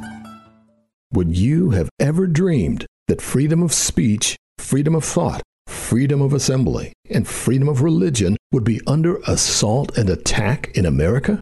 Would 1.12 1.39
you 1.39 1.70
have 1.70 1.89
ever 1.99 2.26
dreamed 2.26 2.84
that 3.09 3.22
freedom 3.22 3.62
of 3.62 3.72
speech, 3.72 4.37
freedom 4.59 4.95
of 4.95 5.05
thought, 5.05 5.41
freedom 5.68 6.20
of 6.20 6.34
assembly, 6.34 6.93
and 7.09 7.26
freedom 7.26 7.66
of 7.66 7.80
religion 7.80 8.37
would 8.53 8.64
be 8.64 8.82
under 8.87 9.16
assault 9.26 9.97
and 9.97 10.11
attack 10.11 10.76
in 10.76 10.84
America? 10.84 11.41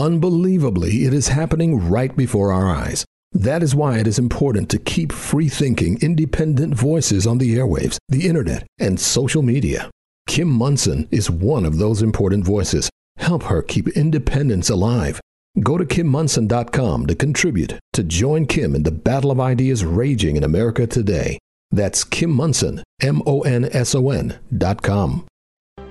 Unbelievably, 0.00 1.04
it 1.04 1.12
is 1.12 1.28
happening 1.28 1.90
right 1.90 2.16
before 2.16 2.52
our 2.52 2.70
eyes. 2.70 3.04
That 3.32 3.62
is 3.62 3.74
why 3.74 3.98
it 3.98 4.06
is 4.06 4.18
important 4.18 4.70
to 4.70 4.78
keep 4.78 5.12
free 5.12 5.50
thinking, 5.50 5.98
independent 6.00 6.74
voices 6.74 7.26
on 7.26 7.36
the 7.36 7.54
airwaves, 7.54 7.98
the 8.08 8.26
internet, 8.26 8.66
and 8.78 8.98
social 8.98 9.42
media. 9.42 9.90
Kim 10.26 10.48
Monson 10.48 11.06
is 11.10 11.30
one 11.30 11.66
of 11.66 11.76
those 11.76 12.00
important 12.00 12.46
voices. 12.46 12.88
Help 13.18 13.42
her 13.42 13.60
keep 13.60 13.88
independence 13.88 14.70
alive. 14.70 15.20
Go 15.62 15.76
to 15.76 15.84
kimmonson.com 15.84 17.06
to 17.06 17.14
contribute 17.14 17.78
to 17.92 18.02
join 18.02 18.46
Kim 18.46 18.74
in 18.74 18.84
the 18.84 18.90
battle 18.90 19.30
of 19.30 19.38
ideas 19.38 19.84
raging 19.84 20.36
in 20.36 20.44
America 20.44 20.86
today. 20.86 21.38
That's 21.70 22.04
Kim 22.04 22.30
Monson, 22.30 22.82
M 23.02 23.20
O 23.26 23.42
N 23.42 23.68
S 23.70 23.94
O 23.94 24.08
N 24.08 24.38
dot 24.56 24.80
com. 24.80 25.26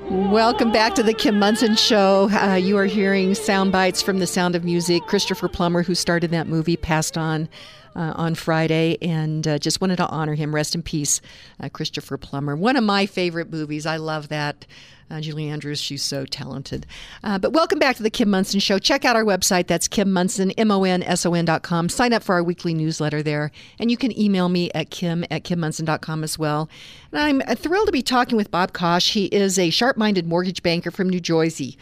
Welcome 0.09 0.71
back 0.71 0.95
to 0.95 1.03
the 1.03 1.13
Kim 1.13 1.37
Monson 1.37 1.75
Show. 1.75 2.31
Uh, 2.31 2.55
you 2.55 2.77
are 2.77 2.85
hearing 2.85 3.35
sound 3.35 3.71
bites 3.71 4.01
from 4.01 4.17
The 4.17 4.25
Sound 4.25 4.55
of 4.55 4.63
Music. 4.63 5.03
Christopher 5.05 5.47
Plummer, 5.47 5.83
who 5.83 5.93
started 5.93 6.31
that 6.31 6.47
movie, 6.47 6.77
passed 6.77 7.15
on 7.15 7.47
uh, 7.95 8.13
on 8.15 8.35
Friday, 8.35 8.97
and 9.01 9.47
uh, 9.47 9.59
just 9.59 9.81
wanted 9.81 9.97
to 9.97 10.07
honor 10.07 10.35
him. 10.35 10.53
Rest 10.53 10.75
in 10.75 10.83
peace, 10.83 11.21
uh, 11.59 11.69
Christopher 11.69 12.17
Plummer. 12.17 12.55
One 12.55 12.75
of 12.75 12.83
my 12.83 13.05
favorite 13.05 13.51
movies. 13.51 13.85
I 13.85 13.97
love 13.97 14.29
that. 14.29 14.65
Uh, 15.11 15.19
Julie 15.19 15.49
Andrews, 15.49 15.81
she's 15.81 16.03
so 16.03 16.23
talented. 16.23 16.85
Uh, 17.23 17.39
but 17.39 17.51
welcome 17.51 17.79
back 17.79 17.95
to 17.95 18.03
the 18.03 18.11
Kim 18.11 18.29
Monson 18.29 18.59
Show. 18.59 18.77
Check 18.77 19.05
out 19.05 19.15
our 19.15 19.25
website. 19.25 19.65
That's 19.65 19.87
Kim 19.87 20.13
Monson, 20.13 20.51
M 20.51 20.69
O 20.69 20.83
N 20.83 21.01
S 21.01 21.25
O 21.25 21.33
N 21.33 21.45
dot 21.45 21.63
com. 21.63 21.89
Sign 21.89 22.13
up 22.13 22.21
for 22.21 22.35
our 22.35 22.43
weekly 22.43 22.75
newsletter 22.75 23.23
there. 23.23 23.51
And 23.79 23.89
you 23.89 23.97
can 23.97 24.17
email 24.17 24.49
me 24.49 24.69
at 24.73 24.91
kim 24.91 25.25
at 25.31 25.43
kimmonson.com 25.43 26.23
as 26.23 26.37
well. 26.37 26.69
And 27.11 27.41
I'm 27.43 27.55
thrilled 27.57 27.87
to 27.87 27.91
be 27.91 28.03
talking 28.03 28.37
with 28.37 28.51
Bob 28.51 28.71
Kosch. 28.71 29.13
He 29.13 29.25
is 29.25 29.57
a 29.57 29.71
sharp 29.71 29.97
minded 29.97 30.27
mortgage 30.27 30.61
banker 30.61 30.91
from 30.91 31.09
New 31.09 31.19
Jersey 31.19 31.75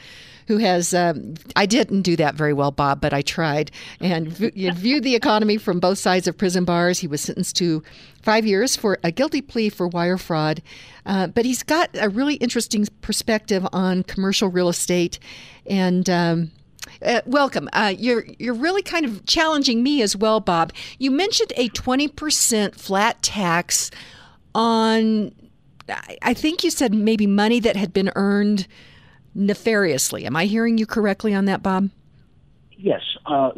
who 0.47 0.57
has, 0.57 0.93
um, 0.93 1.35
I 1.55 1.65
didn't 1.65 2.01
do 2.03 2.15
that 2.15 2.35
very 2.35 2.53
well, 2.53 2.71
Bob, 2.71 3.01
but 3.01 3.13
I 3.13 3.21
tried, 3.21 3.69
and 3.99 4.29
v- 4.29 4.69
viewed 4.71 5.03
the 5.03 5.15
economy 5.15 5.57
from 5.57 5.79
both 5.79 5.97
sides 5.97 6.27
of 6.27 6.37
prison 6.37 6.63
bars. 6.63 6.99
He 6.99 7.07
was 7.07 7.21
sentenced 7.21 7.57
to 7.57 7.83
five 8.21 8.45
years 8.45 8.75
for 8.75 8.97
a 9.03 9.11
guilty 9.11 9.41
plea 9.41 9.69
for 9.69 9.87
wire 9.87 10.17
fraud. 10.17 10.61
Uh, 11.05 11.27
but 11.27 11.45
he's 11.45 11.63
got 11.63 11.89
a 11.99 12.09
really 12.09 12.35
interesting 12.35 12.87
perspective 13.01 13.67
on 13.71 14.03
commercial 14.03 14.49
real 14.49 14.69
estate 14.69 15.19
and. 15.65 16.09
Um, 16.09 16.51
uh, 17.01 17.19
welcome. 17.25 17.67
Uh, 17.73 17.93
you're 17.97 18.23
you're 18.39 18.53
really 18.53 18.81
kind 18.81 19.03
of 19.03 19.25
challenging 19.25 19.83
me 19.83 20.01
as 20.01 20.15
well, 20.15 20.39
Bob. 20.39 20.71
You 20.97 21.11
mentioned 21.11 21.51
a 21.57 21.67
twenty 21.69 22.07
percent 22.07 22.79
flat 22.79 23.21
tax 23.21 23.91
on. 24.55 25.33
I 26.21 26.33
think 26.33 26.63
you 26.63 26.71
said 26.71 26.93
maybe 26.93 27.27
money 27.27 27.59
that 27.59 27.75
had 27.75 27.91
been 27.91 28.09
earned 28.15 28.67
nefariously. 29.37 30.25
Am 30.25 30.35
I 30.35 30.45
hearing 30.45 30.77
you 30.77 30.85
correctly 30.85 31.33
on 31.33 31.45
that, 31.45 31.63
Bob? 31.63 31.89
Yes. 32.77 33.01
Uh, 33.25 33.51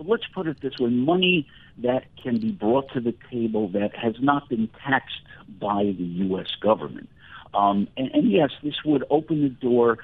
let's 0.00 0.26
put 0.34 0.46
it 0.46 0.60
this 0.60 0.78
way: 0.78 0.90
money 0.90 1.48
that 1.78 2.04
can 2.22 2.38
be 2.38 2.52
brought 2.52 2.92
to 2.92 3.00
the 3.00 3.14
table 3.30 3.68
that 3.70 3.94
has 3.96 4.14
not 4.20 4.48
been 4.48 4.68
taxed 4.84 5.22
by 5.60 5.84
the 5.84 6.04
U.S. 6.26 6.48
government. 6.60 7.08
Um, 7.54 7.88
and, 7.96 8.10
and, 8.14 8.30
yes, 8.30 8.50
this 8.62 8.82
would 8.84 9.04
open 9.10 9.42
the 9.42 9.48
door 9.48 9.98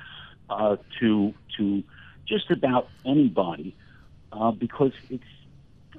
uh, 0.50 0.76
to 1.00 1.34
to 1.56 1.82
just 2.26 2.50
about 2.50 2.88
anybody 3.06 3.74
uh, 4.32 4.50
because 4.50 4.92
it's 5.08 5.24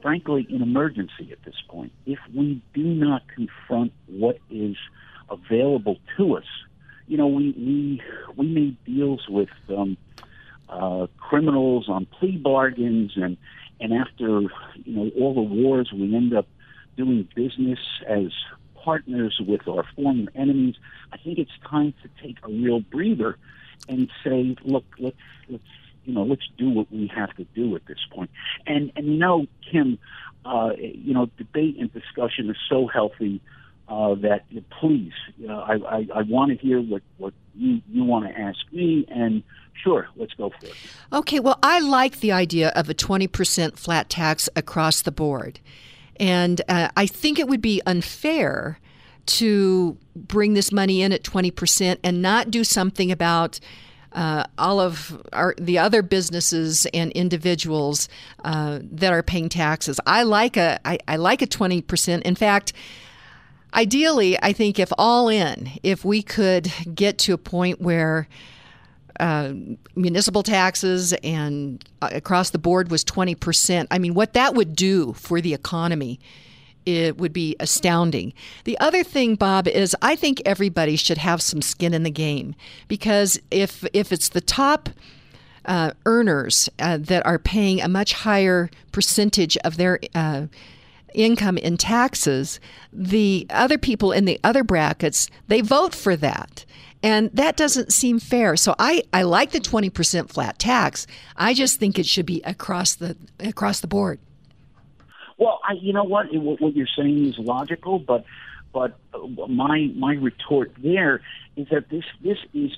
frankly 0.01 0.47
an 0.49 0.61
emergency 0.61 1.29
at 1.31 1.43
this 1.43 1.55
point. 1.67 1.91
If 2.05 2.19
we 2.33 2.61
do 2.73 2.83
not 2.83 3.23
confront 3.27 3.91
what 4.07 4.37
is 4.49 4.75
available 5.29 5.97
to 6.17 6.37
us, 6.37 6.45
you 7.09 7.17
know, 7.17 7.27
we 7.27 7.51
we 7.57 8.01
we 8.37 8.47
made 8.47 8.77
deals 8.85 9.27
with 9.27 9.49
um, 9.69 9.97
uh, 10.69 11.07
criminals 11.17 11.89
on 11.89 12.05
plea 12.05 12.37
bargains, 12.37 13.13
and 13.15 13.35
and 13.81 13.93
after 13.93 14.41
you 14.85 14.95
know 14.95 15.11
all 15.19 15.33
the 15.33 15.41
wars, 15.41 15.91
we 15.91 16.15
end 16.15 16.33
up 16.35 16.47
doing 16.95 17.27
business 17.35 17.79
as 18.07 18.31
partners 18.75 19.41
with 19.45 19.67
our 19.67 19.83
former 19.95 20.31
enemies. 20.35 20.75
I 21.11 21.17
think 21.17 21.39
it's 21.39 21.51
time 21.67 21.95
to 22.03 22.09
take 22.23 22.37
a 22.43 22.47
real 22.47 22.79
breather 22.79 23.37
and 23.87 24.09
say, 24.23 24.55
look, 24.63 24.85
let's 24.99 25.17
let's 25.49 25.63
you 26.05 26.13
know 26.13 26.23
let's 26.23 26.47
do 26.59 26.69
what 26.69 26.91
we 26.91 27.07
have 27.07 27.35
to 27.37 27.43
do 27.55 27.75
at 27.75 27.87
this 27.87 28.05
point. 28.11 28.29
And 28.67 28.91
and 28.95 29.07
you 29.07 29.17
know, 29.17 29.47
Kim, 29.71 29.97
uh, 30.45 30.73
you 30.77 31.15
know, 31.15 31.25
debate 31.39 31.77
and 31.79 31.91
discussion 31.91 32.51
is 32.51 32.57
so 32.69 32.85
healthy. 32.85 33.41
That 34.15 34.45
please, 34.79 35.13
know, 35.47 35.59
I, 35.59 35.73
I, 35.73 36.07
I 36.15 36.21
want 36.23 36.51
to 36.51 36.57
hear 36.57 36.79
what, 36.79 37.01
what 37.17 37.33
you, 37.55 37.81
you 37.89 38.03
want 38.03 38.27
to 38.27 38.39
ask 38.39 38.59
me, 38.71 39.05
and 39.09 39.43
sure, 39.83 40.07
let's 40.15 40.33
go 40.33 40.51
for 40.51 40.67
it. 40.67 40.75
Okay, 41.11 41.39
well, 41.39 41.57
I 41.63 41.79
like 41.79 42.19
the 42.19 42.31
idea 42.31 42.69
of 42.69 42.89
a 42.89 42.93
20% 42.93 43.77
flat 43.77 44.09
tax 44.09 44.47
across 44.55 45.01
the 45.01 45.11
board. 45.11 45.59
And 46.19 46.61
uh, 46.69 46.89
I 46.95 47.07
think 47.07 47.39
it 47.39 47.47
would 47.47 47.61
be 47.61 47.81
unfair 47.85 48.79
to 49.25 49.97
bring 50.15 50.53
this 50.53 50.71
money 50.71 51.01
in 51.01 51.11
at 51.11 51.23
20% 51.23 51.97
and 52.03 52.21
not 52.21 52.51
do 52.51 52.63
something 52.63 53.11
about 53.11 53.59
uh, 54.11 54.43
all 54.57 54.79
of 54.79 55.21
our, 55.33 55.55
the 55.59 55.77
other 55.77 56.01
businesses 56.01 56.87
and 56.93 57.11
individuals 57.11 58.09
uh, 58.43 58.79
that 58.83 59.13
are 59.13 59.23
paying 59.23 59.49
taxes. 59.49 59.99
I 60.05 60.23
like 60.23 60.57
a 60.57 60.79
I, 60.83 60.97
I 61.07 61.17
like 61.17 61.43
a 61.43 61.47
20%. 61.47 62.21
In 62.23 62.35
fact, 62.35 62.73
ideally, 63.73 64.37
I 64.41 64.53
think 64.53 64.79
if 64.79 64.91
all 64.97 65.29
in, 65.29 65.69
if 65.83 66.03
we 66.03 66.21
could 66.21 66.71
get 66.93 67.17
to 67.19 67.33
a 67.33 67.37
point 67.37 67.81
where 67.81 68.27
uh, 69.19 69.53
municipal 69.95 70.43
taxes 70.43 71.11
and 71.23 71.83
uh, 72.01 72.09
across 72.13 72.51
the 72.51 72.57
board 72.57 72.89
was 72.89 73.03
20%. 73.03 73.87
I 73.91 73.99
mean, 73.99 74.13
what 74.13 74.33
that 74.33 74.55
would 74.55 74.75
do 74.75 75.13
for 75.13 75.41
the 75.41 75.53
economy 75.53 76.19
it 76.85 77.17
would 77.17 77.33
be 77.33 77.55
astounding. 77.59 78.33
The 78.63 78.79
other 78.79 79.03
thing, 79.03 79.35
Bob, 79.35 79.67
is 79.67 79.95
I 80.01 80.15
think 80.15 80.41
everybody 80.45 80.95
should 80.95 81.17
have 81.17 81.41
some 81.41 81.61
skin 81.61 81.93
in 81.93 82.03
the 82.03 82.09
game 82.09 82.55
because 82.87 83.39
if 83.51 83.85
if 83.93 84.11
it's 84.11 84.29
the 84.29 84.41
top 84.41 84.89
uh, 85.65 85.91
earners 86.05 86.69
uh, 86.79 86.97
that 86.97 87.25
are 87.25 87.37
paying 87.37 87.81
a 87.81 87.87
much 87.87 88.13
higher 88.13 88.69
percentage 88.91 89.57
of 89.57 89.77
their 89.77 89.99
uh, 90.15 90.47
income 91.13 91.57
in 91.57 91.77
taxes, 91.77 92.59
the 92.91 93.47
other 93.49 93.77
people 93.77 94.11
in 94.11 94.25
the 94.25 94.39
other 94.43 94.63
brackets 94.63 95.29
they 95.47 95.61
vote 95.61 95.95
for 95.95 96.15
that. 96.15 96.65
And 97.01 97.31
that 97.33 97.55
doesn't 97.55 97.93
seem 97.93 98.19
fair. 98.19 98.57
So 98.57 98.75
I, 98.77 99.03
I 99.13 99.21
like 99.21 99.51
the 99.51 99.59
20% 99.59 100.29
flat 100.29 100.59
tax. 100.59 101.07
I 101.37 101.53
just 101.53 101.79
think 101.79 101.97
it 101.97 102.05
should 102.05 102.25
be 102.25 102.41
across 102.43 102.95
the 102.95 103.15
across 103.39 103.79
the 103.79 103.87
board. 103.87 104.19
Well, 105.37 105.61
I, 105.63 105.73
you 105.73 105.93
know 105.93 106.03
what? 106.03 106.27
What 106.33 106.75
you're 106.75 106.87
saying 106.97 107.25
is 107.25 107.37
logical, 107.39 107.99
but 107.99 108.25
but 108.73 108.99
my 109.47 109.89
my 109.95 110.15
retort 110.15 110.73
there 110.77 111.21
is 111.55 111.67
that 111.69 111.89
this 111.89 112.03
this 112.21 112.37
is 112.53 112.71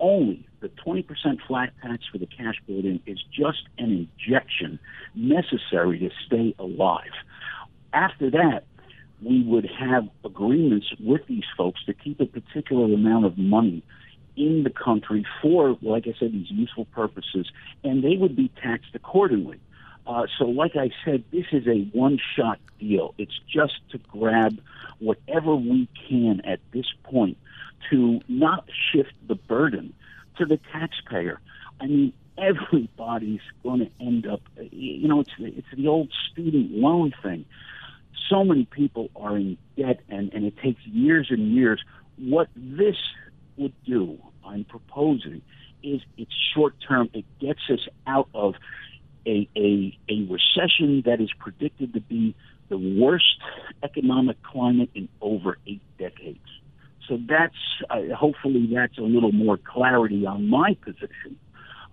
only 0.00 0.46
the 0.60 0.68
20% 0.68 1.04
flat 1.46 1.72
tax 1.82 2.04
for 2.10 2.18
the 2.18 2.26
cash 2.26 2.56
building 2.66 3.00
is 3.06 3.22
just 3.30 3.62
an 3.78 4.08
injection 4.18 4.78
necessary 5.14 5.98
to 5.98 6.10
stay 6.26 6.54
alive. 6.58 7.12
After 7.92 8.30
that, 8.30 8.64
we 9.22 9.42
would 9.42 9.66
have 9.66 10.08
agreements 10.24 10.86
with 10.98 11.26
these 11.26 11.44
folks 11.56 11.84
to 11.84 11.94
keep 11.94 12.20
a 12.20 12.26
particular 12.26 12.84
amount 12.84 13.26
of 13.26 13.36
money 13.36 13.82
in 14.36 14.62
the 14.62 14.70
country 14.70 15.26
for, 15.42 15.76
like 15.82 16.06
I 16.06 16.14
said, 16.18 16.32
these 16.32 16.50
useful 16.50 16.86
purposes, 16.86 17.50
and 17.84 18.02
they 18.02 18.16
would 18.16 18.36
be 18.36 18.50
taxed 18.62 18.94
accordingly. 18.94 19.60
Uh, 20.06 20.26
so, 20.38 20.44
like 20.46 20.76
I 20.76 20.90
said, 21.04 21.24
this 21.30 21.46
is 21.52 21.66
a 21.66 21.82
one 21.92 22.18
shot 22.36 22.58
deal. 22.78 23.14
It's 23.18 23.38
just 23.46 23.80
to 23.90 23.98
grab 23.98 24.60
whatever 24.98 25.54
we 25.54 25.88
can 26.08 26.40
at 26.44 26.60
this 26.72 26.86
point 27.04 27.36
to 27.90 28.20
not 28.28 28.64
shift 28.90 29.12
the 29.26 29.34
burden 29.34 29.92
to 30.38 30.46
the 30.46 30.58
taxpayer. 30.72 31.40
I 31.80 31.86
mean, 31.86 32.12
everybody's 32.38 33.40
going 33.62 33.80
to 33.80 33.90
end 34.00 34.26
up, 34.26 34.40
you 34.70 35.08
know, 35.08 35.20
it's, 35.20 35.32
it's 35.38 35.66
the 35.76 35.88
old 35.88 36.12
student 36.30 36.72
loan 36.72 37.12
thing 37.22 37.44
so 38.30 38.44
many 38.44 38.64
people 38.64 39.10
are 39.16 39.36
in 39.36 39.58
debt 39.76 40.00
and, 40.08 40.32
and 40.32 40.44
it 40.44 40.56
takes 40.58 40.80
years 40.86 41.26
and 41.30 41.52
years. 41.52 41.82
What 42.16 42.48
this 42.56 42.96
would 43.56 43.74
do, 43.84 44.18
I'm 44.46 44.64
proposing, 44.64 45.42
is 45.82 46.00
it's 46.16 46.32
short 46.54 46.74
term. 46.86 47.10
It 47.12 47.24
gets 47.40 47.60
us 47.68 47.80
out 48.06 48.28
of 48.34 48.54
a, 49.26 49.48
a, 49.56 49.98
a 50.08 50.22
recession 50.30 51.02
that 51.04 51.20
is 51.20 51.30
predicted 51.38 51.92
to 51.94 52.00
be 52.00 52.34
the 52.68 52.78
worst 52.78 53.40
economic 53.82 54.42
climate 54.42 54.90
in 54.94 55.08
over 55.20 55.58
eight 55.66 55.82
decades. 55.98 56.38
So 57.08 57.18
that's 57.28 57.54
uh, 57.90 58.14
hopefully 58.14 58.70
that's 58.72 58.96
a 58.96 59.02
little 59.02 59.32
more 59.32 59.58
clarity 59.58 60.24
on 60.26 60.48
my 60.48 60.76
position. 60.84 61.36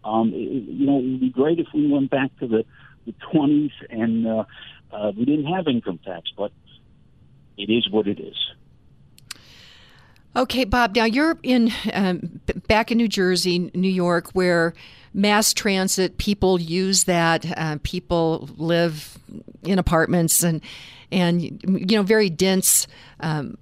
Um, 0.05 0.29
it, 0.29 0.37
you 0.37 0.85
know, 0.85 0.99
it 0.99 1.03
would 1.03 1.19
be 1.19 1.29
great 1.29 1.59
if 1.59 1.67
we 1.73 1.91
went 1.91 2.11
back 2.11 2.29
to 2.39 2.47
the 2.47 2.63
the 3.07 3.13
20s 3.33 3.71
and 3.89 4.27
uh, 4.27 4.43
uh, 4.91 5.11
we 5.15 5.25
didn't 5.25 5.45
have 5.45 5.67
income 5.67 5.99
tax, 6.03 6.29
but 6.35 6.51
it 7.57 7.69
is 7.69 7.89
what 7.89 8.07
it 8.07 8.19
is. 8.19 8.35
Okay, 10.35 10.65
Bob. 10.65 10.95
Now 10.95 11.05
you're 11.05 11.39
in 11.41 11.71
um, 11.93 12.39
back 12.67 12.91
in 12.91 12.97
New 12.97 13.07
Jersey, 13.07 13.71
New 13.73 13.89
York, 13.89 14.29
where 14.33 14.73
mass 15.13 15.53
transit 15.53 16.17
people 16.19 16.61
use 16.61 17.05
that. 17.05 17.45
Uh, 17.57 17.77
people 17.81 18.47
live 18.57 19.17
in 19.63 19.79
apartments 19.79 20.43
and 20.43 20.61
and 21.11 21.41
you 21.41 21.97
know 21.97 22.03
very 22.03 22.29
dense 22.29 22.85
um, 23.19 23.57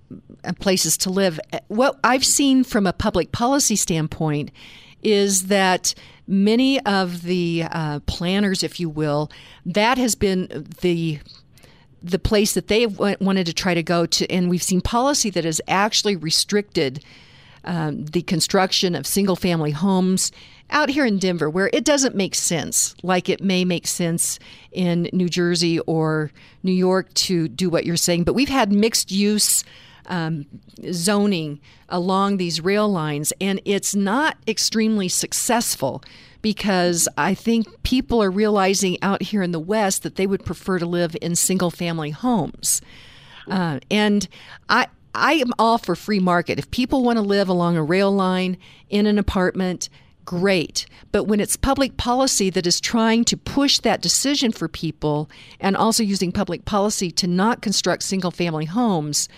places 0.60 0.98
to 0.98 1.10
live. 1.10 1.40
What 1.68 1.98
I've 2.04 2.26
seen 2.26 2.66
from 2.66 2.86
a 2.88 2.94
public 2.94 3.32
policy 3.32 3.78
standpoint 3.78 4.52
is 5.02 5.48
that 5.48 5.94
many 6.28 6.80
of 6.86 7.24
the 7.24 7.66
uh, 7.70 8.00
planners, 8.02 8.64
if 8.64 8.80
you 8.80 8.90
will, 8.90 9.32
that 9.66 9.98
has 9.98 10.16
been 10.16 10.68
the 10.82 11.20
the 12.04 12.20
place 12.20 12.54
that 12.54 12.68
they 12.68 12.86
wanted 12.86 13.48
to 13.48 13.54
try 13.54 13.74
to 13.74 13.82
go 13.82 14.06
to, 14.06 14.30
and 14.32 14.48
we've 14.48 14.62
seen 14.62 14.80
policy 14.80 15.32
that 15.32 15.44
has 15.44 15.60
actually 15.68 16.16
restricted 16.16 17.04
um, 17.64 18.06
the 18.06 18.22
construction 18.22 18.94
of 18.94 19.08
single 19.08 19.36
family 19.36 19.72
homes 19.72 20.32
out 20.70 20.90
here 20.90 21.06
in 21.06 21.18
Denver, 21.18 21.50
where 21.50 21.70
it 21.74 21.84
doesn't 21.84 22.16
make 22.16 22.36
sense, 22.36 22.96
like 23.02 23.28
it 23.28 23.42
may 23.42 23.66
make 23.66 23.88
sense 23.88 24.38
in 24.72 25.10
New 25.14 25.28
Jersey 25.30 25.80
or 25.80 26.32
New 26.62 26.72
York 26.72 27.12
to 27.16 27.48
do 27.48 27.72
what 27.72 27.86
you're 27.86 27.98
saying. 27.98 28.24
But 28.24 28.34
we've 28.34 28.50
had 28.50 28.72
mixed 28.72 29.12
use 29.12 29.64
um, 30.08 30.46
zoning 30.92 31.60
along 31.90 32.38
these 32.38 32.62
rail 32.62 32.88
lines, 32.88 33.34
and 33.40 33.62
it's 33.66 33.96
not 33.96 34.38
extremely 34.48 35.08
successful 35.08 36.04
because 36.42 37.08
I 37.18 37.34
think 37.34 37.82
people 37.84 38.22
are 38.22 38.30
realizing 38.30 39.02
out 39.02 39.24
here 39.24 39.42
in 39.42 39.52
the 39.52 39.60
West 39.60 40.04
that 40.04 40.16
they 40.16 40.28
would 40.28 40.46
prefer 40.46 40.78
to 40.78 40.86
live 40.86 41.18
in 41.22 41.36
single 41.36 41.72
family 41.72 42.12
homes. 42.12 42.82
Uh, 43.50 43.80
and 43.90 44.28
I, 44.70 44.88
I 45.16 45.34
am 45.34 45.52
all 45.58 45.78
for 45.78 45.96
free 45.96 46.20
market. 46.20 46.60
If 46.60 46.70
people 46.70 47.04
want 47.04 47.18
to 47.18 47.24
live 47.24 47.50
along 47.50 47.78
a 47.78 47.84
rail 47.84 48.12
line 48.12 48.58
in 48.90 49.08
an 49.08 49.18
apartment, 49.18 49.90
great. 50.26 50.86
But 51.12 51.24
when 51.24 51.40
it's 51.40 51.56
public 51.56 51.98
policy 51.98 52.50
that 52.50 52.68
is 52.68 52.82
trying 52.82 53.24
to 53.26 53.38
push 53.38 53.80
that 53.80 54.02
decision 54.02 54.52
for 54.52 54.68
people 54.68 55.30
and 55.60 55.78
also 55.78 56.04
using 56.04 56.32
public 56.32 56.66
policy 56.66 57.12
to 57.12 57.28
not 57.28 57.62
construct 57.62 58.04
single 58.04 58.32
family 58.32 58.66
homes, 58.66 59.30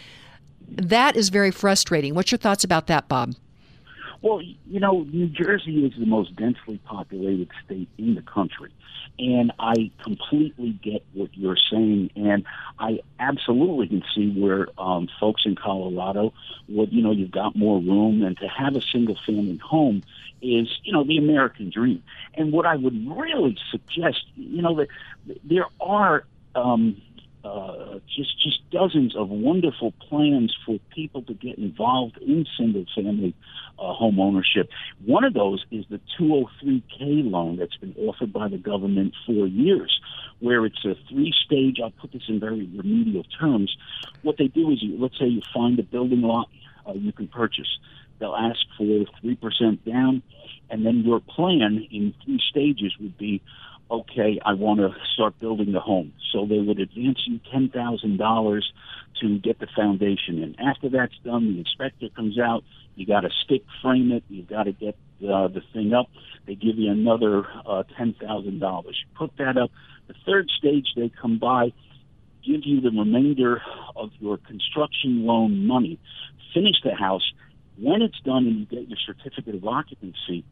that 0.69 1.15
is 1.15 1.29
very 1.29 1.51
frustrating. 1.51 2.13
What's 2.13 2.31
your 2.31 2.39
thoughts 2.39 2.63
about 2.63 2.87
that, 2.87 3.07
Bob? 3.07 3.35
Well, 4.21 4.41
you 4.41 4.79
know, 4.79 5.05
New 5.11 5.27
Jersey 5.27 5.85
is 5.85 5.93
the 5.97 6.05
most 6.05 6.35
densely 6.35 6.79
populated 6.85 7.49
state 7.63 7.87
in 7.97 8.15
the 8.15 8.21
country. 8.21 8.71
And 9.19 9.51
I 9.59 9.91
completely 10.03 10.71
get 10.83 11.03
what 11.13 11.29
you're 11.33 11.57
saying. 11.71 12.11
And 12.15 12.43
I 12.79 12.99
absolutely 13.19 13.87
can 13.87 14.03
see 14.13 14.29
where 14.29 14.67
um, 14.77 15.07
folks 15.19 15.43
in 15.45 15.55
Colorado 15.55 16.33
would, 16.67 16.91
you 16.91 17.01
know, 17.01 17.11
you've 17.11 17.31
got 17.31 17.55
more 17.55 17.79
room. 17.79 18.23
And 18.23 18.37
to 18.37 18.47
have 18.47 18.75
a 18.75 18.81
single 18.81 19.17
family 19.25 19.57
home 19.57 20.03
is, 20.41 20.67
you 20.83 20.93
know, 20.93 21.03
the 21.03 21.17
American 21.17 21.69
dream. 21.69 22.03
And 22.33 22.51
what 22.51 22.65
I 22.65 22.75
would 22.75 23.07
really 23.09 23.57
suggest, 23.71 24.25
you 24.35 24.61
know, 24.61 24.75
that 24.75 24.87
there 25.43 25.65
are. 25.79 26.25
Um, 26.55 26.99
uh, 27.47 27.99
just 28.07 28.41
just 28.43 28.69
dozens 28.71 29.15
of 29.15 29.29
wonderful 29.29 29.93
plans 30.09 30.55
for 30.65 30.77
people 30.93 31.21
to 31.23 31.33
get 31.33 31.57
involved 31.57 32.17
in 32.17 32.45
single 32.57 32.85
family 32.95 33.33
uh, 33.79 33.93
home 33.93 34.19
ownership. 34.19 34.69
One 35.05 35.23
of 35.23 35.33
those 35.33 35.65
is 35.71 35.85
the 35.89 36.01
203k 36.19 37.31
loan 37.31 37.55
that's 37.57 37.77
been 37.77 37.95
offered 37.97 38.33
by 38.33 38.49
the 38.49 38.57
government 38.57 39.13
for 39.25 39.47
years, 39.47 39.99
where 40.39 40.65
it's 40.65 40.83
a 40.83 40.95
three 41.09 41.33
stage. 41.45 41.77
I'll 41.81 41.91
put 41.91 42.11
this 42.11 42.23
in 42.27 42.39
very 42.39 42.69
remedial 42.75 43.23
terms. 43.39 43.75
What 44.23 44.37
they 44.37 44.47
do 44.47 44.69
is, 44.71 44.83
you, 44.83 44.97
let's 44.99 45.17
say 45.17 45.25
you 45.25 45.41
find 45.53 45.79
a 45.79 45.83
building 45.83 46.21
lot 46.21 46.49
uh, 46.87 46.93
you 46.93 47.11
can 47.11 47.27
purchase. 47.27 47.79
They'll 48.19 48.35
ask 48.35 48.59
for 48.77 49.05
three 49.21 49.35
percent 49.35 49.85
down, 49.85 50.21
and 50.69 50.85
then 50.85 51.03
your 51.05 51.19
plan 51.21 51.87
in 51.91 52.13
three 52.25 52.41
stages 52.49 52.93
would 52.99 53.17
be 53.17 53.41
okay, 53.89 54.39
I 54.45 54.53
want 54.53 54.79
to 54.79 54.93
start 55.13 55.39
building 55.39 55.71
the 55.71 55.79
home. 55.79 56.13
So 56.31 56.45
they 56.45 56.59
would 56.59 56.79
advance 56.79 57.19
you 57.25 57.39
$10,000 57.53 58.61
to 59.21 59.39
get 59.39 59.59
the 59.59 59.67
foundation 59.75 60.43
in. 60.43 60.55
After 60.59 60.89
that's 60.89 61.17
done, 61.23 61.53
the 61.53 61.59
inspector 61.59 62.07
comes 62.15 62.39
out. 62.39 62.63
You 62.95 63.05
got 63.05 63.21
to 63.21 63.29
stick 63.43 63.63
frame 63.81 64.11
it. 64.11 64.23
You 64.29 64.43
got 64.43 64.63
to 64.63 64.73
get 64.73 64.95
uh, 65.21 65.47
the 65.47 65.61
thing 65.73 65.93
up. 65.93 66.07
They 66.45 66.55
give 66.55 66.77
you 66.77 66.91
another 66.91 67.45
uh, 67.65 67.83
$10,000. 67.99 68.83
You 68.85 68.93
put 69.15 69.31
that 69.37 69.57
up. 69.57 69.71
The 70.07 70.15
third 70.25 70.49
stage, 70.49 70.87
they 70.95 71.09
come 71.09 71.39
by, 71.39 71.73
give 72.45 72.61
you 72.63 72.81
the 72.81 72.89
remainder 72.89 73.61
of 73.95 74.11
your 74.19 74.37
construction 74.37 75.25
loan 75.25 75.65
money, 75.65 75.99
finish 76.53 76.75
the 76.83 76.95
house. 76.95 77.33
When 77.77 78.01
it's 78.01 78.19
done 78.21 78.47
and 78.47 78.59
you 78.59 78.65
get 78.65 78.87
your 78.87 78.97
certificate 79.05 79.55
of 79.55 79.65
occupancy, 79.65 80.45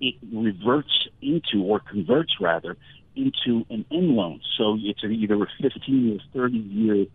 it 0.00 0.14
reverts 0.32 1.08
into 1.22 1.62
or 1.62 1.80
converts 1.80 2.34
rather 2.40 2.76
into 3.14 3.64
an 3.70 3.84
end 3.90 4.10
loan. 4.10 4.40
So 4.58 4.76
it's 4.80 5.02
either 5.02 5.42
a 5.42 5.46
15 5.62 6.20
or 6.34 6.40
30 6.40 6.56
year 6.56 7.06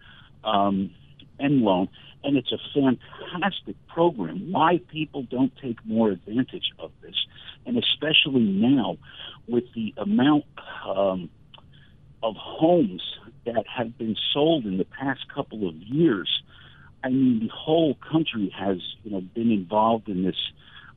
um, 0.43 0.91
end 1.39 1.61
loan, 1.61 1.89
and 2.23 2.37
it's 2.37 2.51
a 2.51 2.57
fantastic 2.73 3.75
program. 3.87 4.51
Why 4.51 4.79
people 4.91 5.23
don't 5.23 5.53
take 5.61 5.83
more 5.85 6.09
advantage 6.09 6.71
of 6.79 6.91
this, 7.01 7.15
and 7.65 7.77
especially 7.77 8.41
now 8.41 8.97
with 9.47 9.65
the 9.75 9.93
amount 9.97 10.45
um, 10.87 11.29
of 12.23 12.35
homes 12.35 13.01
that 13.45 13.65
have 13.67 13.97
been 13.97 14.15
sold 14.33 14.65
in 14.65 14.77
the 14.77 14.85
past 14.85 15.21
couple 15.33 15.67
of 15.67 15.75
years. 15.75 16.29
I 17.03 17.09
mean, 17.09 17.39
the 17.39 17.53
whole 17.53 17.95
country 17.95 18.53
has 18.57 18.77
you 19.03 19.11
know 19.11 19.21
been 19.21 19.51
involved 19.51 20.07
in 20.07 20.23
this 20.23 20.35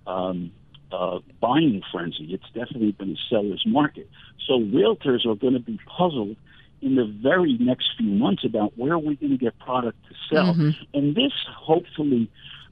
um, 0.06 0.52
uh, 0.94 1.18
buying 1.40 1.82
frenzy. 1.90 2.28
It's 2.32 2.46
definitely 2.54 2.92
been 2.92 3.10
a 3.10 3.20
seller's 3.28 3.64
market. 3.66 4.08
So 4.46 4.54
realtors 4.60 5.26
are 5.26 5.34
going 5.34 5.54
to 5.54 5.60
be 5.60 5.78
puzzled 5.86 6.36
in 6.80 6.96
the 6.96 7.04
very 7.04 7.56
next 7.58 7.86
few 7.96 8.10
months 8.10 8.44
about 8.44 8.76
where 8.76 8.98
we're 8.98 9.14
going 9.14 9.30
to 9.30 9.38
get 9.38 9.58
product 9.58 9.98
to 10.08 10.14
sell. 10.30 10.54
Mm-hmm. 10.54 10.70
And 10.92 11.14
this 11.14 11.32
hopefully 11.56 12.30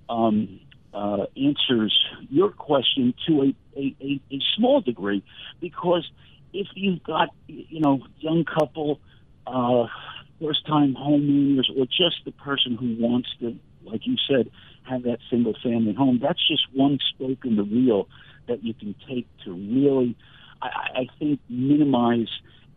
um, 0.09 0.61
uh, 0.93 1.27
answers 1.37 1.99
your 2.29 2.51
question 2.51 3.15
to 3.27 3.43
a, 3.43 3.79
a, 3.79 3.97
a, 4.01 4.21
a 4.31 4.39
small 4.57 4.81
degree 4.81 5.23
because 5.61 6.09
if 6.53 6.67
you've 6.75 7.03
got, 7.03 7.31
you 7.49 7.81
know, 7.81 8.07
young 8.19 8.45
couple, 8.45 9.01
uh, 9.47 9.87
first 10.41 10.67
time 10.67 10.95
homeowners, 10.95 11.65
or 11.77 11.87
just 11.87 12.25
the 12.25 12.33
person 12.33 12.77
who 12.77 12.97
wants 12.99 13.29
to, 13.41 13.57
like 13.85 14.07
you 14.07 14.17
said, 14.29 14.51
have 14.89 15.03
that 15.05 15.19
single 15.31 15.55
family 15.63 15.95
home. 15.95 16.19
That's 16.21 16.47
just 16.47 16.63
one 16.73 16.99
spoke 17.15 17.45
in 17.45 17.57
the 17.57 17.65
wheel 17.65 18.09
that 18.49 18.65
you 18.65 18.75
can 18.75 18.95
take 19.09 19.27
to 19.45 19.53
really, 19.53 20.17
I, 20.61 20.67
I 21.01 21.07
think, 21.19 21.41
minimize 21.49 22.29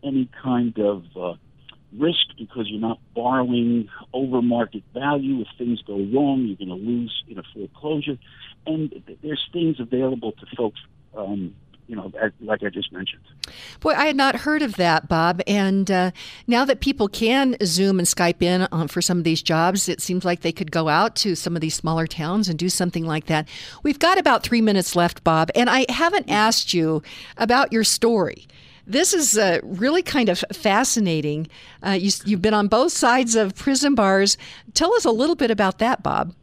any 0.03 0.29
kind 0.43 0.77
of 0.77 1.03
uh, 1.15 1.33
risk 1.97 2.27
because 2.37 2.67
you're 2.69 2.81
not 2.81 2.99
borrowing 3.13 3.89
over 4.13 4.41
market 4.41 4.83
value. 4.93 5.41
If 5.41 5.47
things 5.57 5.81
go 5.81 5.95
wrong, 5.95 6.45
you're 6.45 6.57
going 6.57 6.79
to 6.79 6.85
lose 6.85 7.23
in 7.27 7.39
a 7.39 7.43
foreclosure. 7.53 8.17
And 8.65 9.03
there's 9.23 9.47
things 9.51 9.79
available 9.79 10.33
to 10.33 10.45
folks 10.55 10.79
um, 11.15 11.55
you 11.88 11.95
know, 11.95 12.11
like 12.41 12.63
I 12.63 12.69
just 12.69 12.91
mentioned. 12.91 13.21
Boy, 13.79 13.91
I 13.91 14.05
had 14.07 14.15
not 14.15 14.36
heard 14.36 14.61
of 14.61 14.75
that, 14.77 15.07
Bob. 15.07 15.41
And 15.45 15.89
uh, 15.91 16.11
now 16.47 16.65
that 16.65 16.79
people 16.79 17.07
can 17.07 17.55
Zoom 17.63 17.99
and 17.99 18.07
Skype 18.07 18.41
in 18.41 18.88
for 18.88 19.01
some 19.01 19.17
of 19.19 19.23
these 19.23 19.41
jobs, 19.41 19.88
it 19.88 20.01
seems 20.01 20.25
like 20.25 20.41
they 20.41 20.51
could 20.51 20.71
go 20.71 20.89
out 20.89 21.15
to 21.17 21.36
some 21.36 21.55
of 21.55 21.61
these 21.61 21.75
smaller 21.75 22.07
towns 22.07 22.49
and 22.49 22.57
do 22.57 22.69
something 22.69 23.05
like 23.05 23.27
that. 23.27 23.47
We've 23.83 23.99
got 23.99 24.17
about 24.17 24.43
three 24.43 24.61
minutes 24.61 24.95
left, 24.95 25.23
Bob, 25.23 25.51
and 25.53 25.69
I 25.69 25.86
haven't 25.89 26.29
asked 26.29 26.73
you 26.73 27.03
about 27.38 27.71
your 27.71 27.83
story. 27.83 28.47
This 28.88 29.13
is 29.13 29.38
uh, 29.38 29.59
really 29.63 30.03
kind 30.03 30.29
of 30.29 30.43
fascinating. 30.53 31.47
Uh, 31.86 31.91
you, 31.91 32.11
you've 32.25 32.41
been 32.41 32.53
on 32.53 32.67
both 32.67 32.91
sides 32.91 33.36
of 33.36 33.55
prison 33.55 33.95
bars. 33.95 34.38
Tell 34.73 34.93
us 34.93 35.05
a 35.05 35.11
little 35.11 35.36
bit 35.36 35.49
about 35.49 35.79
that, 35.79 36.03
Bob. 36.03 36.36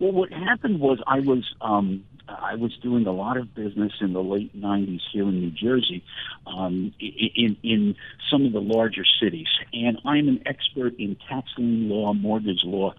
Well, 0.00 0.10
what 0.10 0.32
happened 0.32 0.80
was 0.80 0.98
I 1.06 1.20
was 1.20 1.54
um, 1.60 2.04
I 2.40 2.54
was 2.54 2.72
doing 2.82 3.06
a 3.06 3.12
lot 3.12 3.36
of 3.36 3.54
business 3.54 3.92
in 4.00 4.12
the 4.12 4.22
late 4.22 4.58
'90s 4.58 5.00
here 5.12 5.24
in 5.24 5.40
New 5.40 5.50
Jersey, 5.50 6.04
um, 6.46 6.94
in 7.00 7.56
in 7.62 7.96
some 8.30 8.46
of 8.46 8.52
the 8.52 8.60
larger 8.60 9.04
cities, 9.20 9.48
and 9.72 9.98
I'm 10.04 10.28
an 10.28 10.42
expert 10.46 10.98
in 10.98 11.16
tax 11.28 11.48
lien 11.58 11.88
law, 11.88 12.12
mortgage 12.12 12.62
law, 12.64 12.94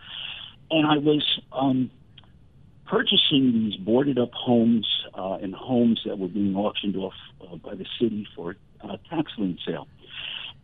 and 0.72 0.88
I 0.88 0.98
was 0.98 1.24
um, 1.52 1.92
purchasing 2.88 3.52
these 3.54 3.76
boarded 3.76 4.20
up 4.20 4.32
homes 4.34 4.88
uh, 5.14 5.38
and 5.42 5.54
homes 5.54 6.02
that 6.06 6.20
were 6.20 6.28
being 6.28 6.56
auctioned 6.56 6.96
off 6.96 7.14
uh, 7.42 7.56
by 7.56 7.76
the 7.76 7.86
city 8.00 8.28
for 8.36 8.56
uh, 8.82 8.98
tax 9.10 9.32
lien 9.38 9.58
sale. 9.66 9.88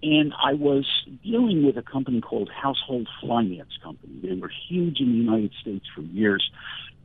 And 0.02 0.34
I 0.42 0.54
was 0.54 0.86
dealing 1.24 1.66
with 1.66 1.78
a 1.78 1.82
company 1.82 2.22
called 2.22 2.50
Household 2.50 3.10
Finance 3.22 3.78
Company. 3.84 4.14
They 4.24 4.40
were 4.40 4.52
huge 4.70 5.00
in 5.02 5.12
the 5.12 5.18
United 5.18 5.52
States 5.60 5.86
for 5.94 6.02
years 6.02 6.50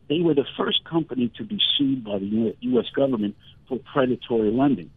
they 0.08 0.20
were 0.20 0.34
the 0.34 0.46
first 0.56 0.84
company 0.84 1.32
to 1.36 1.44
be 1.44 1.58
sued 1.76 2.04
by 2.04 2.18
the 2.18 2.54
U.S. 2.60 2.86
government 2.94 3.36
for 3.68 3.78
predatory 3.92 4.50
lending. 4.50 4.90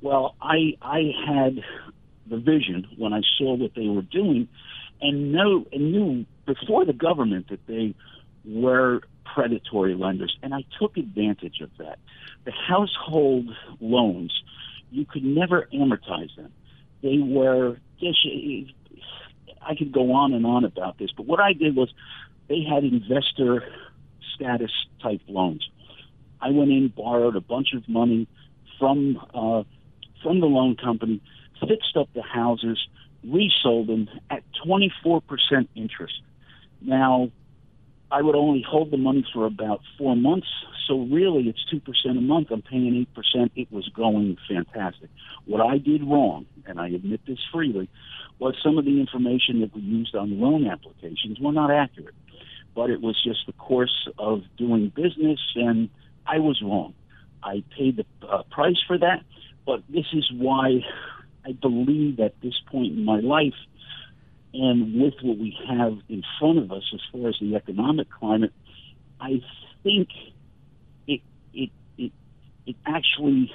Well, 0.00 0.34
I 0.40 0.76
I 0.80 1.12
had 1.26 1.62
the 2.28 2.38
vision 2.38 2.86
when 2.96 3.12
I 3.12 3.22
saw 3.38 3.54
what 3.54 3.74
they 3.74 3.86
were 3.86 4.02
doing, 4.02 4.48
and 5.00 5.32
know 5.32 5.66
and 5.72 5.92
knew 5.92 6.26
before 6.46 6.84
the 6.84 6.92
government 6.92 7.48
that 7.48 7.66
they 7.66 7.94
were 8.44 9.02
predatory 9.24 9.94
lenders, 9.94 10.36
and 10.42 10.54
I 10.54 10.64
took 10.78 10.96
advantage 10.96 11.60
of 11.60 11.70
that. 11.78 11.98
The 12.44 12.52
household 12.52 13.48
loans, 13.80 14.32
you 14.90 15.06
could 15.06 15.24
never 15.24 15.68
amortize 15.72 16.34
them. 16.36 16.52
They 17.02 17.18
were. 17.18 17.78
I 19.64 19.76
could 19.76 19.92
go 19.92 20.12
on 20.12 20.32
and 20.32 20.44
on 20.44 20.64
about 20.64 20.98
this, 20.98 21.10
but 21.16 21.26
what 21.26 21.38
I 21.38 21.52
did 21.52 21.76
was 21.76 21.92
they 22.48 22.64
had 22.68 22.82
investor 22.82 23.64
status 24.34 24.70
type 25.02 25.20
loans. 25.28 25.68
I 26.40 26.50
went 26.50 26.70
in, 26.70 26.88
borrowed 26.88 27.36
a 27.36 27.40
bunch 27.40 27.68
of 27.74 27.88
money 27.88 28.26
from 28.78 29.16
uh, 29.32 29.62
from 30.22 30.40
the 30.40 30.46
loan 30.46 30.76
company, 30.76 31.20
fixed 31.60 31.96
up 31.96 32.08
the 32.14 32.22
houses, 32.22 32.78
resold 33.24 33.88
them 33.88 34.08
at 34.30 34.42
24% 34.66 35.22
interest. 35.74 36.14
Now, 36.80 37.30
I 38.10 38.22
would 38.22 38.34
only 38.34 38.64
hold 38.68 38.90
the 38.90 38.96
money 38.96 39.26
for 39.32 39.46
about 39.46 39.80
four 39.96 40.14
months, 40.14 40.46
so 40.86 41.00
really 41.00 41.48
it's 41.48 41.64
2% 41.72 41.82
a 42.10 42.20
month. 42.20 42.48
I'm 42.50 42.62
paying 42.62 43.06
8%. 43.16 43.50
It 43.56 43.72
was 43.72 43.88
going 43.88 44.36
fantastic. 44.48 45.08
What 45.46 45.60
I 45.60 45.78
did 45.78 46.02
wrong, 46.04 46.46
and 46.66 46.78
I 46.78 46.88
admit 46.88 47.20
this 47.26 47.38
freely, 47.52 47.88
was 48.38 48.54
some 48.62 48.78
of 48.78 48.84
the 48.84 49.00
information 49.00 49.60
that 49.60 49.74
we 49.74 49.80
used 49.80 50.14
on 50.14 50.40
loan 50.40 50.66
applications 50.66 51.38
were 51.40 51.52
not 51.52 51.70
accurate 51.70 52.14
but 52.74 52.90
it 52.90 53.00
was 53.00 53.20
just 53.22 53.46
the 53.46 53.52
course 53.52 54.08
of 54.18 54.42
doing 54.56 54.92
business, 54.94 55.40
and 55.54 55.88
I 56.26 56.38
was 56.38 56.60
wrong. 56.62 56.94
I 57.42 57.64
paid 57.76 57.96
the 57.96 58.26
uh, 58.26 58.42
price 58.50 58.80
for 58.86 58.98
that, 58.98 59.24
but 59.66 59.82
this 59.88 60.06
is 60.12 60.30
why 60.32 60.84
I 61.44 61.52
believe 61.52 62.20
at 62.20 62.40
this 62.40 62.54
point 62.70 62.92
in 62.92 63.04
my 63.04 63.20
life, 63.20 63.54
and 64.54 65.00
with 65.00 65.14
what 65.22 65.38
we 65.38 65.56
have 65.68 65.98
in 66.08 66.22
front 66.38 66.58
of 66.58 66.70
us 66.72 66.84
as 66.94 67.00
far 67.10 67.28
as 67.28 67.36
the 67.40 67.56
economic 67.56 68.10
climate, 68.10 68.52
I 69.20 69.40
think 69.82 70.08
it 71.06 71.20
it 71.52 71.70
it 71.96 72.12
it 72.66 72.76
actually 72.86 73.52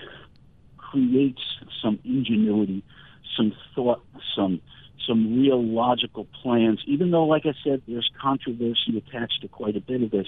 creates 0.78 1.42
some 1.82 2.00
ingenuity, 2.04 2.84
some 3.36 3.54
thought, 3.76 4.04
some 4.36 4.62
some 5.06 5.40
real 5.40 5.64
logical 5.64 6.26
plans. 6.42 6.80
Even 6.86 7.12
though, 7.12 7.26
like 7.26 7.46
I 7.46 7.54
said, 7.64 7.82
there's 7.88 8.10
controversy 8.20 8.98
attached 8.98 9.42
to 9.42 9.48
quite 9.48 9.76
a 9.76 9.82
bit 9.82 10.02
of 10.04 10.10
this. 10.12 10.28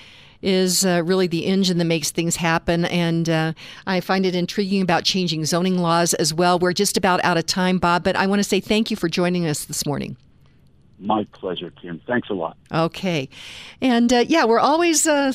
is 0.43 0.85
uh, 0.85 1.03
really 1.05 1.26
the 1.26 1.47
engine 1.47 1.78
that 1.78 1.85
makes 1.85 2.11
things 2.11 2.37
happen. 2.37 2.85
And 2.87 3.28
uh, 3.28 3.53
I 3.87 4.01
find 4.01 4.26
it 4.26 4.35
intriguing 4.35 4.83
about 4.83 5.05
changing 5.05 5.45
zoning 5.45 5.78
laws 5.78 6.14
as 6.14 6.35
well. 6.35 6.59
We're 6.59 6.72
just 6.72 6.97
about 6.97 7.24
out 7.24 7.37
of 7.37 7.47
time, 7.47 7.78
Bob, 7.78 8.03
but 8.05 8.16
I 8.16 8.26
want 8.26 8.41
to 8.41 8.45
say 8.45 8.61
thank 8.61 8.91
you 8.91 8.97
for 8.97 9.09
joining 9.09 9.47
us 9.47 9.64
this 9.64 9.87
morning. 9.87 10.16
My 11.03 11.24
pleasure, 11.32 11.72
Kim. 11.82 12.00
Thanks 12.07 12.30
a 12.30 12.34
lot. 12.34 12.57
Okay. 12.72 13.28
And 13.80 14.12
uh, 14.12 14.24
yeah, 14.28 14.44
we're 14.44 14.61
always 14.61 15.05
uh, 15.05 15.32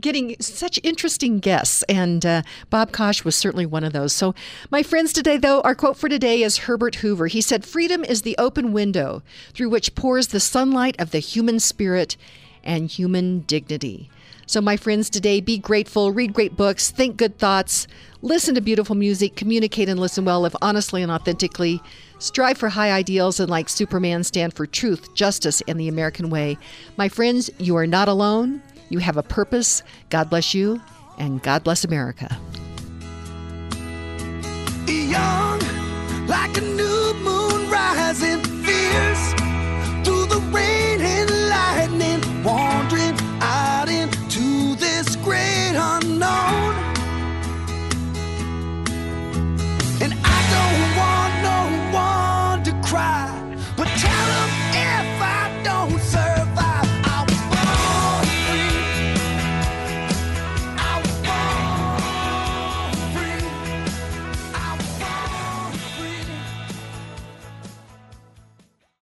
getting 0.00 0.34
such 0.40 0.80
interesting 0.82 1.40
guests, 1.40 1.82
and 1.90 2.24
uh, 2.24 2.42
Bob 2.70 2.90
Kosch 2.90 3.22
was 3.22 3.36
certainly 3.36 3.66
one 3.66 3.84
of 3.84 3.92
those. 3.92 4.14
So, 4.14 4.34
my 4.70 4.82
friends, 4.82 5.12
today, 5.12 5.36
though, 5.36 5.60
our 5.60 5.74
quote 5.74 5.98
for 5.98 6.08
today 6.08 6.42
is 6.42 6.58
Herbert 6.58 6.96
Hoover. 6.96 7.26
He 7.26 7.42
said, 7.42 7.66
Freedom 7.66 8.02
is 8.02 8.22
the 8.22 8.34
open 8.38 8.72
window 8.72 9.22
through 9.52 9.68
which 9.68 9.94
pours 9.94 10.28
the 10.28 10.40
sunlight 10.40 10.96
of 10.98 11.10
the 11.10 11.18
human 11.18 11.60
spirit 11.60 12.16
and 12.64 12.88
human 12.88 13.40
dignity. 13.40 14.08
So, 14.46 14.62
my 14.62 14.78
friends, 14.78 15.10
today, 15.10 15.40
be 15.40 15.58
grateful, 15.58 16.12
read 16.12 16.32
great 16.32 16.56
books, 16.56 16.90
think 16.90 17.18
good 17.18 17.38
thoughts, 17.38 17.86
listen 18.22 18.54
to 18.54 18.62
beautiful 18.62 18.96
music, 18.96 19.36
communicate 19.36 19.90
and 19.90 20.00
listen 20.00 20.24
well, 20.24 20.40
live 20.40 20.56
honestly 20.62 21.02
and 21.02 21.12
authentically 21.12 21.82
strive 22.20 22.56
for 22.56 22.68
high 22.68 22.92
ideals, 22.92 23.40
and 23.40 23.50
like 23.50 23.68
Superman, 23.68 24.22
stand 24.22 24.54
for 24.54 24.66
truth, 24.66 25.12
justice, 25.14 25.60
and 25.66 25.80
the 25.80 25.88
American 25.88 26.30
way. 26.30 26.56
My 26.96 27.08
friends, 27.08 27.50
you 27.58 27.76
are 27.76 27.86
not 27.86 28.06
alone. 28.06 28.62
You 28.88 29.00
have 29.00 29.16
a 29.16 29.22
purpose. 29.24 29.82
God 30.10 30.30
bless 30.30 30.54
you, 30.54 30.80
and 31.18 31.42
God 31.42 31.64
bless 31.64 31.84
America. 31.84 32.38
Young, 34.86 35.60
like 36.28 36.56
a 36.56 36.60
new 36.60 37.14
moon 37.24 37.68
rising, 37.68 38.40
fierce. 38.64 39.39
cry. 52.90 53.29